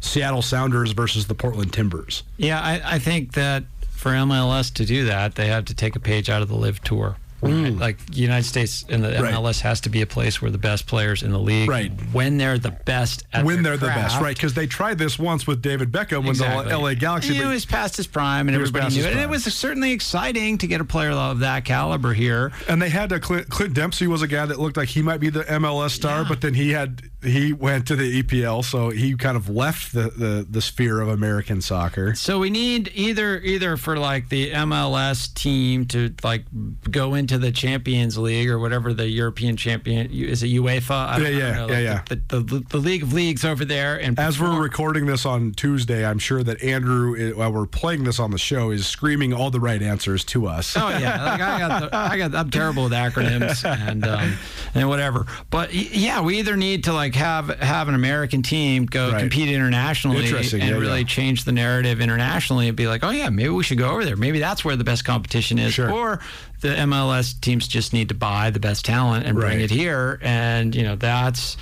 Seattle 0.00 0.42
Sounders 0.42 0.92
versus 0.92 1.26
the 1.26 1.34
Portland 1.34 1.72
Timbers. 1.72 2.22
Yeah, 2.36 2.60
I, 2.60 2.94
I 2.94 2.98
think 2.98 3.34
that 3.34 3.64
for 3.90 4.10
MLS 4.12 4.72
to 4.74 4.86
do 4.86 5.04
that, 5.04 5.34
they 5.34 5.46
have 5.48 5.66
to 5.66 5.74
take 5.74 5.94
a 5.94 6.00
page 6.00 6.30
out 6.30 6.42
of 6.42 6.48
the 6.48 6.56
LIV 6.56 6.82
Tour. 6.82 7.16
Mm. 7.42 7.80
Like 7.80 7.96
United 8.12 8.44
States 8.44 8.84
and 8.88 9.02
the 9.02 9.08
MLS 9.08 9.44
right. 9.44 9.60
has 9.60 9.80
to 9.82 9.88
be 9.88 10.02
a 10.02 10.06
place 10.06 10.42
where 10.42 10.50
the 10.50 10.58
best 10.58 10.86
players 10.86 11.22
in 11.22 11.30
the 11.30 11.38
league, 11.38 11.70
right. 11.70 11.90
when 12.12 12.36
they're 12.36 12.58
the 12.58 12.70
best, 12.70 13.24
when 13.42 13.62
they're 13.62 13.78
craft. 13.78 13.96
the 13.96 14.02
best, 14.02 14.20
right? 14.20 14.36
Because 14.36 14.52
they 14.52 14.66
tried 14.66 14.98
this 14.98 15.18
once 15.18 15.46
with 15.46 15.62
David 15.62 15.90
Beckham 15.90 16.28
exactly. 16.28 16.66
when 16.66 16.68
the 16.68 16.78
LA 16.78 16.94
Galaxy. 16.94 17.34
He 17.34 17.44
was 17.44 17.64
past 17.64 17.96
his 17.96 18.06
prime, 18.06 18.48
and 18.48 18.54
everybody 18.54 18.94
knew 18.94 19.04
it. 19.04 19.12
And 19.12 19.20
it 19.20 19.28
was 19.30 19.44
certainly 19.44 19.92
exciting 19.92 20.58
to 20.58 20.66
get 20.66 20.82
a 20.82 20.84
player 20.84 21.12
of 21.12 21.38
that 21.38 21.64
caliber 21.64 22.12
here. 22.12 22.52
And 22.68 22.80
they 22.80 22.90
had 22.90 23.10
a 23.12 23.18
Clint, 23.18 23.48
Clint 23.48 23.72
Dempsey 23.72 24.06
was 24.06 24.20
a 24.20 24.28
guy 24.28 24.44
that 24.44 24.58
looked 24.60 24.76
like 24.76 24.88
he 24.88 25.00
might 25.00 25.18
be 25.18 25.30
the 25.30 25.44
MLS 25.44 25.90
star, 25.90 26.22
yeah. 26.22 26.28
but 26.28 26.42
then 26.42 26.52
he 26.52 26.70
had 26.72 27.09
he 27.22 27.52
went 27.52 27.86
to 27.88 27.96
the 27.96 28.22
EPL, 28.22 28.64
so 28.64 28.90
he 28.90 29.14
kind 29.14 29.36
of 29.36 29.48
left 29.48 29.92
the, 29.92 30.10
the 30.10 30.46
the 30.48 30.60
sphere 30.60 31.00
of 31.00 31.08
American 31.08 31.60
soccer. 31.60 32.14
So 32.14 32.38
we 32.38 32.50
need 32.50 32.90
either 32.94 33.38
either 33.38 33.76
for 33.76 33.98
like 33.98 34.28
the 34.28 34.52
MLS 34.52 35.32
team 35.32 35.86
to 35.86 36.14
like 36.22 36.44
go 36.90 37.14
into 37.14 37.38
the 37.38 37.52
Champions 37.52 38.16
League 38.16 38.48
or 38.48 38.58
whatever 38.58 38.94
the 38.94 39.08
European 39.08 39.56
champion 39.56 40.10
is 40.10 40.42
it 40.42 40.48
UEFA? 40.48 40.90
I 40.90 41.18
yeah, 41.18 41.28
yeah, 41.28 41.52
know, 41.52 41.62
like 41.62 41.70
yeah, 41.72 41.78
yeah. 41.80 42.02
The, 42.08 42.16
the, 42.28 42.40
the, 42.40 42.60
the, 42.68 42.78
League 42.78 43.02
of 43.02 43.12
Leagues 43.12 43.44
over 43.44 43.64
there. 43.64 44.00
And 44.00 44.18
as 44.18 44.40
we're 44.40 44.60
recording 44.60 45.06
this 45.06 45.26
on 45.26 45.52
Tuesday, 45.52 46.04
I'm 46.04 46.18
sure 46.18 46.42
that 46.42 46.62
Andrew, 46.62 47.34
while 47.34 47.52
we're 47.52 47.66
playing 47.66 48.04
this 48.04 48.18
on 48.18 48.30
the 48.30 48.38
show, 48.38 48.70
is 48.70 48.86
screaming 48.86 49.32
all 49.32 49.50
the 49.50 49.60
right 49.60 49.82
answers 49.82 50.24
to 50.26 50.46
us. 50.46 50.76
Oh 50.76 50.88
yeah, 50.88 51.24
like 51.24 51.40
I 51.40 51.58
got, 51.58 51.80
the, 51.80 51.96
I 51.96 52.18
got, 52.18 52.34
I'm 52.34 52.50
terrible 52.50 52.84
with 52.84 52.92
acronyms 52.92 53.64
and 53.64 54.06
um, 54.06 54.36
and 54.74 54.88
whatever. 54.88 55.26
But 55.50 55.74
yeah, 55.74 56.20
we 56.20 56.38
either 56.38 56.56
need 56.56 56.84
to 56.84 56.92
like 56.92 57.09
have 57.14 57.48
have 57.60 57.88
an 57.88 57.94
American 57.94 58.42
team 58.42 58.86
go 58.86 59.12
right. 59.12 59.20
compete 59.20 59.48
internationally 59.48 60.28
and 60.28 60.52
yeah, 60.52 60.70
really 60.70 61.00
yeah. 61.00 61.06
change 61.06 61.44
the 61.44 61.52
narrative 61.52 62.00
internationally 62.00 62.68
and 62.68 62.76
be 62.76 62.86
like, 62.86 63.04
oh 63.04 63.10
yeah, 63.10 63.28
maybe 63.28 63.50
we 63.50 63.62
should 63.62 63.78
go 63.78 63.90
over 63.90 64.04
there. 64.04 64.16
Maybe 64.16 64.38
that's 64.38 64.64
where 64.64 64.76
the 64.76 64.84
best 64.84 65.04
competition 65.04 65.58
is. 65.58 65.74
Sure. 65.74 65.90
Or 65.90 66.20
the 66.60 66.68
MLS 66.68 67.38
teams 67.40 67.66
just 67.66 67.92
need 67.92 68.08
to 68.08 68.14
buy 68.14 68.50
the 68.50 68.60
best 68.60 68.84
talent 68.84 69.26
and 69.26 69.36
bring 69.36 69.58
right. 69.58 69.60
it 69.60 69.70
here. 69.70 70.18
And, 70.22 70.74
you 70.74 70.82
know, 70.82 70.96
that's 70.96 71.56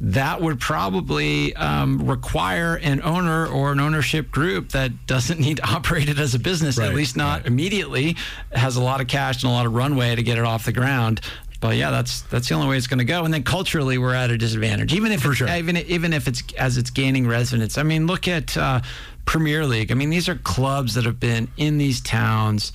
that 0.00 0.42
would 0.42 0.60
probably 0.60 1.56
um, 1.56 2.06
require 2.06 2.76
an 2.76 3.00
owner 3.02 3.46
or 3.46 3.72
an 3.72 3.80
ownership 3.80 4.30
group 4.30 4.70
that 4.70 5.06
doesn't 5.06 5.40
need 5.46 5.56
to 5.58 5.66
operate 5.66 6.08
it 6.08 6.18
as 6.18 6.34
a 6.34 6.38
business, 6.38 6.78
right, 6.78 6.88
at 6.88 6.94
least 6.94 7.16
not 7.16 7.40
right. 7.40 7.46
immediately, 7.46 8.16
has 8.52 8.76
a 8.76 8.82
lot 8.82 9.00
of 9.00 9.06
cash 9.06 9.42
and 9.42 9.50
a 9.50 9.54
lot 9.54 9.66
of 9.66 9.74
runway 9.74 10.14
to 10.14 10.22
get 10.22 10.38
it 10.38 10.44
off 10.44 10.64
the 10.64 10.72
ground. 10.72 11.20
But 11.66 11.78
yeah, 11.78 11.90
that's 11.90 12.20
that's 12.22 12.48
the 12.48 12.54
only 12.54 12.68
way 12.68 12.76
it's 12.76 12.86
going 12.86 13.00
to 13.00 13.04
go. 13.04 13.24
And 13.24 13.34
then 13.34 13.42
culturally, 13.42 13.98
we're 13.98 14.14
at 14.14 14.30
a 14.30 14.38
disadvantage, 14.38 14.94
even 14.94 15.10
if 15.10 15.22
For 15.22 15.34
sure. 15.34 15.48
even 15.48 15.76
even 15.76 16.12
if 16.12 16.28
it's 16.28 16.44
as 16.54 16.78
it's 16.78 16.90
gaining 16.90 17.26
resonance. 17.26 17.76
I 17.76 17.82
mean, 17.82 18.06
look 18.06 18.28
at 18.28 18.56
uh, 18.56 18.82
Premier 19.24 19.66
League. 19.66 19.90
I 19.90 19.94
mean, 19.94 20.10
these 20.10 20.28
are 20.28 20.36
clubs 20.36 20.94
that 20.94 21.04
have 21.04 21.18
been 21.18 21.48
in 21.56 21.76
these 21.78 22.00
towns 22.00 22.70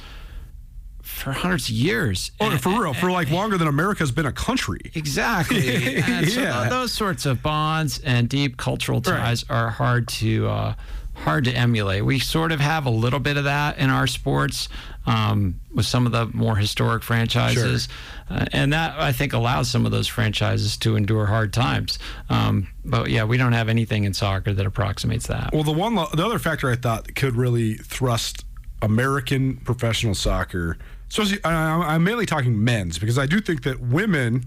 for 1.02 1.32
hundreds 1.32 1.70
of 1.70 1.76
years. 1.76 2.32
Oh, 2.42 2.50
and, 2.50 2.62
for 2.62 2.70
real, 2.70 2.94
for 2.94 3.12
like 3.12 3.32
longer 3.32 3.58
than 3.58 3.70
America's 3.70 4.12
been 4.12 4.26
a 4.26 4.34
country. 4.34 4.82
Exactly. 4.94 5.96
yeah. 5.96 6.26
So 6.26 6.70
those 6.70 6.92
sorts 6.92 7.26
of 7.26 7.42
bonds 7.42 8.00
and 8.00 8.28
deep 8.28 8.58
cultural 8.58 9.00
ties 9.00 9.50
right. 9.50 9.56
are 9.56 9.70
hard 9.70 10.10
to 10.10 10.50
uh, 10.50 10.74
hard 11.22 11.46
to 11.46 11.52
emulate. 11.52 12.06
We 12.06 12.20
sort 12.20 12.52
of 12.52 12.60
have 12.60 12.86
a 12.86 12.90
little 12.90 13.20
bit 13.20 13.38
of 13.38 13.46
that 13.46 13.78
in 13.78 13.90
our 13.90 14.08
sports 14.08 14.70
um, 15.06 15.60
with 15.74 15.86
some 15.86 16.06
of 16.06 16.12
the 16.12 16.28
more 16.28 16.56
historic 16.56 17.04
franchises, 17.04 17.88
sure. 18.28 18.38
uh, 18.38 18.46
and 18.52 18.74
that 18.74 19.00
I 19.00 19.12
think 19.12 19.34
allows 19.34 19.70
some 19.70 19.86
of 19.86 19.92
those 19.92 20.08
franchises 20.08 20.78
to 20.78 20.96
endure 20.96 21.26
hard 21.26 21.54
times. 21.54 21.98
Um, 22.30 22.68
but 22.86 23.10
yeah, 23.10 23.24
we 23.24 23.38
don't 23.38 23.54
have 23.54 23.70
anything 23.70 24.04
in 24.04 24.14
soccer 24.14 24.54
that 24.54 24.66
approximates 24.66 25.28
that. 25.28 25.52
Well, 25.54 25.64
the 25.64 25.72
one, 25.72 25.96
the 25.96 26.26
other 26.26 26.40
factor 26.40 26.70
I 26.70 26.76
thought 26.76 27.16
could 27.16 27.36
really 27.36 27.76
thrust 27.76 28.46
American 28.82 29.58
professional 29.58 30.16
soccer 30.16 30.78
so 31.12 31.26
I'm 31.44 32.06
mainly 32.06 32.26
talking 32.26 32.64
men's 32.64 32.98
because 32.98 33.20
I 33.20 33.26
do 33.26 33.42
think 33.42 33.64
that 33.64 33.82
women, 33.82 34.46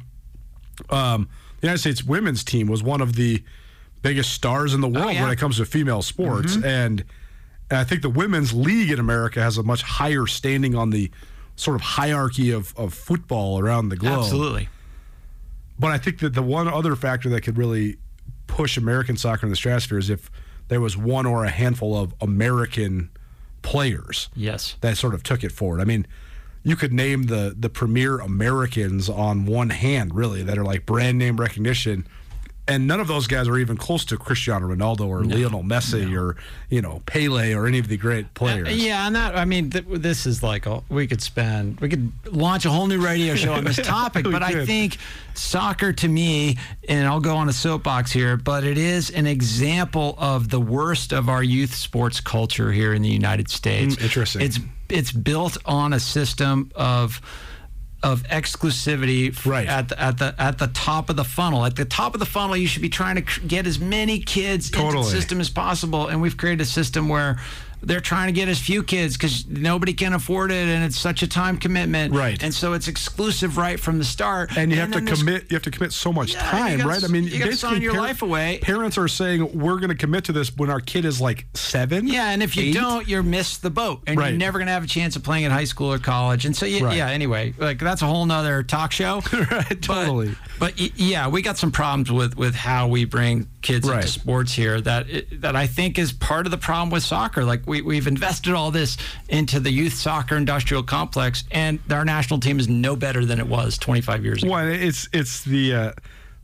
um, 0.88 1.28
the 1.60 1.66
United 1.66 1.80
States 1.80 2.02
women's 2.02 2.42
team 2.42 2.68
was 2.68 2.82
one 2.82 3.02
of 3.02 3.16
the 3.16 3.44
biggest 4.04 4.32
stars 4.32 4.74
in 4.74 4.82
the 4.82 4.86
world 4.86 5.06
oh, 5.06 5.10
yeah. 5.10 5.22
when 5.22 5.32
it 5.32 5.36
comes 5.36 5.56
to 5.56 5.64
female 5.64 6.02
sports, 6.02 6.54
mm-hmm. 6.54 6.66
and, 6.66 7.04
and 7.70 7.78
I 7.80 7.84
think 7.84 8.02
the 8.02 8.10
women's 8.10 8.52
league 8.52 8.90
in 8.90 9.00
America 9.00 9.40
has 9.40 9.56
a 9.56 9.62
much 9.62 9.82
higher 9.82 10.26
standing 10.26 10.76
on 10.76 10.90
the 10.90 11.10
sort 11.56 11.74
of 11.74 11.80
hierarchy 11.80 12.50
of, 12.50 12.74
of 12.76 12.92
football 12.92 13.58
around 13.58 13.88
the 13.88 13.96
globe. 13.96 14.18
Absolutely. 14.18 14.68
But 15.78 15.90
I 15.90 15.98
think 15.98 16.20
that 16.20 16.34
the 16.34 16.42
one 16.42 16.68
other 16.68 16.94
factor 16.96 17.30
that 17.30 17.40
could 17.40 17.56
really 17.56 17.96
push 18.46 18.76
American 18.76 19.16
soccer 19.16 19.46
in 19.46 19.50
the 19.50 19.56
stratosphere 19.56 19.98
is 19.98 20.10
if 20.10 20.30
there 20.68 20.80
was 20.80 20.96
one 20.96 21.24
or 21.24 21.44
a 21.44 21.50
handful 21.50 21.96
of 21.96 22.14
American 22.20 23.10
players. 23.62 24.28
Yes. 24.36 24.76
That 24.82 24.98
sort 24.98 25.14
of 25.14 25.22
took 25.22 25.42
it 25.42 25.50
forward. 25.50 25.80
I 25.80 25.84
mean, 25.84 26.06
you 26.62 26.76
could 26.76 26.92
name 26.92 27.24
the 27.24 27.54
the 27.58 27.70
premier 27.70 28.18
Americans 28.18 29.08
on 29.08 29.46
one 29.46 29.70
hand, 29.70 30.14
really, 30.14 30.42
that 30.42 30.58
are 30.58 30.64
like 30.64 30.86
brand 30.86 31.18
name 31.18 31.38
recognition. 31.38 32.06
And 32.66 32.87
none 32.87 32.98
of 32.98 33.09
those 33.09 33.27
guys 33.27 33.46
are 33.46 33.59
even 33.59 33.77
close 33.77 34.07
to 34.07 34.16
Cristiano 34.16 34.68
Ronaldo 34.74 35.07
or 35.07 35.22
no, 35.22 35.37
Lionel 35.37 35.62
Messi 35.62 36.11
no. 36.11 36.18
or 36.18 36.37
you 36.70 36.81
know 36.81 37.03
Pele 37.05 37.53
or 37.53 37.66
any 37.66 37.79
of 37.79 37.88
the 37.88 37.98
great 37.98 38.33
players. 38.33 38.68
Uh, 38.68 38.70
yeah, 38.70 39.07
and 39.07 39.14
that 39.16 39.37
I 39.37 39.44
mean, 39.44 39.68
th- 39.68 39.85
this 39.87 40.24
is 40.24 40.42
like 40.42 40.64
a, 40.64 40.83
we 40.88 41.07
could 41.07 41.20
spend 41.20 41.79
we 41.81 41.90
could 41.90 42.11
launch 42.33 42.64
a 42.64 42.70
whole 42.70 42.87
new 42.87 43.05
radio 43.05 43.35
show 43.35 43.53
on 43.53 43.64
this 43.64 43.77
topic. 43.83 44.24
but 44.24 44.42
could. 44.42 44.42
I 44.42 44.64
think 44.64 44.96
soccer 45.35 45.92
to 45.92 46.09
me, 46.09 46.57
and 46.88 47.07
I'll 47.07 47.20
go 47.20 47.37
on 47.37 47.50
a 47.50 47.53
soapbox 47.53 48.12
here, 48.12 48.38
but 48.38 48.64
it 48.64 48.79
is 48.79 49.11
an 49.11 49.27
example 49.27 50.14
of 50.16 50.49
the 50.49 50.61
worst 50.61 51.12
of 51.12 51.28
our 51.28 51.43
youth 51.43 51.74
sports 51.74 52.20
culture 52.20 52.72
here 52.72 52.95
in 52.95 53.03
the 53.03 53.11
United 53.11 53.51
States. 53.51 53.97
Mm, 53.97 54.05
interesting. 54.05 54.41
It's 54.43 54.59
it's 54.88 55.12
built 55.12 55.59
on 55.66 55.93
a 55.93 56.01
system 56.01 56.70
of 56.74 57.20
of 58.05 58.22
exclusivity 58.24 59.44
right. 59.46 59.66
at 59.66 59.88
the 59.88 60.00
at 60.00 60.18
the 60.18 60.34
at 60.38 60.59
the 60.59 60.66
top 60.68 61.09
of 61.09 61.16
the 61.16 61.24
funnel. 61.24 61.64
At 61.64 61.76
the 61.76 61.84
top 61.84 62.14
of 62.14 62.20
the 62.20 62.26
funnel, 62.26 62.57
you 62.57 62.66
should 62.66 62.82
be 62.82 62.90
trying 62.90 63.24
to 63.24 63.40
get 63.40 63.66
as 63.66 63.78
many 63.80 64.20
kids 64.20 64.70
totally. 64.70 64.98
into 64.98 65.11
the 65.11 65.16
system 65.16 65.40
as 65.40 65.50
possible. 65.50 66.07
And 66.09 66.20
we've 66.20 66.36
created 66.36 66.61
a 66.61 66.66
system 66.66 67.09
where 67.09 67.40
they're 67.87 68.01
trying 68.01 68.26
to 68.28 68.32
get 68.32 68.49
as 68.49 68.59
few 68.59 68.82
kids 68.82 69.16
because 69.16 69.47
nobody 69.47 69.93
can 69.93 70.12
afford 70.12 70.51
it, 70.53 70.68
and 70.68 70.85
it's 70.85 70.99
such 70.99 71.22
a 71.22 71.28
time 71.28 71.59
commitment. 71.59 72.14
Right. 72.14 72.43
And 72.43 72.53
so 72.55 72.72
it's 72.72 72.89
exclusive 72.89 73.57
right 73.57 73.78
from 73.78 73.99
the 73.99 74.05
start. 74.05 74.57
and 74.57 74.70
you 74.72 74.78
have 74.78 74.93
to 74.93 75.01
commit. 75.03 75.51
You 75.51 75.55
have 75.57 75.62
to 75.64 75.70
commit 75.70 75.93
so 75.93 76.12
much 76.12 76.32
Yeah, 76.35 76.45
you 76.45 76.51
time, 76.51 76.76
gotta- 76.78 76.89
right? 76.89 77.05
I 77.05 77.09
mean, 77.09 77.24
you 77.24 77.39
gotta 77.39 77.57
sign 77.57 77.82
your 77.82 77.93
par- 77.93 78.03
life 78.03 78.22
away. 78.22 78.59
Parents 78.62 78.97
are 78.99 79.09
saying 79.09 79.59
we're 79.59 79.76
going 79.78 79.89
to 79.91 79.95
commit 79.95 80.24
to 80.24 80.32
this 80.32 80.55
when 80.57 80.70
our 80.70 80.80
kid 80.80 81.05
is 81.05 81.20
like 81.20 81.47
seven. 81.55 82.07
Yeah, 82.07 82.30
and 82.30 82.43
if 82.43 82.57
you 82.57 82.64
eight. 82.64 82.74
don't, 82.74 83.07
you're 83.09 83.22
missed 83.22 83.62
the 83.62 83.70
boat, 83.70 84.03
and 84.07 84.18
Right. 84.18 84.30
you're 84.30 84.39
never 84.39 84.59
gonna 84.59 84.70
have 84.70 84.85
a 84.85 84.87
chance 84.89 85.16
of 85.16 85.22
playing 85.22 85.45
at 85.45 85.53
high 85.53 85.64
school 85.64 85.93
or 85.93 85.99
college. 85.99 86.45
And 86.47 86.57
so, 86.57 86.66
yeah, 86.66 86.85
Right. 86.85 86.97
yeah. 86.97 87.09
Anyway, 87.11 87.55
like 87.59 87.78
that's 87.78 88.03
a 88.03 88.07
whole 88.07 88.24
nother 88.26 88.62
talk 88.62 88.93
show. 88.93 89.22
Right, 89.51 89.80
totally. 89.82 90.35
But, 90.59 90.78
y- 90.80 90.91
yeah, 90.97 91.28
we 91.28 91.43
got 91.43 91.59
some 91.59 91.70
problems 91.70 92.11
with 92.11 92.37
with 92.37 92.55
how 92.55 92.89
we 92.89 93.05
bring 93.05 93.47
kids 93.62 93.87
Right. 93.89 93.97
into 93.97 94.09
sports 94.09 94.53
here. 94.55 94.80
That 94.80 95.07
that 95.41 95.55
I 95.57 95.66
think 95.66 95.99
is 95.99 96.12
part 96.12 96.47
of 96.47 96.51
the 96.51 96.59
problem 96.59 96.91
with 96.91 97.03
soccer. 97.03 97.45
Like 97.45 97.62
we 97.66 97.74
we've 97.83 98.07
invested 98.07 98.55
all 98.55 98.70
this 98.70 98.97
into 99.29 99.61
the 99.61 99.70
youth 99.70 99.95
soccer 99.95 100.37
industrial 100.37 100.83
complex, 100.83 101.45
and 101.51 101.79
our 101.91 102.05
national 102.05 102.41
team 102.41 102.59
is 102.59 102.68
no 102.68 102.97
better 102.97 103.25
than 103.25 103.39
it 103.39 103.47
was 103.47 103.79
25 103.79 104.25
years 104.25 104.43
ago. 104.43 104.53
Well, 104.53 104.68
it's 104.68 105.09
it's 105.12 105.45
the 105.45 105.75
uh, 105.75 105.93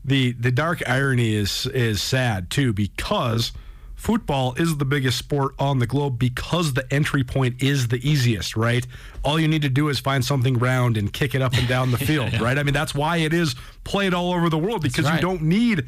the 0.05 0.33
the 0.33 0.51
dark 0.51 0.87
irony 0.87 1.33
is 1.35 1.65
is 1.67 2.01
sad 2.01 2.49
too 2.49 2.73
because 2.73 3.51
football 3.95 4.55
is 4.55 4.77
the 4.77 4.85
biggest 4.85 5.15
sport 5.19 5.53
on 5.59 5.77
the 5.77 5.85
globe 5.85 6.17
because 6.17 6.73
the 6.73 6.91
entry 6.91 7.23
point 7.23 7.61
is 7.61 7.89
the 7.89 7.97
easiest, 8.07 8.57
right? 8.57 8.87
All 9.23 9.39
you 9.39 9.47
need 9.47 9.61
to 9.61 9.69
do 9.69 9.89
is 9.89 9.99
find 9.99 10.25
something 10.25 10.57
round 10.57 10.97
and 10.97 11.13
kick 11.13 11.35
it 11.35 11.41
up 11.41 11.55
and 11.55 11.67
down 11.67 11.91
the 11.91 11.97
field, 12.09 12.41
right? 12.41 12.57
I 12.57 12.63
mean, 12.63 12.73
that's 12.73 12.95
why 12.95 13.17
it 13.17 13.31
is 13.31 13.55
played 13.83 14.15
all 14.15 14.33
over 14.33 14.49
the 14.49 14.57
world 14.57 14.81
because 14.81 15.07
you 15.07 15.19
don't 15.19 15.43
need 15.43 15.85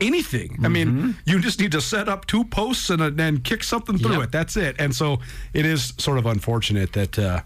anything. 0.00 0.58
I 0.64 0.68
mean, 0.68 1.16
you 1.24 1.40
just 1.40 1.60
need 1.60 1.72
to 1.72 1.80
set 1.80 2.08
up 2.08 2.26
two 2.26 2.44
posts 2.44 2.90
and 2.90 3.16
then 3.16 3.38
kick 3.40 3.62
something 3.64 3.98
through 3.98 4.12
Yep. 4.16 4.22
it. 4.22 4.32
That's 4.32 4.56
it. 4.56 4.76
And 4.78 4.94
so 4.94 5.18
it 5.52 5.64
is 5.66 5.92
sort 5.98 6.18
of 6.18 6.26
unfortunate 6.26 6.92
that 6.94 7.18
uh, 7.18 7.40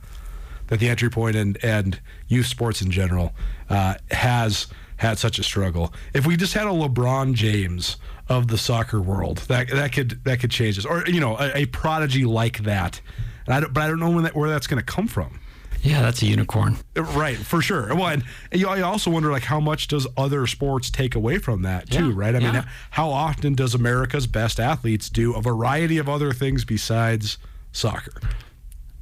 that 0.68 0.78
the 0.80 0.88
entry 0.88 1.10
point 1.10 1.36
and 1.36 1.58
and 1.64 2.00
youth 2.28 2.46
sports 2.46 2.82
in 2.82 2.90
general 2.90 3.32
uh, 3.68 3.94
has 4.10 4.66
had 4.96 5.18
such 5.18 5.38
a 5.38 5.42
struggle. 5.42 5.92
If 6.12 6.26
we 6.26 6.36
just 6.36 6.52
had 6.54 6.66
a 6.66 6.70
LeBron 6.70 7.34
James 7.34 7.96
of 8.28 8.48
the 8.48 8.58
soccer 8.58 9.00
world, 9.00 9.38
that 9.48 9.68
that 9.70 9.92
could 9.92 10.22
that 10.24 10.40
could 10.40 10.50
change 10.50 10.76
this, 10.76 10.84
or 10.84 11.04
you 11.06 11.20
know, 11.20 11.36
a, 11.38 11.62
a 11.62 11.66
prodigy 11.66 12.24
like 12.24 12.64
that. 12.64 13.00
And 13.46 13.54
I 13.54 13.60
don't, 13.60 13.72
but 13.72 13.82
I 13.82 13.88
don't 13.88 13.98
know 13.98 14.10
when 14.10 14.24
that, 14.24 14.36
where 14.36 14.48
that's 14.50 14.66
going 14.66 14.78
to 14.78 14.84
come 14.84 15.08
from. 15.08 15.39
Yeah, 15.82 16.02
that's 16.02 16.20
a 16.22 16.26
unicorn. 16.26 16.76
Right, 16.94 17.36
for 17.36 17.62
sure. 17.62 17.94
Well, 17.94 18.08
and 18.08 18.24
you, 18.52 18.68
I 18.68 18.82
also 18.82 19.10
wonder 19.10 19.30
like 19.30 19.44
how 19.44 19.60
much 19.60 19.88
does 19.88 20.06
other 20.16 20.46
sports 20.46 20.90
take 20.90 21.14
away 21.14 21.38
from 21.38 21.62
that 21.62 21.90
too, 21.90 22.08
Yeah, 22.08 22.14
right? 22.14 22.36
I 22.36 22.38
mean, 22.38 22.64
how 22.90 23.10
often 23.10 23.54
does 23.54 23.74
America's 23.74 24.26
best 24.26 24.60
athletes 24.60 25.08
do 25.08 25.34
a 25.34 25.40
variety 25.40 25.98
of 25.98 26.08
other 26.08 26.32
things 26.32 26.64
besides 26.64 27.38
soccer? 27.72 28.12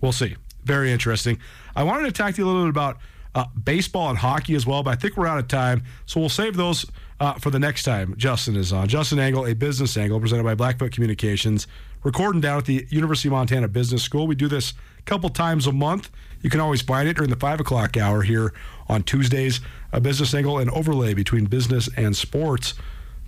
We'll 0.01 0.13
see. 0.13 0.37
Very 0.65 0.93
interesting. 0.93 1.39
I 1.75 1.83
wanted 1.83 2.07
to 2.07 2.13
talk 2.13 2.35
to 2.35 2.41
you 2.41 2.47
a 2.47 2.49
little 2.49 2.65
bit 2.65 2.71
about 2.71 2.99
uh, 3.35 3.47
baseball 3.65 4.11
and 4.11 4.19
hockey 4.19 4.55
as 4.55 4.67
well, 4.67 4.83
but 4.83 4.91
I 4.91 4.97
think 4.97 5.17
we're 5.17 5.27
out 5.27 5.39
of 5.39 5.49
time, 5.49 5.83
so 6.07 6.21
we'll 6.21 6.29
save 6.29 6.57
those 6.57 6.87
uh, 7.21 7.35
for 7.35 7.51
the 7.51 7.59
next 7.59 7.83
time 7.83 8.15
Justin 8.17 8.57
is 8.57 8.73
on. 8.73 8.89
Justin 8.89 9.19
Angle, 9.19 9.47
a 9.47 9.55
business 9.55 9.97
angle 9.97 10.21
presented 10.21 10.45
by 10.45 10.55
Blackfoot 10.55 10.93
Communications, 10.93 11.67
recording 12.05 12.41
down 12.41 12.59
at 12.59 12.65
the 12.67 12.87
University 12.91 13.29
of 13.29 13.33
Montana 13.33 13.69
Business 13.69 14.03
School. 14.03 14.27
We 14.27 14.35
do 14.35 14.49
this 14.49 14.73
a 14.99 15.03
couple 15.03 15.29
times 15.31 15.67
a 15.67 15.73
month. 15.73 16.11
You 16.43 16.51
can 16.51 16.61
always 16.61 16.83
find 16.83 17.09
it 17.09 17.17
during 17.17 17.31
the 17.31 17.37
five 17.37 17.61
o'clock 17.61 17.97
hour 17.97 18.23
here 18.23 18.53
on 18.89 19.03
Tuesdays. 19.03 19.61
A 19.93 20.01
business 20.01 20.35
angle 20.35 20.59
and 20.59 20.71
overlay 20.71 21.15
between 21.15 21.47
business 21.47 21.89
and 21.97 22.17
sports. 22.17 22.75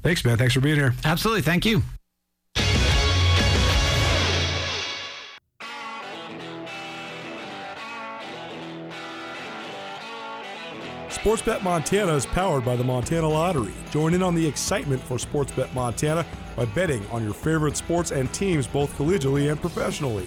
Thanks, 0.03 0.25
man. 0.25 0.39
Thanks 0.39 0.55
for 0.55 0.61
being 0.61 0.77
here. 0.77 0.95
Absolutely. 1.05 1.43
Thank 1.43 1.65
you. 1.67 1.83
Sportsbet 11.09 11.63
Montana 11.63 12.15
is 12.15 12.25
powered 12.25 12.65
by 12.65 12.77
the 12.77 12.85
Montana 12.85 13.29
Lottery. 13.29 13.75
Join 13.91 14.15
in 14.15 14.23
on 14.23 14.35
the 14.35 14.47
excitement 14.47 15.03
for 15.03 15.19
Sportsbet 15.19 15.71
Montana 15.75 16.25
by 16.57 16.65
betting 16.65 17.07
on 17.09 17.23
your 17.23 17.35
favorite 17.35 17.77
sports 17.77 18.11
and 18.11 18.33
teams 18.33 18.67
both 18.67 18.97
collegially 18.97 19.51
and 19.51 19.61
professionally. 19.61 20.27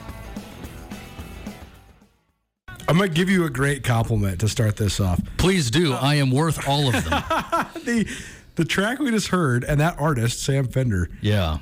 I'm 2.87 2.97
going 2.97 3.09
to 3.09 3.15
give 3.15 3.29
you 3.29 3.45
a 3.45 3.49
great 3.49 3.83
compliment 3.83 4.39
to 4.41 4.49
start 4.49 4.75
this 4.75 4.99
off. 4.99 5.19
Please 5.37 5.71
do. 5.71 5.93
I 5.93 6.15
am 6.15 6.31
worth 6.31 6.67
all 6.67 6.87
of 6.87 6.93
them. 6.93 7.03
the 7.85 8.07
the 8.55 8.65
track 8.65 8.99
we 8.99 9.11
just 9.11 9.27
heard 9.29 9.63
and 9.63 9.79
that 9.79 9.97
artist 9.99 10.43
Sam 10.43 10.67
Fender 10.67 11.09
Yeah. 11.21 11.59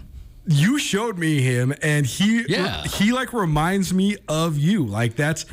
you 0.48 0.80
showed 0.80 1.18
me 1.20 1.40
him 1.42 1.74
and 1.84 2.06
he 2.06 2.44
Yeah. 2.50 2.84
he 2.84 3.12
like 3.14 3.32
reminds 3.32 3.94
me 3.94 4.18
of 4.28 4.58
you 4.58 4.86
like 4.86 5.16
that's 5.16 5.46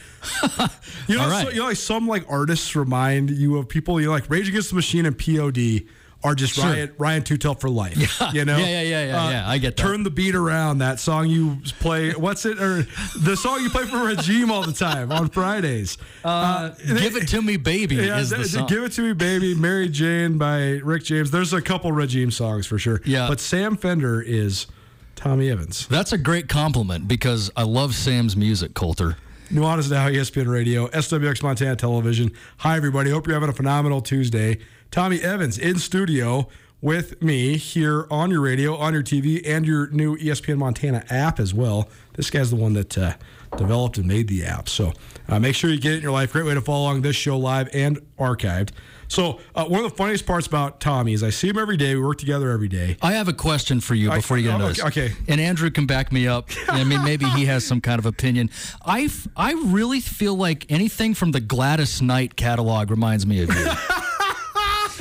you 1.09 1.17
know, 1.17 1.25
All 1.25 1.31
right. 1.31 1.45
so, 1.47 1.51
you 1.53 1.59
know 1.61 1.67
like 1.67 1.77
some 1.77 2.09
like 2.09 2.25
artists 2.29 2.75
remind 2.75 3.31
you 3.31 3.59
of 3.59 3.69
people 3.69 4.01
you 4.01 4.07
know 4.07 4.12
like 4.12 4.31
Rage 4.31 4.49
Against 4.49 4.71
the 4.71 4.77
Machine 4.77 5.05
and 5.05 5.17
POD 5.19 5.83
are 6.27 6.35
just 6.35 6.55
Sure. 6.55 6.64
Ryan 6.64 6.93
Ryan 6.99 7.22
Tutel 7.22 7.59
for 7.61 7.70
life 7.70 7.97
you 8.35 8.45
know 8.45 8.57
Uh, 8.57 8.59
Yeah, 8.59 8.66
yeah, 8.66 8.83
yeah, 8.83 9.05
yeah, 9.07 9.31
yeah. 9.31 9.49
I 9.49 9.59
get 9.59 9.77
that. 9.77 9.83
turn 9.83 10.03
the 10.03 10.11
beat 10.11 10.35
around 10.35 10.79
that 10.79 11.01
song 11.01 11.29
you 11.29 11.59
play 11.81 12.11
what's 12.12 12.45
it 12.45 12.61
or 12.61 12.83
the 13.18 13.37
song 13.37 13.62
you 13.62 13.70
play 13.70 13.85
for 13.87 14.05
Regime 14.05 14.51
all 14.51 14.62
the 14.62 14.72
time 14.72 15.11
on 15.12 15.29
Fridays 15.31 15.97
uh, 16.24 16.70
Give 16.87 17.16
it 17.16 17.29
to 17.29 17.41
me, 17.41 17.57
baby. 17.57 17.95
yeah, 17.97 18.18
is 18.18 18.31
the 18.31 18.45
song. 18.45 18.66
Give 18.66 18.83
It 18.85 18.93
To 18.93 19.03
Me 19.03 19.12
Baby, 19.12 19.55
Mary 19.55 19.89
Jane 19.89 20.37
by 20.39 20.81
Rick 20.83 21.05
James. 21.05 21.31
There's 21.31 21.53
a 21.53 21.62
couple 21.62 21.93
Regime 21.93 22.31
songs 22.31 22.66
for 22.66 22.79
sure. 22.79 23.01
Yeah. 23.05 23.29
But 23.29 23.41
Sam 23.41 23.77
Fender 23.77 24.20
is 24.20 24.66
Tommy 25.14 25.51
Evans. 25.51 25.87
That's 25.87 26.12
a 26.12 26.18
great 26.18 26.49
compliment 26.49 27.07
because 27.09 27.51
I 27.57 27.62
love 27.62 27.95
Sam's 27.95 28.37
music, 28.37 28.74
Colter. 28.74 29.16
Nuanez 29.51 29.88
Now, 29.88 30.09
ESPN 30.09 30.49
Radio, 30.49 30.88
SWX 30.88 31.40
Montana 31.40 31.76
Television. 31.76 32.32
Hi, 32.59 32.76
everybody. 32.76 33.11
Hope 33.11 33.28
you're 33.28 33.34
having 33.34 33.49
a 33.49 33.53
phenomenal 33.53 34.01
Tuesday. 34.01 34.59
Tommy 34.90 35.20
Evans 35.20 35.57
in 35.57 35.78
studio 35.78 36.49
with 36.80 37.22
me 37.22 37.57
here 37.57 38.09
on 38.11 38.32
your 38.32 38.40
radio, 38.40 38.76
on 38.76 38.92
your 38.92 39.05
TV, 39.05 39.40
and 39.47 39.64
your 39.64 39.86
new 39.90 40.16
ESPN 40.16 40.59
Montana 40.59 41.05
app 41.11 41.38
as 41.38 41.55
well. 41.55 41.88
This 42.14 42.28
guy's 42.28 42.51
the 42.51 42.57
one 42.57 42.72
that 42.72 42.99
uh, 42.99 43.14
developed 43.57 43.99
and 43.99 44.09
made 44.09 44.26
the 44.26 44.44
app. 44.44 44.68
So 44.68 44.92
uh, 45.28 45.38
make 45.38 45.55
sure 45.55 45.70
you 45.70 45.78
get 45.78 45.92
it 45.92 45.97
in 45.99 46.03
your 46.03 46.12
life. 46.12 46.32
Great 46.32 46.44
way 46.44 46.55
to 46.55 46.61
follow 46.61 46.82
along 46.82 47.03
this 47.03 47.14
show 47.14 47.38
live 47.38 47.68
and 47.72 48.01
archived. 48.18 48.70
So 49.09 49.40
uh, 49.54 49.64
one 49.64 49.84
of 49.84 49.90
the 49.90 49.96
funniest 49.96 50.26
parts 50.26 50.46
about 50.46 50.80
Tommy 50.80 51.12
is 51.12 51.22
I 51.22 51.30
see 51.30 51.48
him 51.48 51.59
every 51.59 51.76
day. 51.76 51.94
We 51.94 52.02
work 52.02 52.18
together 52.18 52.50
every 52.50 52.68
day. 52.68 52.96
I 53.02 53.12
have 53.12 53.28
a 53.28 53.32
question 53.32 53.80
for 53.80 53.94
you 53.94 54.11
before 54.11 54.38
you 54.38 54.44
get 54.44 54.61
into 54.61 54.66
okay, 54.66 54.72
this. 54.72 54.84
okay. 54.84 55.12
And 55.28 55.40
Andrew 55.40 55.70
can 55.70 55.86
back 55.86 56.12
me 56.12 56.26
up. 56.26 56.48
I 56.68 56.84
mean, 56.84 57.02
maybe 57.04 57.26
he 57.26 57.46
has 57.46 57.64
some 57.64 57.80
kind 57.80 57.98
of 57.98 58.07
opinion. 58.07 58.50
I, 58.84 59.09
I 59.36 59.52
really 59.52 60.00
feel 60.00 60.34
like 60.34 60.70
anything 60.70 61.14
from 61.14 61.32
the 61.32 61.40
Gladys 61.40 62.02
Knight 62.02 62.36
catalog 62.36 62.90
reminds 62.90 63.26
me 63.26 63.42
of 63.42 63.54
you. 63.54 63.70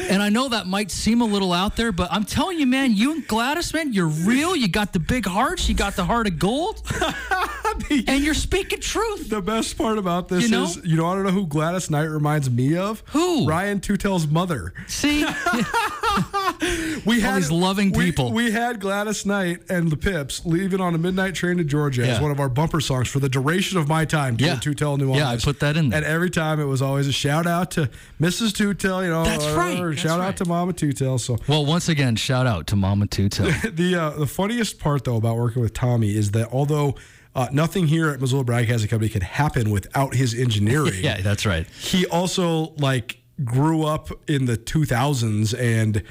And 0.09 0.21
I 0.21 0.29
know 0.29 0.49
that 0.49 0.67
might 0.67 0.91
seem 0.91 1.21
a 1.21 1.25
little 1.25 1.53
out 1.53 1.75
there, 1.75 1.91
but 1.91 2.11
I'm 2.11 2.25
telling 2.25 2.59
you, 2.59 2.67
man, 2.67 2.93
you 2.93 3.13
and 3.13 3.27
Gladys, 3.27 3.73
man, 3.73 3.93
you're 3.93 4.07
real. 4.07 4.55
You 4.55 4.67
got 4.67 4.93
the 4.93 4.99
big 4.99 5.25
hearts. 5.25 5.67
You 5.67 5.75
got 5.75 5.95
the 5.95 6.03
heart 6.03 6.27
of 6.27 6.37
gold. 6.37 6.81
and 7.89 8.23
you're 8.23 8.33
speaking 8.33 8.79
truth. 8.79 9.29
The 9.29 9.41
best 9.41 9.77
part 9.77 9.97
about 9.97 10.27
this 10.27 10.43
You 10.43 10.49
know? 10.49 10.63
is, 10.63 10.77
you 10.83 10.95
know, 10.97 11.05
I 11.07 11.15
don't 11.15 11.23
know 11.23 11.31
who 11.31 11.47
Gladys 11.47 11.89
Knight 11.89 12.05
reminds 12.05 12.49
me 12.49 12.75
of. 12.77 13.03
Who? 13.07 13.47
Ryan 13.47 13.79
Tutel's 13.79 14.27
mother. 14.27 14.73
See? 14.87 15.25
We 17.05 17.23
All 17.23 17.35
these 17.35 17.51
loving 17.51 17.91
people. 17.91 18.31
We, 18.31 18.51
had 18.51 18.79
Gladys 18.79 19.25
Knight 19.25 19.63
and 19.69 19.91
the 19.91 19.97
Pips 19.97 20.45
leaving 20.45 20.79
on 20.79 20.95
a 20.95 20.97
midnight 20.97 21.35
train 21.35 21.57
to 21.57 21.63
Georgia 21.63 22.07
as 22.07 22.21
one 22.21 22.31
of 22.31 22.39
our 22.39 22.49
bumper 22.49 22.79
songs 22.79 23.09
for 23.09 23.19
the 23.19 23.29
duration 23.29 23.77
of 23.77 23.87
my 23.87 24.05
time 24.05 24.35
doing 24.37 24.51
Yeah. 24.51 24.57
Tutel 24.57 24.97
New 24.97 25.13
Yeah, 25.13 25.29
I 25.29 25.37
put 25.37 25.59
that 25.59 25.75
in 25.77 25.89
there. 25.89 25.97
And 25.97 26.05
every 26.05 26.29
time 26.29 26.59
it 26.59 26.65
was 26.65 26.81
always 26.81 27.07
a 27.07 27.11
shout 27.11 27.45
out 27.45 27.71
to 27.71 27.89
Mrs. 28.19 28.51
Tutel, 28.53 29.03
you 29.03 29.09
know, 29.09 29.23
That's 29.25 29.45
right, 29.47 29.79
or 29.79 29.89
that's 29.89 30.01
shout 30.01 30.19
out 30.19 30.25
right. 30.25 30.37
to 30.37 30.45
Mama 30.45 30.73
Tutel. 30.73 31.19
So 31.19 31.37
Well, 31.47 31.65
once 31.65 31.89
again, 31.89 32.15
shout 32.15 32.47
out 32.47 32.67
to 32.67 32.75
Mama 32.75 33.07
Tutel. 33.07 33.75
the 33.75 33.95
uh, 33.95 34.09
the 34.11 34.27
funniest 34.27 34.79
part 34.79 35.03
though 35.03 35.17
about 35.17 35.37
working 35.37 35.61
with 35.61 35.73
Tommy 35.73 36.15
is 36.15 36.31
that 36.31 36.47
although 36.51 36.95
uh, 37.35 37.47
nothing 37.51 37.87
here 37.87 38.09
at 38.09 38.19
Missoula 38.21 38.43
Broadcasting 38.43 38.89
Company 38.89 39.09
could 39.09 39.23
happen 39.23 39.69
without 39.69 40.15
his 40.15 40.33
engineering. 40.33 40.93
yeah, 41.03 41.21
that's 41.21 41.45
right. 41.45 41.67
he 41.67 42.05
also 42.07 42.73
like 42.77 43.17
grew 43.43 43.83
up 43.83 44.09
in 44.29 44.45
the 44.45 44.55
2000s 44.57 45.53
and 45.59 46.01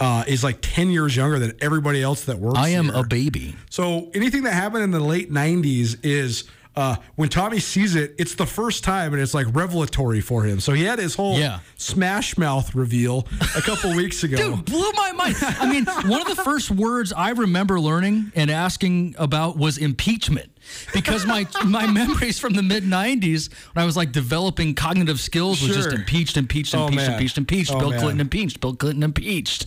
uh, 0.00 0.22
is 0.26 0.44
like 0.44 0.58
10 0.60 0.90
years 0.90 1.16
younger 1.16 1.38
than 1.38 1.52
everybody 1.62 2.02
else 2.02 2.24
that 2.26 2.38
works 2.38 2.58
I 2.58 2.68
am 2.70 2.86
here. 2.86 2.96
a 2.96 3.02
baby. 3.04 3.56
So 3.70 4.10
anything 4.14 4.42
that 4.42 4.52
happened 4.52 4.84
in 4.84 4.90
the 4.90 5.00
late 5.00 5.32
90s 5.32 5.96
is 6.04 6.44
uh, 6.76 6.96
when 7.14 7.28
Tommy 7.28 7.60
sees 7.60 7.94
it, 7.94 8.14
it's 8.18 8.34
the 8.34 8.44
first 8.46 8.82
time 8.84 9.12
and 9.14 9.22
it's 9.22 9.32
like 9.32 9.46
revelatory 9.54 10.20
for 10.20 10.42
him. 10.42 10.58
So 10.60 10.72
he 10.72 10.82
had 10.84 10.98
his 10.98 11.14
whole 11.14 11.38
Yeah. 11.38 11.60
smash 11.76 12.36
mouth 12.36 12.74
reveal 12.74 13.26
a 13.56 13.62
couple 13.62 13.94
weeks 13.96 14.24
ago. 14.24 14.36
Dude, 14.36 14.64
blew 14.66 14.90
my 14.92 15.12
mind. 15.12 15.36
I 15.40 15.70
mean, 15.70 15.86
one 16.10 16.20
of 16.20 16.36
the 16.36 16.42
first 16.42 16.70
words 16.70 17.12
I 17.12 17.30
remember 17.30 17.80
learning 17.80 18.32
and 18.34 18.50
asking 18.50 19.14
about 19.18 19.56
was 19.56 19.78
impeachment. 19.78 20.50
Because 20.92 21.26
my 21.26 21.46
my 21.64 21.86
memories 21.86 22.38
from 22.38 22.54
the 22.54 22.62
mid 22.62 22.84
'90s, 22.84 23.48
when 23.72 23.82
I 23.82 23.86
was 23.86 23.96
like 23.96 24.12
developing 24.12 24.74
cognitive 24.74 25.20
skills, 25.20 25.60
was 25.62 25.74
just 25.74 25.90
Sure. 25.90 25.98
impeached, 25.98 26.36
impeached, 26.36 26.74
Oh, 26.74 26.86
impeached, 26.86 27.08
impeached, 27.08 27.38
impeached. 27.38 27.70
Oh, 27.72 27.78
Bill 27.78 27.90
man. 27.90 28.00
Clinton 28.00 28.20
impeached. 28.20 28.60
Bill 28.60 28.74
Clinton 28.74 29.02
impeached. 29.02 29.66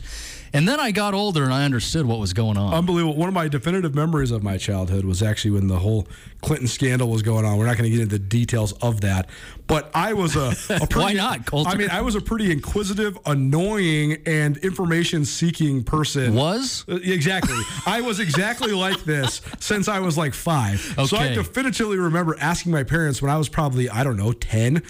And 0.53 0.67
then 0.67 0.79
I 0.79 0.91
got 0.91 1.13
older 1.13 1.43
and 1.43 1.53
I 1.53 1.63
understood 1.65 2.05
what 2.05 2.19
was 2.19 2.33
going 2.33 2.57
on. 2.57 2.73
Unbelievable. 2.73 3.15
One 3.15 3.27
of 3.27 3.33
my 3.33 3.47
definitive 3.47 3.93
memories 3.95 4.31
of 4.31 4.43
my 4.43 4.57
childhood 4.57 5.05
was 5.05 5.21
actually 5.21 5.51
when 5.51 5.67
the 5.67 5.79
whole 5.79 6.07
Clinton 6.41 6.67
scandal 6.67 7.09
was 7.09 7.21
going 7.21 7.45
on. 7.45 7.57
We're 7.57 7.65
not 7.65 7.77
going 7.77 7.89
to 7.89 7.95
get 7.95 8.01
into 8.03 8.17
the 8.17 8.23
details 8.23 8.71
of 8.73 9.01
that, 9.01 9.29
but 9.67 9.89
I 9.93 10.13
was 10.13 10.35
a, 10.35 10.55
a 10.69 10.79
pretty, 10.87 10.95
Why 10.95 11.13
not, 11.13 11.45
Colter? 11.45 11.69
I 11.69 11.75
mean, 11.75 11.89
I 11.89 12.01
was 12.01 12.15
a 12.15 12.21
pretty 12.21 12.51
inquisitive, 12.51 13.17
annoying, 13.25 14.17
and 14.25 14.57
information-seeking 14.57 15.83
person. 15.83 16.33
was? 16.35 16.85
Uh, 16.87 16.95
Exactly. 17.03 17.59
I 17.85 18.01
was 18.01 18.19
exactly 18.19 18.71
like 18.73 19.03
this 19.03 19.41
since 19.59 19.87
I 19.87 19.99
was 19.99 20.17
like 20.17 20.33
five. 20.33 20.79
So 21.07 21.17
I 21.17 21.25
Okay. 21.27 21.33
definitively 21.35 21.97
remember 21.97 22.35
asking 22.39 22.71
my 22.71 22.83
parents 22.83 23.21
when 23.21 23.31
I 23.31 23.37
was 23.37 23.49
probably, 23.49 23.89
I 23.89 24.03
don't 24.03 24.17
know, 24.17 24.31
10, 24.33 24.83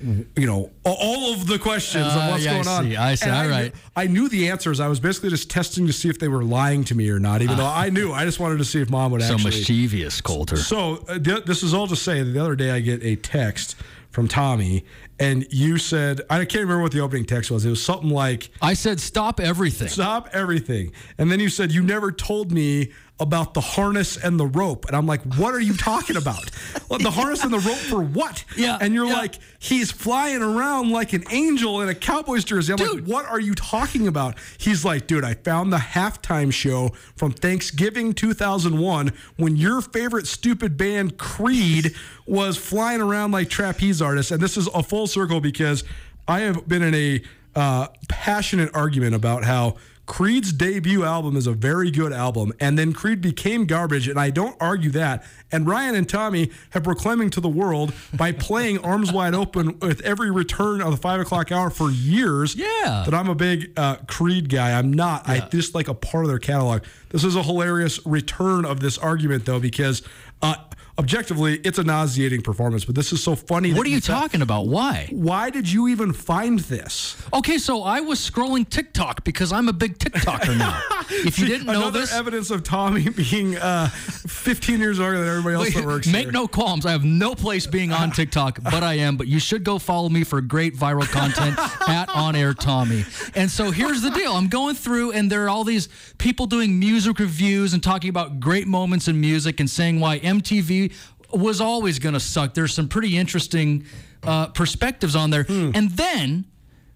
you 0.00 0.46
know, 0.46 0.70
all 0.84 1.32
of 1.32 1.46
the 1.46 1.58
questions 1.58 2.04
Uh, 2.06 2.08
of 2.20 2.30
what's 2.32 2.44
yeah, 2.44 2.50
I 2.50 2.54
going 2.62 2.68
on. 2.68 2.84
see. 2.84 2.96
I 2.96 3.14
see. 3.14 3.26
And 3.26 3.34
All 3.36 3.44
knew- 3.44 3.50
right. 3.50 3.74
I 3.96 4.06
knew 4.06 4.28
the 4.28 4.48
answers. 4.50 4.80
I 4.80 4.88
was 4.88 5.00
basically 5.00 5.30
just 5.30 5.48
testing 5.50 5.86
to 5.86 5.92
see 5.92 6.08
if 6.08 6.18
they 6.18 6.28
were 6.28 6.44
lying 6.44 6.84
to 6.84 6.94
me 6.94 7.08
or 7.10 7.18
not, 7.18 7.42
even 7.42 7.56
though 7.56 7.66
I 7.66 7.90
knew. 7.90 8.12
I 8.12 8.24
just 8.24 8.38
wanted 8.40 8.58
to 8.58 8.64
see 8.64 8.80
if 8.80 8.90
mom 8.90 9.12
would 9.12 9.22
so 9.22 9.34
actually. 9.34 9.50
mischievous, 9.50 10.20
Colter. 10.20 10.56
So 10.56 11.04
uh, 11.08 11.18
th- 11.18 11.44
this 11.44 11.62
is 11.62 11.72
all 11.74 11.86
to 11.86 11.96
say 11.96 12.22
that 12.22 12.30
the 12.30 12.40
other 12.42 12.56
day 12.56 12.70
I 12.70 12.80
get 12.80 13.02
a 13.02 13.16
text 13.16 13.76
from 14.10 14.28
Tommy, 14.28 14.82
and 15.18 15.46
you 15.50 15.76
said 15.78 16.20
I 16.30 16.38
can't 16.46 16.62
remember 16.62 16.82
what 16.82 16.92
the 16.92 17.00
opening 17.00 17.24
text 17.26 17.50
was. 17.50 17.64
It 17.66 17.70
was 17.70 17.82
something 17.82 18.08
like 18.10 18.50
I 18.62 18.72
said, 18.74 18.98
stop 19.00 19.40
everything. 19.40 19.88
stop 19.88 20.28
everything. 20.32 20.92
And 21.18 21.30
then 21.30 21.38
you 21.40 21.48
said, 21.50 21.70
You 21.72 21.82
never 21.82 22.10
told 22.12 22.50
me 22.52 22.92
about 23.18 23.54
the 23.54 23.60
harness 23.60 24.16
and 24.16 24.38
the 24.38 24.46
rope. 24.46 24.86
And 24.86 24.96
I'm 24.96 25.06
like, 25.06 25.22
What 25.36 25.54
are 25.54 25.60
you 25.60 25.74
talking 25.74 26.16
about? 26.16 26.50
The 26.88 27.10
harness 27.10 27.42
and 27.44 27.52
the 27.52 27.58
rope 27.58 27.76
for 27.76 28.02
what? 28.02 28.44
Yeah, 28.56 28.78
And 28.80 28.94
you're 28.94 29.06
yeah. 29.06 29.14
like, 29.14 29.38
He's 29.58 29.90
flying 29.90 30.42
around 30.42 30.90
like 30.90 31.12
an 31.12 31.24
angel 31.30 31.80
in 31.80 31.88
a 31.88 31.94
Cowboys 31.94 32.44
jersey. 32.44 32.72
I'm 32.72 32.78
like, 32.78 33.04
What 33.04 33.26
are 33.26 33.40
you 33.40 33.54
talking 33.54 34.06
about? 34.06 34.36
He's 34.58 34.84
like, 34.84 35.06
Dude, 35.06 35.24
I 35.24 35.34
found 35.34 35.72
the 35.72 35.78
halftime 35.78 36.52
show 36.52 36.90
from 37.16 37.32
Thanksgiving 37.32 38.12
2001 38.12 39.12
when 39.36 39.56
your 39.56 39.80
favorite 39.80 40.26
stupid 40.26 40.76
band, 40.76 41.16
Creed, 41.16 41.94
was 42.26 42.56
flying 42.56 43.00
around 43.00 43.32
like 43.32 43.48
trapeze 43.48 44.02
artists. 44.02 44.30
And 44.32 44.42
this 44.42 44.56
is 44.56 44.66
a 44.68 44.82
full 44.82 45.06
circle 45.06 45.40
because 45.40 45.84
I 46.28 46.40
have 46.40 46.68
been 46.68 46.82
in 46.82 46.94
a 46.94 47.22
uh, 47.54 47.88
passionate 48.08 48.74
argument 48.74 49.14
about 49.14 49.44
how 49.44 49.76
Creed's 50.06 50.52
debut 50.52 51.04
album 51.04 51.36
is 51.36 51.48
a 51.48 51.52
very 51.52 51.90
good 51.90 52.12
album, 52.12 52.52
and 52.60 52.78
then 52.78 52.92
Creed 52.92 53.20
became 53.20 53.66
garbage, 53.66 54.06
and 54.06 54.18
I 54.18 54.30
don't 54.30 54.56
argue 54.60 54.90
that. 54.90 55.24
And 55.50 55.66
Ryan 55.66 55.96
and 55.96 56.08
Tommy 56.08 56.50
have 56.70 56.84
proclaiming 56.84 57.28
to 57.30 57.40
the 57.40 57.48
world 57.48 57.92
by 58.14 58.30
playing 58.46 58.78
Arms 58.78 59.12
Wide 59.12 59.34
Open 59.34 59.78
with 59.80 60.00
every 60.02 60.30
return 60.30 60.80
of 60.80 60.92
the 60.92 60.96
five 60.96 61.20
o'clock 61.20 61.50
hour 61.50 61.70
for 61.70 61.90
years. 61.90 62.54
Yeah. 62.54 63.02
that 63.04 63.14
I'm 63.14 63.28
a 63.28 63.34
big 63.34 63.72
uh, 63.76 63.96
Creed 64.06 64.48
guy. 64.48 64.78
I'm 64.78 64.92
not. 64.92 65.28
I 65.28 65.40
just 65.40 65.74
like 65.74 65.88
a 65.88 65.94
part 65.94 66.24
of 66.24 66.28
their 66.28 66.38
catalog. 66.38 66.84
This 67.08 67.24
is 67.24 67.34
a 67.34 67.42
hilarious 67.42 68.04
return 68.06 68.64
of 68.64 68.80
this 68.80 68.98
argument, 68.98 69.44
though, 69.44 69.60
because. 69.60 70.02
Uh, 70.40 70.54
Objectively, 70.98 71.60
it's 71.62 71.78
a 71.78 71.84
nauseating 71.84 72.40
performance, 72.40 72.86
but 72.86 72.94
this 72.94 73.12
is 73.12 73.22
so 73.22 73.36
funny. 73.36 73.74
What 73.74 73.86
are 73.86 73.90
you 73.90 74.00
talking 74.00 74.40
about? 74.40 74.66
Why? 74.66 75.08
Why 75.10 75.50
did 75.50 75.70
you 75.70 75.88
even 75.88 76.14
find 76.14 76.58
this? 76.60 77.22
Okay, 77.34 77.58
so 77.58 77.82
I 77.82 78.00
was 78.00 78.18
scrolling 78.18 78.66
TikTok 78.66 79.22
because 79.22 79.52
I'm 79.52 79.68
a 79.68 79.74
big 79.74 79.98
TikToker 79.98 80.56
now. 80.56 80.80
if 81.10 81.38
you 81.38 81.46
didn't 81.46 81.66
know 81.66 81.74
Another 81.74 82.00
this, 82.00 82.14
evidence 82.14 82.50
of 82.50 82.62
Tommy 82.62 83.08
being 83.30 83.56
uh, 83.56 83.88
15 83.88 84.80
years 84.80 84.96
younger 84.96 85.18
than 85.18 85.28
everybody 85.28 85.56
else 85.56 85.74
that 85.74 85.84
works 85.84 86.06
here. 86.06 86.12
make 86.14 86.24
here. 86.24 86.32
no 86.32 86.48
qualms. 86.48 86.86
I 86.86 86.92
have 86.92 87.04
no 87.04 87.34
place 87.34 87.66
being 87.66 87.92
on 87.92 88.10
TikTok, 88.10 88.62
but 88.62 88.82
I 88.82 88.94
am. 88.94 89.18
But 89.18 89.26
you 89.26 89.38
should 89.38 89.64
go 89.64 89.78
follow 89.78 90.08
me 90.08 90.24
for 90.24 90.40
great 90.40 90.74
viral 90.74 91.06
content 91.10 91.58
at 91.88 92.08
On 92.08 92.34
Air 92.34 92.54
Tommy. 92.54 93.04
And 93.34 93.50
so 93.50 93.70
here's 93.70 94.00
the 94.00 94.10
deal: 94.10 94.32
I'm 94.32 94.48
going 94.48 94.74
through, 94.74 95.12
and 95.12 95.30
there 95.30 95.44
are 95.44 95.50
all 95.50 95.64
these 95.64 95.90
people 96.16 96.46
doing 96.46 96.78
music 96.78 97.18
reviews 97.18 97.74
and 97.74 97.82
talking 97.82 98.08
about 98.08 98.40
great 98.40 98.66
moments 98.66 99.08
in 99.08 99.20
music 99.20 99.60
and 99.60 99.68
saying 99.68 100.00
why 100.00 100.20
MTV 100.20 100.85
was 101.32 101.60
always 101.60 101.98
going 101.98 102.14
to 102.14 102.20
suck. 102.20 102.54
There's 102.54 102.74
some 102.74 102.88
pretty 102.88 103.16
interesting 103.16 103.84
uh, 104.22 104.46
perspectives 104.48 105.14
on 105.16 105.30
there, 105.30 105.44
Hmm. 105.44 105.70
and 105.74 105.90
then 105.90 106.44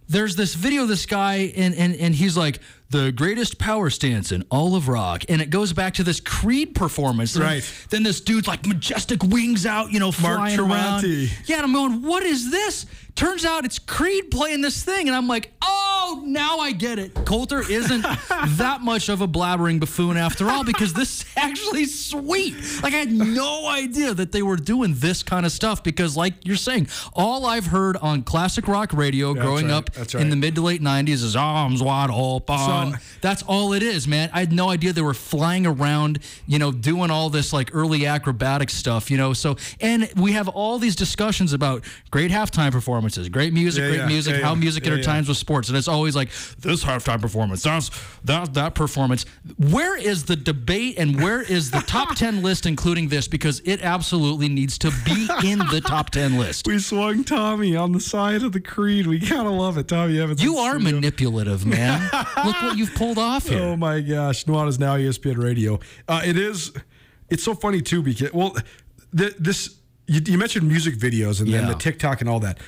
there's 0.09 0.34
this 0.34 0.55
video 0.55 0.82
of 0.82 0.88
this 0.88 1.07
guy 1.07 1.53
and, 1.57 1.72
and 1.76 1.95
and 1.95 2.12
he's 2.16 2.36
like 2.36 2.59
the 2.91 3.12
greatest 3.12 3.59
power 3.61 3.88
stance 3.91 4.32
in 4.32 4.43
all 4.51 4.74
of 4.74 4.88
rock 4.88 5.22
and 5.28 5.41
it 5.41 5.51
goes 5.51 5.72
back 5.72 5.95
to 5.95 6.03
this 6.03 6.18
creed 6.18 6.74
performance 6.74 7.36
And 7.36 7.45
Right. 7.45 7.72
then 7.91 8.03
this 8.03 8.20
dude's 8.20 8.49
like 8.49 8.66
majestic 8.66 9.22
wings 9.22 9.64
out 9.66 9.93
you 9.93 10.01
know 10.01 10.07
Mark 10.20 10.38
flying 10.38 10.59
around 10.59 11.05
yeah 11.05 11.59
and 11.59 11.62
i'm 11.64 11.72
going 11.72 12.03
what 12.03 12.24
is 12.24 12.51
this 12.51 12.86
turns 13.15 13.45
out 13.45 13.65
it's 13.65 13.79
creed 13.79 14.31
playing 14.31 14.61
this 14.61 14.83
thing 14.83 15.09
and 15.09 15.17
i'm 15.17 15.29
like 15.29 15.53
oh 15.63 16.23
now 16.27 16.59
i 16.59 16.73
get 16.73 16.99
it 16.99 17.15
colter 17.25 17.61
isn't 17.71 18.03
that 18.57 18.79
much 18.83 19.09
of 19.09 19.21
a 19.21 19.29
blabbering 19.29 19.79
buffoon 19.79 20.17
after 20.17 20.49
all 20.49 20.65
because 20.65 20.93
this 20.93 21.21
is 21.21 21.27
actually 21.37 21.85
sweet 21.85 22.55
like 22.83 22.95
i 22.95 22.99
had 22.99 23.13
no 23.13 23.67
idea 23.69 24.15
that 24.15 24.33
they 24.33 24.43
were 24.43 24.57
doing 24.57 24.95
this 24.97 25.23
kind 25.23 25.45
of 25.45 25.53
stuff 25.53 25.83
because 25.83 26.17
like 26.17 26.35
you're 26.45 26.57
saying 26.57 26.87
all 27.15 27.47
i've 27.47 27.67
heard 27.67 27.97
on 27.99 28.23
classic 28.23 28.67
rock 28.69 28.93
radio 28.93 29.35
growing 29.35 29.67
right. 29.67 29.75
up 29.75 29.93
That's 29.93 30.15
in 30.15 30.31
the 30.31 30.37
mid 30.37 30.55
to 30.55 30.63
late 30.63 30.81
90s 30.81 31.23
is 31.23 31.37
ah, 31.37 31.63
arms 31.63 31.83
wide 31.83 32.11
open. 32.11 32.59
So- 32.59 32.93
That's 33.21 33.43
all 33.43 33.73
it 33.73 33.83
is, 33.83 34.07
man. 34.09 34.31
I 34.33 34.41
had 34.41 34.53
no 34.53 34.71
idea 34.71 34.93
they 34.93 35.03
were 35.03 35.15
flying 35.15 35.67
around, 35.67 36.21
you 36.47 36.59
know, 36.59 36.73
doing 36.73 37.11
all 37.11 37.31
this 37.31 37.53
like 37.53 37.71
early 37.75 38.07
acrobatic 38.07 38.71
stuff, 38.71 39.11
you 39.11 39.17
know. 39.17 39.33
So, 39.33 39.57
and 39.81 40.11
we 40.17 40.33
have 40.33 40.49
all 40.49 40.79
these 40.79 40.97
discussions 40.97 41.53
about 41.53 41.85
great 42.11 42.31
halftime 42.31 42.73
performances, 43.01 43.28
great 43.30 43.53
music, 43.53 43.80
Yeah, 43.82 43.88
great 43.88 43.98
yeah, 43.98 44.07
music, 44.07 44.34
yeah, 44.36 44.42
how 44.42 44.53
yeah. 44.55 44.61
music 44.61 44.84
Yeah, 44.84 44.92
intertwines 44.92 45.28
with 45.28 45.36
sports. 45.38 45.68
And 45.68 45.78
it's 45.78 45.88
always 45.88 46.14
like 46.14 46.28
this 46.59 46.84
halftime 46.84 47.20
performance, 47.20 47.62
that's 47.62 47.90
that, 48.24 48.53
that 48.55 48.74
performance. 48.74 49.24
Where 49.57 49.96
is 49.96 50.24
the 50.24 50.36
debate 50.36 50.98
and 50.98 51.20
where 51.20 51.40
is 51.40 51.70
the 51.70 51.80
top 51.80 52.14
10 52.16 52.42
list, 52.42 52.66
including 52.66 53.09
this? 53.09 53.26
Because 53.28 53.61
it 53.64 53.82
absolutely 53.82 54.48
needs 54.48 54.76
to 54.78 54.90
be 55.05 55.28
in 55.44 55.59
the 55.70 55.80
top 55.84 56.11
10 56.11 56.38
list. 56.38 56.66
We 56.70 56.78
swung 56.78 57.24
Tommy 57.24 57.74
on 57.74 57.92
the 57.92 58.01
side 58.01 58.42
of 58.42 58.53
the 58.53 58.61
Creed. 58.61 59.07
We 59.07 59.18
gotta 59.18 59.48
love 59.51 59.76
it, 59.76 59.88
Tommy 59.88 60.20
Evans. 60.20 60.42
You 60.42 60.59
are 60.59 60.78
studio. 60.78 60.94
manipulative, 60.94 61.66
man. 61.66 62.03
Look 62.44 62.62
what 62.62 62.76
you've 62.76 62.94
pulled 62.94 63.18
off 63.18 63.48
here. 63.48 63.61
Oh 63.61 63.76
my 63.76 64.01
gosh, 64.01 64.44
Nuanez 64.44 64.78
now 64.78 64.96
ESPN 64.96 65.42
Radio. 65.42 65.80
Uh, 66.07 66.22
it 66.24 66.36
is. 66.36 66.72
It's 67.28 67.42
so 67.42 67.55
funny 67.55 67.82
too 67.82 68.03
because 68.03 68.32
well, 68.32 68.55
th- 69.16 69.34
this 69.38 69.76
you, 70.07 70.20
you 70.26 70.38
mentioned 70.38 70.66
music 70.68 70.96
videos 70.96 71.40
and 71.40 71.53
then 71.53 71.66
the 71.66 71.74
TikTok 71.74 72.20
and 72.20 72.28
all 72.28 72.40
that. 72.40 72.59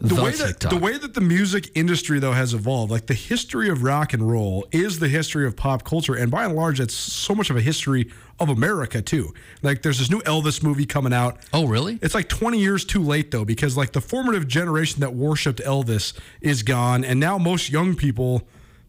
The, 0.00 0.16
The 0.16 0.22
way 0.22 0.30
that 0.32 0.60
the 0.60 0.76
way 0.76 0.98
that 0.98 1.14
the 1.14 1.20
music 1.20 1.70
industry 1.74 2.18
though 2.18 2.32
has 2.32 2.52
evolved, 2.52 2.90
like 2.90 3.06
the 3.06 3.14
history 3.14 3.68
of 3.68 3.84
rock 3.84 4.12
and 4.12 4.28
roll 4.28 4.66
is 4.72 4.98
the 4.98 5.08
history 5.08 5.46
of 5.46 5.56
pop 5.56 5.84
culture, 5.84 6.14
and 6.14 6.30
by 6.30 6.44
and 6.44 6.54
large, 6.54 6.80
it's 6.80 6.94
so 6.94 7.34
much 7.34 7.48
of 7.48 7.56
a 7.56 7.60
history 7.60 8.10
of 8.40 8.48
America 8.48 9.00
too. 9.00 9.32
Like 9.62 9.82
there's 9.82 10.00
this 10.00 10.10
new 10.10 10.20
Elvis 10.22 10.62
movie 10.64 10.84
coming 10.84 11.12
out. 11.12 11.38
Oh, 11.52 11.66
really? 11.66 11.98
It's 12.02 12.14
like 12.14 12.28
20 12.28 12.58
years 12.58 12.84
too 12.84 13.02
late 13.02 13.30
though, 13.30 13.44
because 13.44 13.76
like 13.76 13.92
the 13.92 14.00
formative 14.00 14.48
generation 14.48 15.00
that 15.00 15.14
worshipped 15.14 15.60
Elvis 15.60 16.12
is 16.40 16.64
gone, 16.64 17.04
and 17.04 17.20
now 17.20 17.38
most 17.38 17.70
young 17.70 17.94
people 17.94 18.42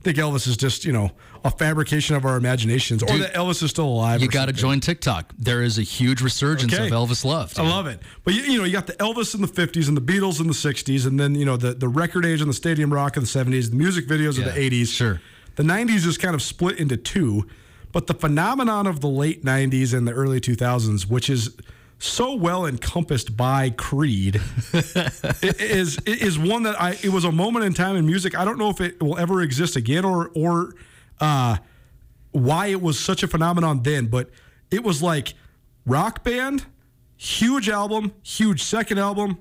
think 0.06 0.18
Elvis 0.18 0.48
is 0.48 0.56
just 0.56 0.86
you 0.86 0.94
know 0.94 1.12
a 1.44 1.52
fabrication 1.52 2.16
of 2.16 2.24
our 2.26 2.38
imaginations, 2.38 3.04
or 3.04 3.08
Dude, 3.08 3.22
that 3.24 3.34
Elvis 3.34 3.62
is 3.62 3.70
still 3.72 3.86
alive. 3.88 4.22
You 4.22 4.28
got 4.30 4.46
to 4.46 4.54
join 4.54 4.80
TikTok. 4.80 5.34
There 5.38 5.62
is 5.62 5.78
a 5.78 5.82
huge 5.82 6.22
resurgence 6.22 6.74
Okay. 6.74 6.88
of 6.88 6.92
Elvis 6.94 7.26
love. 7.26 7.54
I 7.60 7.64
love 7.68 7.88
it. 7.88 8.00
But 8.24 8.34
you, 8.36 8.42
you 8.44 8.58
know, 8.60 8.64
you 8.64 8.72
got 8.72 8.88
the 8.88 8.94
Elvis 8.94 9.36
in 9.36 9.42
the 9.42 9.48
50s 9.48 9.88
and 9.88 9.98
the 9.98 10.02
Beatles 10.02 10.40
in 10.40 10.48
the 10.48 10.54
60s, 10.54 11.06
and 11.06 11.20
then, 11.20 11.36
you 11.36 11.44
know, 11.46 11.58
the, 11.58 11.74
the 11.74 11.88
record 11.88 12.26
age 12.26 12.42
and 12.42 12.50
the 12.50 12.54
stadium 12.54 12.92
rock 12.94 13.18
in 13.18 13.24
the 13.24 13.28
70s, 13.28 13.70
the 13.70 13.76
music 13.76 14.08
videos 14.08 14.40
Yeah, 14.40 14.46
of 14.48 14.56
the 14.56 14.70
80s. 14.70 14.88
sure. 14.96 15.22
The 15.56 15.64
90s 15.64 16.06
is 16.08 16.18
kind 16.18 16.34
of 16.36 16.42
split 16.42 16.80
into 16.80 16.98
two. 16.98 17.48
But 17.92 18.08
the 18.08 18.14
phenomenon 18.14 18.88
of 18.88 19.00
the 19.02 19.08
late 19.08 19.44
90s 19.46 19.94
and 19.98 20.08
the 20.08 20.12
early 20.14 20.42
2000s, 20.42 21.08
which 21.10 21.30
is 21.30 21.56
so 22.00 22.36
well 22.36 22.66
encompassed 22.66 23.36
by 23.36 23.70
Creed, 23.72 24.42
is 25.42 25.98
is 26.06 26.38
one 26.38 26.64
that 26.64 26.80
I 26.80 26.98
it 27.04 27.10
was 27.10 27.24
a 27.24 27.32
moment 27.32 27.66
in 27.66 27.74
time 27.74 27.96
in 27.96 28.06
music. 28.06 28.38
I 28.38 28.46
don't 28.46 28.58
know 28.58 28.70
if 28.70 28.82
it 28.82 29.02
will 29.02 29.18
ever 29.18 29.42
exist 29.42 29.76
again 29.76 30.06
or 30.06 30.32
or 30.36 30.74
uh, 31.20 31.58
why 32.32 32.68
it 32.68 32.82
was 32.82 33.00
such 33.00 33.24
a 33.24 33.28
phenomenon 33.28 33.84
then, 33.84 34.08
but 34.08 34.30
it 34.72 34.84
was 34.84 35.02
like 35.02 35.34
rock 35.86 36.24
band, 36.24 36.66
huge 37.16 37.70
album, 37.70 38.14
huge 38.24 38.62
second 38.64 38.98
album, 38.98 39.38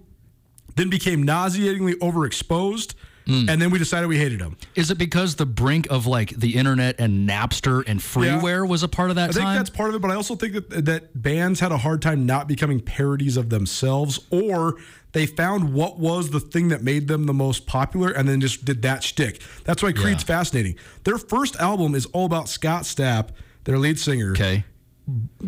then 0.77 0.91
became 0.91 1.23
nauseatingly 1.23 1.95
overexposed, 1.95 2.95
Mm. 3.27 3.49
and 3.49 3.63
then 3.63 3.71
we 3.71 3.79
decided 3.79 4.07
we 4.07 4.19
hated 4.19 4.39
them. 4.39 4.57
Is 4.75 4.91
it 4.91 4.99
because 4.99 5.37
the 5.37 5.47
brink 5.47 5.87
of 5.91 6.07
like 6.07 6.31
the 6.31 6.57
internet 6.57 6.97
and 6.99 7.29
Napster 7.29 7.83
and 7.87 7.99
freeware 8.01 8.69
was 8.69 8.83
a 8.83 8.89
part 8.89 9.09
of 9.09 9.17
that 9.17 9.31
I 9.31 9.33
think 9.33 9.47
that's 9.47 9.71
part 9.71 9.89
of 9.89 9.95
it, 9.97 10.03
but 10.03 10.11
I 10.11 10.15
also 10.15 10.37
think 10.37 10.53
that 10.53 10.85
that 10.85 11.23
bands 11.23 11.61
had 11.61 11.73
a 11.73 11.79
hard 11.79 12.03
time 12.03 12.27
not 12.27 12.49
becoming 12.49 12.81
parodies 12.81 13.37
of 13.39 13.49
themselves, 13.49 14.21
or 14.31 14.77
they 15.13 15.25
found 15.27 15.73
what 15.73 15.99
was 15.99 16.31
the 16.31 16.41
thing 16.41 16.69
that 16.69 16.83
made 16.83 17.09
them 17.09 17.25
the 17.25 17.33
most 17.33 17.67
popular, 17.67 18.11
and 18.11 18.29
then 18.29 18.41
just 18.41 18.65
did 18.65 18.83
that 18.83 19.03
shtick. 19.03 19.41
That's 19.65 19.83
why 19.83 19.93
Creed's 19.93 20.23
Yeah. 20.23 20.37
fascinating. 20.37 20.75
Their 21.05 21.17
first 21.19 21.57
album 21.57 21.95
is 21.95 22.05
all 22.07 22.27
about 22.27 22.49
Scott 22.49 22.83
Stapp, 22.83 23.29
their 23.65 23.79
lead 23.79 23.99
singer, 23.99 24.33
okay. 24.33 24.65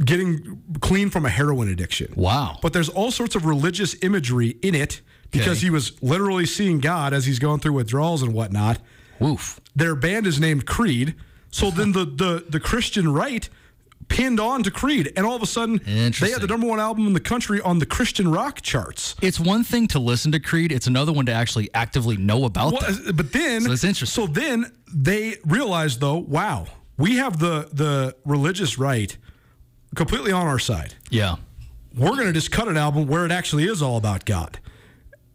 getting 0.05 0.63
clean 0.81 1.11
from 1.11 1.27
a 1.27 1.31
heroin 1.31 1.69
addiction. 1.69 2.13
Wow. 2.17 2.59
But 2.63 2.73
there's 2.73 2.89
all 2.89 3.11
sorts 3.11 3.35
of 3.35 3.45
religious 3.45 3.97
imagery 4.03 4.57
in 4.63 4.75
it 4.75 5.01
because 5.39 5.61
he 5.61 5.71
was 5.71 6.01
literally 6.03 6.47
seeing 6.47 6.79
God 6.81 7.13
as 7.13 7.27
he's 7.27 7.39
going 7.39 7.61
through 7.61 7.73
withdrawals 7.75 8.23
and 8.23 8.33
whatnot. 8.35 8.79
Woof. 9.21 9.61
Their 9.75 9.95
band 9.95 10.27
is 10.27 10.39
named 10.41 10.67
Creed. 10.67 11.15
So 11.51 11.71
then 11.71 11.93
the, 11.93 12.05
the, 12.05 12.45
the 12.49 12.61
Christian 12.61 13.13
right 13.13 13.49
pinned 14.09 14.39
on 14.39 14.63
to 14.63 14.71
Creed. 14.71 15.13
And 15.17 15.25
all 15.27 15.35
of 15.35 15.43
a 15.43 15.47
sudden, 15.47 15.81
they 15.85 16.31
had 16.31 16.41
the 16.41 16.47
number 16.47 16.67
one 16.67 16.79
album 16.79 17.07
in 17.07 17.13
the 17.13 17.21
country 17.21 17.61
on 17.61 17.79
the 17.79 17.87
Christian 17.87 18.31
rock 18.31 18.61
charts. 18.63 19.17
It's 19.23 19.41
one 19.41 19.65
thing 19.65 19.87
to 19.89 19.99
listen 19.99 20.33
to 20.33 20.39
Creed, 20.41 20.71
it's 20.71 20.87
another 20.87 21.13
one 21.13 21.27
to 21.27 21.33
actually 21.33 21.71
actively 21.75 22.17
know 22.17 22.45
about 22.45 22.73
Well, 22.75 22.93
them. 22.93 23.17
but 23.17 23.33
then, 23.33 23.63
So 23.63 23.69
that's 23.71 23.85
interesting. 23.85 24.27
So 24.27 24.31
then 24.33 24.71
they 24.93 25.37
realized, 25.45 26.01
though, 26.01 26.19
wow, 26.19 26.67
we 26.99 27.17
have 27.17 27.39
the 27.39 27.69
the 27.73 28.15
religious 28.25 28.79
right 28.79 29.17
completely 29.95 30.33
on 30.33 30.47
our 30.47 30.59
side. 30.59 30.95
Yeah. 31.11 31.37
we're 31.97 32.11
going 32.11 32.27
to 32.27 32.33
just 32.33 32.51
cut 32.53 32.69
an 32.69 32.77
album 32.77 33.07
where 33.07 33.25
it 33.25 33.33
actually 33.33 33.65
is 33.65 33.81
all 33.83 33.97
about 33.97 34.25
God. 34.27 34.59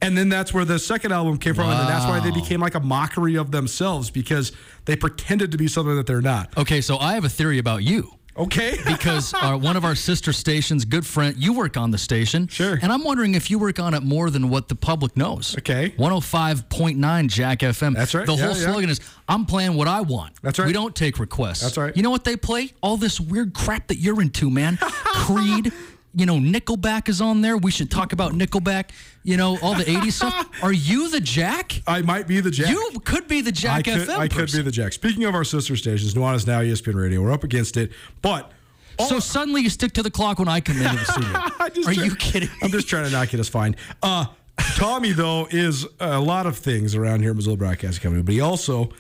And 0.02 0.18
then 0.18 0.30
that's 0.30 0.54
where 0.54 0.66
the 0.66 0.80
second 0.80 1.12
album 1.12 1.38
came 1.38 1.54
from. 1.54 1.70
And 1.70 1.88
that's 1.88 2.06
why 2.06 2.20
they 2.20 2.32
became 2.32 2.60
like 2.60 2.76
a 2.76 2.80
mockery 2.80 3.36
of 3.38 3.52
themselves 3.52 4.10
because 4.10 4.52
they 4.86 4.96
pretended 4.96 5.52
to 5.52 5.58
be 5.58 5.68
something 5.68 5.96
that 5.96 6.08
they're 6.08 6.22
not. 6.22 6.58
Okay, 6.58 6.82
so 6.82 6.98
I 6.98 7.14
have 7.14 7.24
a 7.26 7.30
theory 7.30 7.60
about 7.60 7.84
you. 7.84 8.12
Okay. 8.38 8.78
because 8.88 9.34
uh, 9.34 9.58
one 9.58 9.76
of 9.76 9.84
our 9.86 9.94
sister 9.94 10.32
stations, 10.34 10.86
good 10.86 11.06
friend, 11.06 11.36
you 11.38 11.54
work 11.54 11.76
on 11.78 11.92
the 11.92 11.98
station. 11.98 12.48
Sure. 12.48 12.80
And 12.82 12.92
I'm 12.92 13.04
wondering 13.04 13.36
if 13.36 13.52
you 13.52 13.60
work 13.60 13.78
on 13.78 13.94
it 13.94 14.02
more 14.04 14.30
than 14.30 14.50
what 14.50 14.70
the 14.70 14.76
public 14.76 15.16
knows. 15.18 15.56
Okay. 15.58 15.92
105.9 16.00 17.28
Jack 17.28 17.60
FM. 17.60 17.94
That's 17.96 18.14
right. 18.16 18.26
The 18.26 18.34
Yeah, 18.36 18.46
whole 18.46 18.56
yeah. 18.58 18.64
slogan 18.72 18.90
is 18.90 19.00
I'm 19.28 19.46
playing 19.46 19.76
what 19.76 19.88
I 19.88 20.02
want. 20.02 20.34
That's 20.42 20.60
right. 20.60 20.66
We 20.66 20.74
don't 20.74 20.96
take 20.96 21.20
requests. 21.20 21.62
That's 21.62 21.78
right. 21.78 21.96
You 21.96 22.04
know 22.04 22.10
what 22.10 22.24
they 22.24 22.36
play? 22.38 22.72
All 22.82 22.98
this 22.98 23.20
weird 23.20 23.54
crap 23.54 23.88
that 23.88 23.98
you're 23.98 24.22
into, 24.22 24.50
man. 24.50 24.78
Creed. 24.82 25.72
You 26.14 26.26
know, 26.26 26.36
Nickelback 26.36 27.08
is 27.08 27.22
on 27.22 27.42
there. 27.42 27.58
We 27.58 27.72
should 27.72 27.90
talk 27.90 28.12
about 28.12 28.34
Nickelback. 28.34 28.90
You 29.24 29.38
know, 29.38 29.58
all 29.62 29.76
the 29.76 29.86
80s 29.86 30.14
stuff. 30.14 30.50
Are 30.64 30.74
you 30.74 31.10
the 31.10 31.22
Jack? 31.22 31.82
I 31.88 32.02
might 32.02 32.28
be 32.28 32.42
the 32.42 32.52
Jack. 32.52 32.70
You 32.70 33.00
could 33.06 33.28
be 33.28 33.42
the 33.42 33.50
I 33.50 33.52
Jack 33.52 33.86
could, 33.86 34.08
FM 34.08 34.18
I 34.18 34.28
could 34.28 34.52
be 34.52 34.62
the 34.62 34.72
Jack. 34.72 34.94
Speaking 34.94 35.24
of 35.24 35.36
our 35.36 35.44
sister 35.44 35.76
stations, 35.76 36.14
Nuanez 36.14 36.46
Now, 36.46 36.60
ESPN 36.60 36.96
Radio, 36.96 37.22
we're 37.22 37.32
up 37.32 37.44
against 37.44 37.78
it. 37.78 37.92
But 38.22 38.52
so 39.08 39.20
suddenly 39.20 39.62
you 39.62 39.70
stick 39.70 39.94
to 39.94 40.04
the 40.04 40.12
clock 40.12 40.40
when 40.40 40.48
I 40.48 40.60
come 40.60 40.78
into 40.78 40.96
the 40.96 41.06
studio. 41.06 41.30
Are 41.88 41.94
try- 41.94 42.04
you 42.04 42.16
kidding? 42.16 42.50
I'm 42.62 42.70
just 42.70 42.88
trying 42.88 43.06
to 43.06 43.12
not 43.12 43.30
get 43.30 43.40
us 43.40 43.50
fined. 43.50 43.78
Uh, 44.04 44.26
Tommy, 44.76 45.12
though, 45.12 45.48
is 45.50 45.88
a 46.00 46.20
lot 46.20 46.46
of 46.46 46.58
things 46.58 46.96
around 46.96 47.22
here 47.22 47.32
at 47.32 47.36
Missoula 47.36 47.58
Broadcasting 47.58 48.02
Company, 48.02 48.22
but 48.22 48.34
he 48.34 48.42
also 48.42 48.92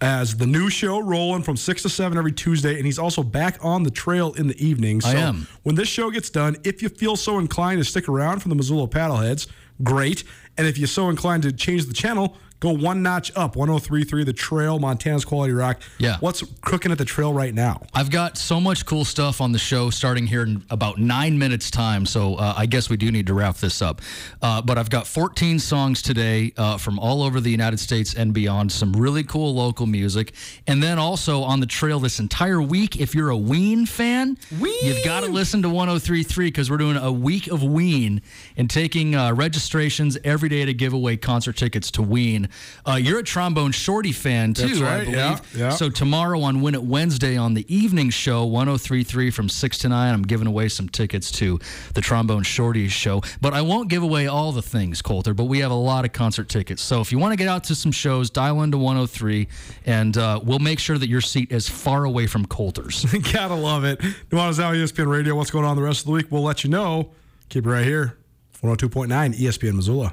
has 0.00 0.36
the 0.36 0.46
new 0.46 0.70
show 0.70 1.00
rolling 1.00 1.42
from 1.42 1.56
6 1.56 1.82
to 1.82 1.88
7 1.88 2.16
every 2.16 2.32
Tuesday, 2.32 2.76
and 2.76 2.86
he's 2.86 2.98
also 2.98 3.22
back 3.22 3.64
on 3.64 3.82
the 3.82 3.90
trail 3.90 4.32
in 4.34 4.46
the 4.46 4.64
evening. 4.64 5.00
So 5.00 5.08
I 5.10 5.14
am. 5.14 5.48
when 5.64 5.74
this 5.74 5.88
show 5.88 6.10
gets 6.10 6.30
done, 6.30 6.56
if 6.64 6.82
you 6.82 6.88
feel 6.88 7.16
so 7.16 7.38
inclined 7.38 7.80
to 7.80 7.84
stick 7.84 8.08
around 8.08 8.40
for 8.40 8.48
the 8.48 8.54
Missoula 8.54 8.86
Paddleheads, 8.86 9.48
great. 9.82 10.24
And 10.56 10.66
if 10.66 10.78
you're 10.78 10.86
so 10.86 11.08
inclined 11.08 11.42
to 11.44 11.52
change 11.52 11.86
the 11.86 11.94
channel, 11.94 12.36
go 12.60 12.72
one 12.72 13.02
notch 13.02 13.30
up 13.36 13.56
1033 13.56 14.24
The 14.24 14.32
Trail, 14.32 14.78
Montana's 14.78 15.24
Quality 15.24 15.52
Rock. 15.52 15.80
Yeah. 15.98 16.16
What's 16.20 16.42
cooking 16.62 16.92
at 16.92 16.98
the 16.98 17.04
trail 17.04 17.32
right 17.32 17.54
now? 17.54 17.82
I've 17.94 18.10
got 18.10 18.36
so 18.36 18.60
much 18.60 18.86
cool 18.86 19.04
stuff 19.04 19.40
on 19.40 19.52
the 19.52 19.58
show 19.58 19.90
starting 19.90 20.26
here 20.26 20.42
in 20.42 20.64
about 20.70 20.98
nine 20.98 21.38
minutes 21.38 21.70
time. 21.70 22.06
So 22.06 22.34
uh, 22.36 22.54
I 22.56 22.66
guess 22.66 22.90
we 22.90 22.96
do 22.96 23.12
need 23.12 23.26
to 23.28 23.34
wrap 23.34 23.56
this 23.56 23.80
up. 23.80 24.00
Uh, 24.42 24.60
but 24.62 24.78
I've 24.78 24.90
got 24.90 25.06
14 25.06 25.58
songs 25.58 26.02
today 26.02 26.52
uh, 26.56 26.78
from 26.78 26.98
all 26.98 27.22
over 27.22 27.40
the 27.40 27.50
United 27.50 27.78
States 27.78 28.14
and 28.14 28.32
beyond. 28.32 28.72
Some 28.72 28.92
really 28.92 29.24
cool 29.24 29.54
local 29.54 29.86
music, 29.86 30.32
and 30.66 30.82
then 30.82 30.98
also 30.98 31.42
on 31.42 31.60
the 31.60 31.66
trail 31.66 32.00
this 32.00 32.18
entire 32.18 32.60
week. 32.60 33.00
If 33.00 33.14
you're 33.14 33.30
a 33.30 33.36
Ween 33.36 33.86
fan, 33.86 34.36
Ween! 34.60 34.74
you've 34.82 35.04
got 35.04 35.22
to 35.24 35.30
listen 35.30 35.62
to 35.62 35.68
103.3 35.68 36.36
because 36.46 36.70
we're 36.70 36.76
doing 36.76 36.96
a 36.96 37.12
week 37.12 37.46
of 37.48 37.62
Ween 37.62 38.22
and 38.56 38.68
taking 38.68 39.14
uh, 39.14 39.32
registrations 39.32 40.18
every 40.24 40.48
day 40.48 40.64
to 40.64 40.74
give 40.74 40.92
away 40.92 41.16
concert 41.16 41.56
tickets 41.56 41.90
to 41.92 42.02
Ween. 42.02 42.47
Uh, 42.86 42.94
you're 42.94 43.18
a 43.18 43.22
trombone 43.22 43.72
shorty 43.72 44.12
fan 44.12 44.54
too, 44.54 44.68
That's 44.68 44.80
I 44.82 44.98
believe. 45.00 45.14
yeah, 45.16 45.38
yeah. 45.54 45.70
So 45.70 45.88
tomorrow 45.90 46.40
on 46.42 46.60
Win 46.60 46.74
It 46.74 46.82
Wednesday 46.82 47.36
on 47.36 47.54
the 47.54 47.64
evening 47.74 48.10
show, 48.10 48.44
1033 48.44 49.30
from 49.30 49.48
6 49.48 49.78
to 49.78 49.88
9, 49.88 50.14
I'm 50.14 50.22
giving 50.22 50.46
away 50.46 50.68
some 50.68 50.88
tickets 50.88 51.30
to 51.32 51.58
the 51.94 52.00
Trombone 52.00 52.42
Shorties 52.44 52.90
show. 52.90 53.22
But 53.40 53.54
I 53.54 53.62
won't 53.62 53.88
give 53.88 54.02
away 54.02 54.26
all 54.26 54.52
the 54.52 54.62
things, 54.62 55.02
Colter, 55.02 55.34
but 55.34 55.44
we 55.44 55.58
have 55.60 55.70
a 55.70 55.74
lot 55.74 56.04
of 56.04 56.12
concert 56.12 56.48
tickets. 56.48 56.82
So 56.82 57.00
if 57.00 57.12
you 57.12 57.18
want 57.18 57.32
to 57.32 57.36
get 57.36 57.48
out 57.48 57.64
to 57.64 57.74
some 57.74 57.92
shows, 57.92 58.30
dial 58.30 58.62
into 58.62 58.78
103 58.78 59.48
and 59.86 60.16
uh, 60.16 60.40
we'll 60.42 60.58
make 60.58 60.78
sure 60.78 60.98
that 60.98 61.08
your 61.08 61.20
seat 61.20 61.52
is 61.52 61.68
far 61.68 62.04
away 62.04 62.26
from 62.26 62.46
Colter's. 62.46 63.04
Gotta 63.32 63.54
love 63.54 63.84
it. 63.84 63.98
Nuanez 64.30 64.58
Now, 64.58 64.72
ESPN 64.72 65.06
Radio. 65.08 65.34
What's 65.34 65.50
going 65.50 65.64
on 65.64 65.76
the 65.76 65.82
rest 65.82 66.00
of 66.00 66.06
the 66.06 66.12
week? 66.12 66.26
We'll 66.30 66.42
let 66.42 66.64
you 66.64 66.70
know. 66.70 67.10
Keep 67.48 67.66
it 67.66 67.70
right 67.70 67.84
here. 67.84 68.16
102.9 68.62 69.08
ESPN 69.38 69.74
Missoula. 69.74 70.12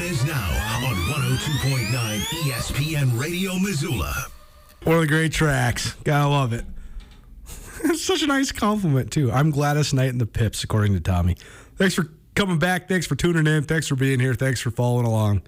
Is 0.00 0.24
Now 0.24 0.50
on 0.86 0.94
102.9 0.94 2.18
ESPN 2.44 3.18
Radio 3.18 3.58
Missoula. 3.58 4.12
One 4.84 4.96
of 4.96 5.00
the 5.02 5.06
great 5.06 5.32
tracks. 5.32 5.94
Gotta 6.04 6.28
love 6.28 6.52
it. 6.52 6.64
It's 7.84 8.02
such 8.02 8.22
a 8.22 8.26
nice 8.26 8.52
compliment, 8.52 9.10
too. 9.10 9.30
I'm 9.30 9.50
Gladys 9.50 9.92
Knight 9.94 10.10
and 10.10 10.20
the 10.20 10.26
Pips, 10.26 10.64
according 10.64 10.94
to 10.94 11.00
Tommy. 11.00 11.36
Thanks 11.76 11.94
for 11.94 12.08
coming 12.34 12.58
back. 12.58 12.88
Thanks 12.88 13.06
for 13.06 13.14
tuning 13.16 13.46
in. 13.46 13.64
Thanks 13.64 13.86
for 13.86 13.96
being 13.96 14.18
here. 14.18 14.34
Thanks 14.34 14.60
for 14.60 14.70
following 14.70 15.06
along. 15.06 15.42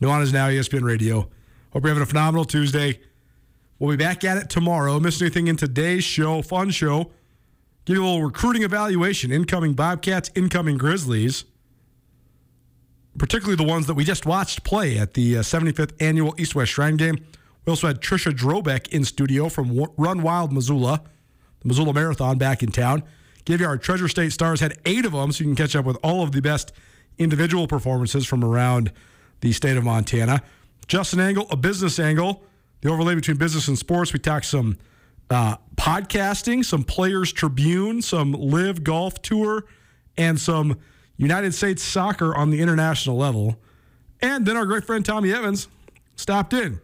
Nuanez 0.00 0.32
Now, 0.32 0.48
E 0.48 0.58
ESPN 0.58 0.82
Radio. 0.82 1.28
Hope 1.72 1.82
you're 1.82 1.88
having 1.88 2.02
a 2.02 2.06
phenomenal 2.06 2.44
Tuesday. 2.44 3.00
We'll 3.78 3.96
be 3.96 4.02
back 4.04 4.24
at 4.24 4.36
it 4.36 4.50
tomorrow. 4.50 4.98
Miss 5.00 5.20
anything 5.22 5.46
in 5.46 5.56
today's 5.56 6.04
show? 6.04 6.42
Fun 6.42 6.70
show. 6.70 7.10
Give 7.84 7.96
you 7.96 8.04
a 8.04 8.06
little 8.06 8.24
recruiting 8.24 8.62
evaluation. 8.62 9.30
Incoming 9.32 9.74
Bobcats, 9.74 10.30
incoming 10.34 10.76
Grizzlies. 10.76 11.44
Particularly 13.18 13.56
the 13.56 13.68
ones 13.68 13.86
that 13.86 13.94
we 13.94 14.04
just 14.04 14.26
watched 14.26 14.64
play 14.64 14.98
at 14.98 15.14
the 15.14 15.38
uh, 15.38 15.40
75th 15.40 15.92
annual 16.00 16.34
East 16.38 16.54
West 16.54 16.72
Shrine 16.72 16.96
Game. 16.96 17.16
We 17.64 17.70
also 17.70 17.86
had 17.86 18.00
Trisha 18.00 18.32
Drobeck 18.32 18.88
in 18.88 19.04
studio 19.04 19.48
from 19.48 19.86
Run 19.96 20.22
Wild 20.22 20.52
Missoula, 20.52 21.00
the 21.60 21.68
Missoula 21.68 21.94
Marathon 21.94 22.38
back 22.38 22.62
in 22.62 22.70
town. 22.70 23.02
Give 23.44 23.60
you 23.60 23.66
our 23.66 23.78
Treasure 23.78 24.08
State 24.08 24.32
Stars, 24.32 24.60
had 24.60 24.78
eight 24.84 25.04
of 25.04 25.12
them, 25.12 25.32
so 25.32 25.44
you 25.44 25.50
can 25.50 25.56
catch 25.56 25.76
up 25.76 25.84
with 25.84 25.96
all 26.02 26.22
of 26.22 26.32
the 26.32 26.40
best 26.40 26.72
individual 27.18 27.66
performances 27.66 28.26
from 28.26 28.44
around 28.44 28.92
the 29.40 29.52
state 29.52 29.76
of 29.76 29.84
Montana. 29.84 30.42
Justin 30.86 31.20
Angle, 31.20 31.46
a 31.50 31.56
business 31.56 31.98
angle, 31.98 32.42
the 32.80 32.90
overlay 32.90 33.14
between 33.14 33.36
business 33.36 33.68
and 33.68 33.78
sports. 33.78 34.12
We 34.12 34.18
talked 34.18 34.46
some 34.46 34.76
uh, 35.30 35.56
podcasting, 35.76 36.64
some 36.64 36.84
Players 36.84 37.32
Tribune, 37.32 38.02
some 38.02 38.32
LIV 38.32 38.84
Golf 38.84 39.22
Tour, 39.22 39.64
and 40.16 40.38
some 40.38 40.78
United 41.16 41.54
States 41.54 41.82
soccer 41.82 42.34
on 42.34 42.50
the 42.50 42.60
international 42.60 43.16
level. 43.16 43.56
And 44.20 44.46
then 44.46 44.56
our 44.56 44.66
great 44.66 44.84
friend 44.84 45.04
Tommy 45.04 45.32
Evans 45.32 45.68
stopped 46.16 46.52
in 46.52 46.80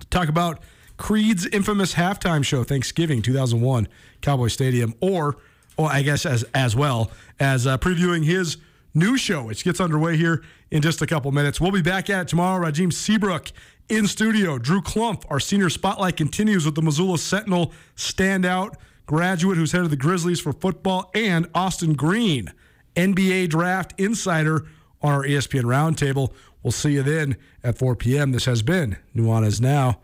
to 0.00 0.06
talk 0.08 0.28
about 0.28 0.60
Creed's 0.96 1.46
infamous 1.46 1.94
halftime 1.94 2.44
show, 2.44 2.64
Thanksgiving 2.64 3.22
2001, 3.22 3.88
Cowboy 4.22 4.48
Stadium, 4.48 4.94
or, 5.00 5.36
or 5.76 5.90
I 5.90 6.02
guess 6.02 6.24
as 6.24 6.44
as 6.54 6.74
well 6.74 7.10
as 7.38 7.66
uh, 7.66 7.76
previewing 7.78 8.24
his 8.24 8.56
new 8.94 9.18
show, 9.18 9.44
which 9.44 9.62
gets 9.62 9.80
underway 9.80 10.16
here 10.16 10.42
in 10.70 10.80
just 10.80 11.02
a 11.02 11.06
couple 11.06 11.30
minutes. 11.32 11.60
We'll 11.60 11.70
be 11.70 11.82
back 11.82 12.08
at 12.08 12.22
it 12.22 12.28
tomorrow. 12.28 12.64
Rajim 12.64 12.92
Seabrook 12.92 13.52
in 13.88 14.06
studio. 14.06 14.58
Drew 14.58 14.80
Clump, 14.80 15.24
our 15.30 15.38
senior 15.38 15.70
spotlight, 15.70 16.16
continues 16.16 16.64
with 16.64 16.74
the 16.74 16.82
Missoula 16.82 17.18
Sentinel 17.18 17.72
standout 17.94 18.74
graduate 19.06 19.56
who's 19.56 19.72
head 19.72 19.82
of 19.82 19.90
the 19.90 19.96
Grizzlies 19.96 20.40
for 20.40 20.52
football, 20.52 21.10
and 21.14 21.48
Austin 21.54 21.94
Green 21.94 22.52
NBA 22.96 23.50
Draft 23.50 23.98
Insider 23.98 24.66
on 25.02 25.12
our 25.12 25.22
ESPN 25.22 25.64
Roundtable. 25.64 26.32
We'll 26.62 26.72
see 26.72 26.94
you 26.94 27.02
then 27.02 27.36
at 27.62 27.78
4 27.78 27.94
p.m. 27.94 28.32
This 28.32 28.46
has 28.46 28.62
been 28.62 28.96
Nuanez 29.14 29.60
Now, 29.60 30.00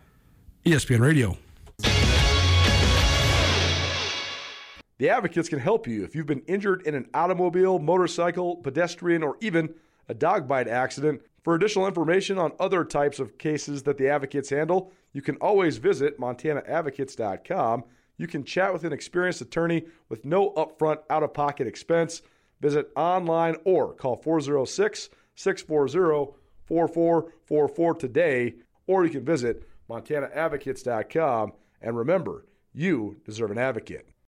ESPN 0.64 1.01
Radio. 1.01 1.36
The 4.99 5.09
Advocates 5.09 5.49
can 5.49 5.59
help 5.59 5.88
you 5.88 6.05
if 6.05 6.14
you've 6.14 6.26
been 6.26 6.45
injured 6.47 6.82
in 6.86 6.95
an 6.95 7.09
automobile, 7.12 7.80
motorcycle, 7.80 8.57
pedestrian, 8.57 9.24
or 9.24 9.36
even 9.40 9.74
a 10.09 10.14
dog 10.14 10.47
bite 10.47 10.68
accident. 10.68 11.22
For 11.43 11.57
additional 11.57 11.88
information 11.88 12.38
on 12.38 12.53
other 12.61 12.84
types 12.84 13.18
of 13.18 13.36
cases 13.36 13.82
that 13.82 13.99
the 13.99 14.09
Advocates 14.09 14.51
handle, 14.51 14.93
you 15.12 15.20
can 15.20 15.34
always 15.38 15.78
visit 15.78 16.20
montanaadvocates.com. 16.20 17.84
You 18.16 18.28
can 18.28 18.45
chat 18.45 18.72
with 18.72 18.84
an 18.84 18.93
experienced 18.93 19.40
attorney 19.40 19.86
with 20.09 20.24
no 20.24 20.53
upfront 20.53 20.99
out 21.11 21.24
of 21.24 21.34
pocket 21.34 21.66
expense. 21.66 22.22
Visit 22.62 22.90
online 22.96 23.56
or 23.64 23.92
call 23.92 24.16
406 24.16 25.10
640 25.34 26.32
4444 26.64 27.94
today, 27.94 28.54
or 28.86 29.04
you 29.04 29.10
can 29.10 29.24
visit 29.24 29.68
montanaadvocates.com. 29.90 31.52
And 31.82 31.96
remember, 31.96 32.46
you 32.72 33.16
deserve 33.24 33.50
an 33.50 33.58
advocate. 33.58 34.11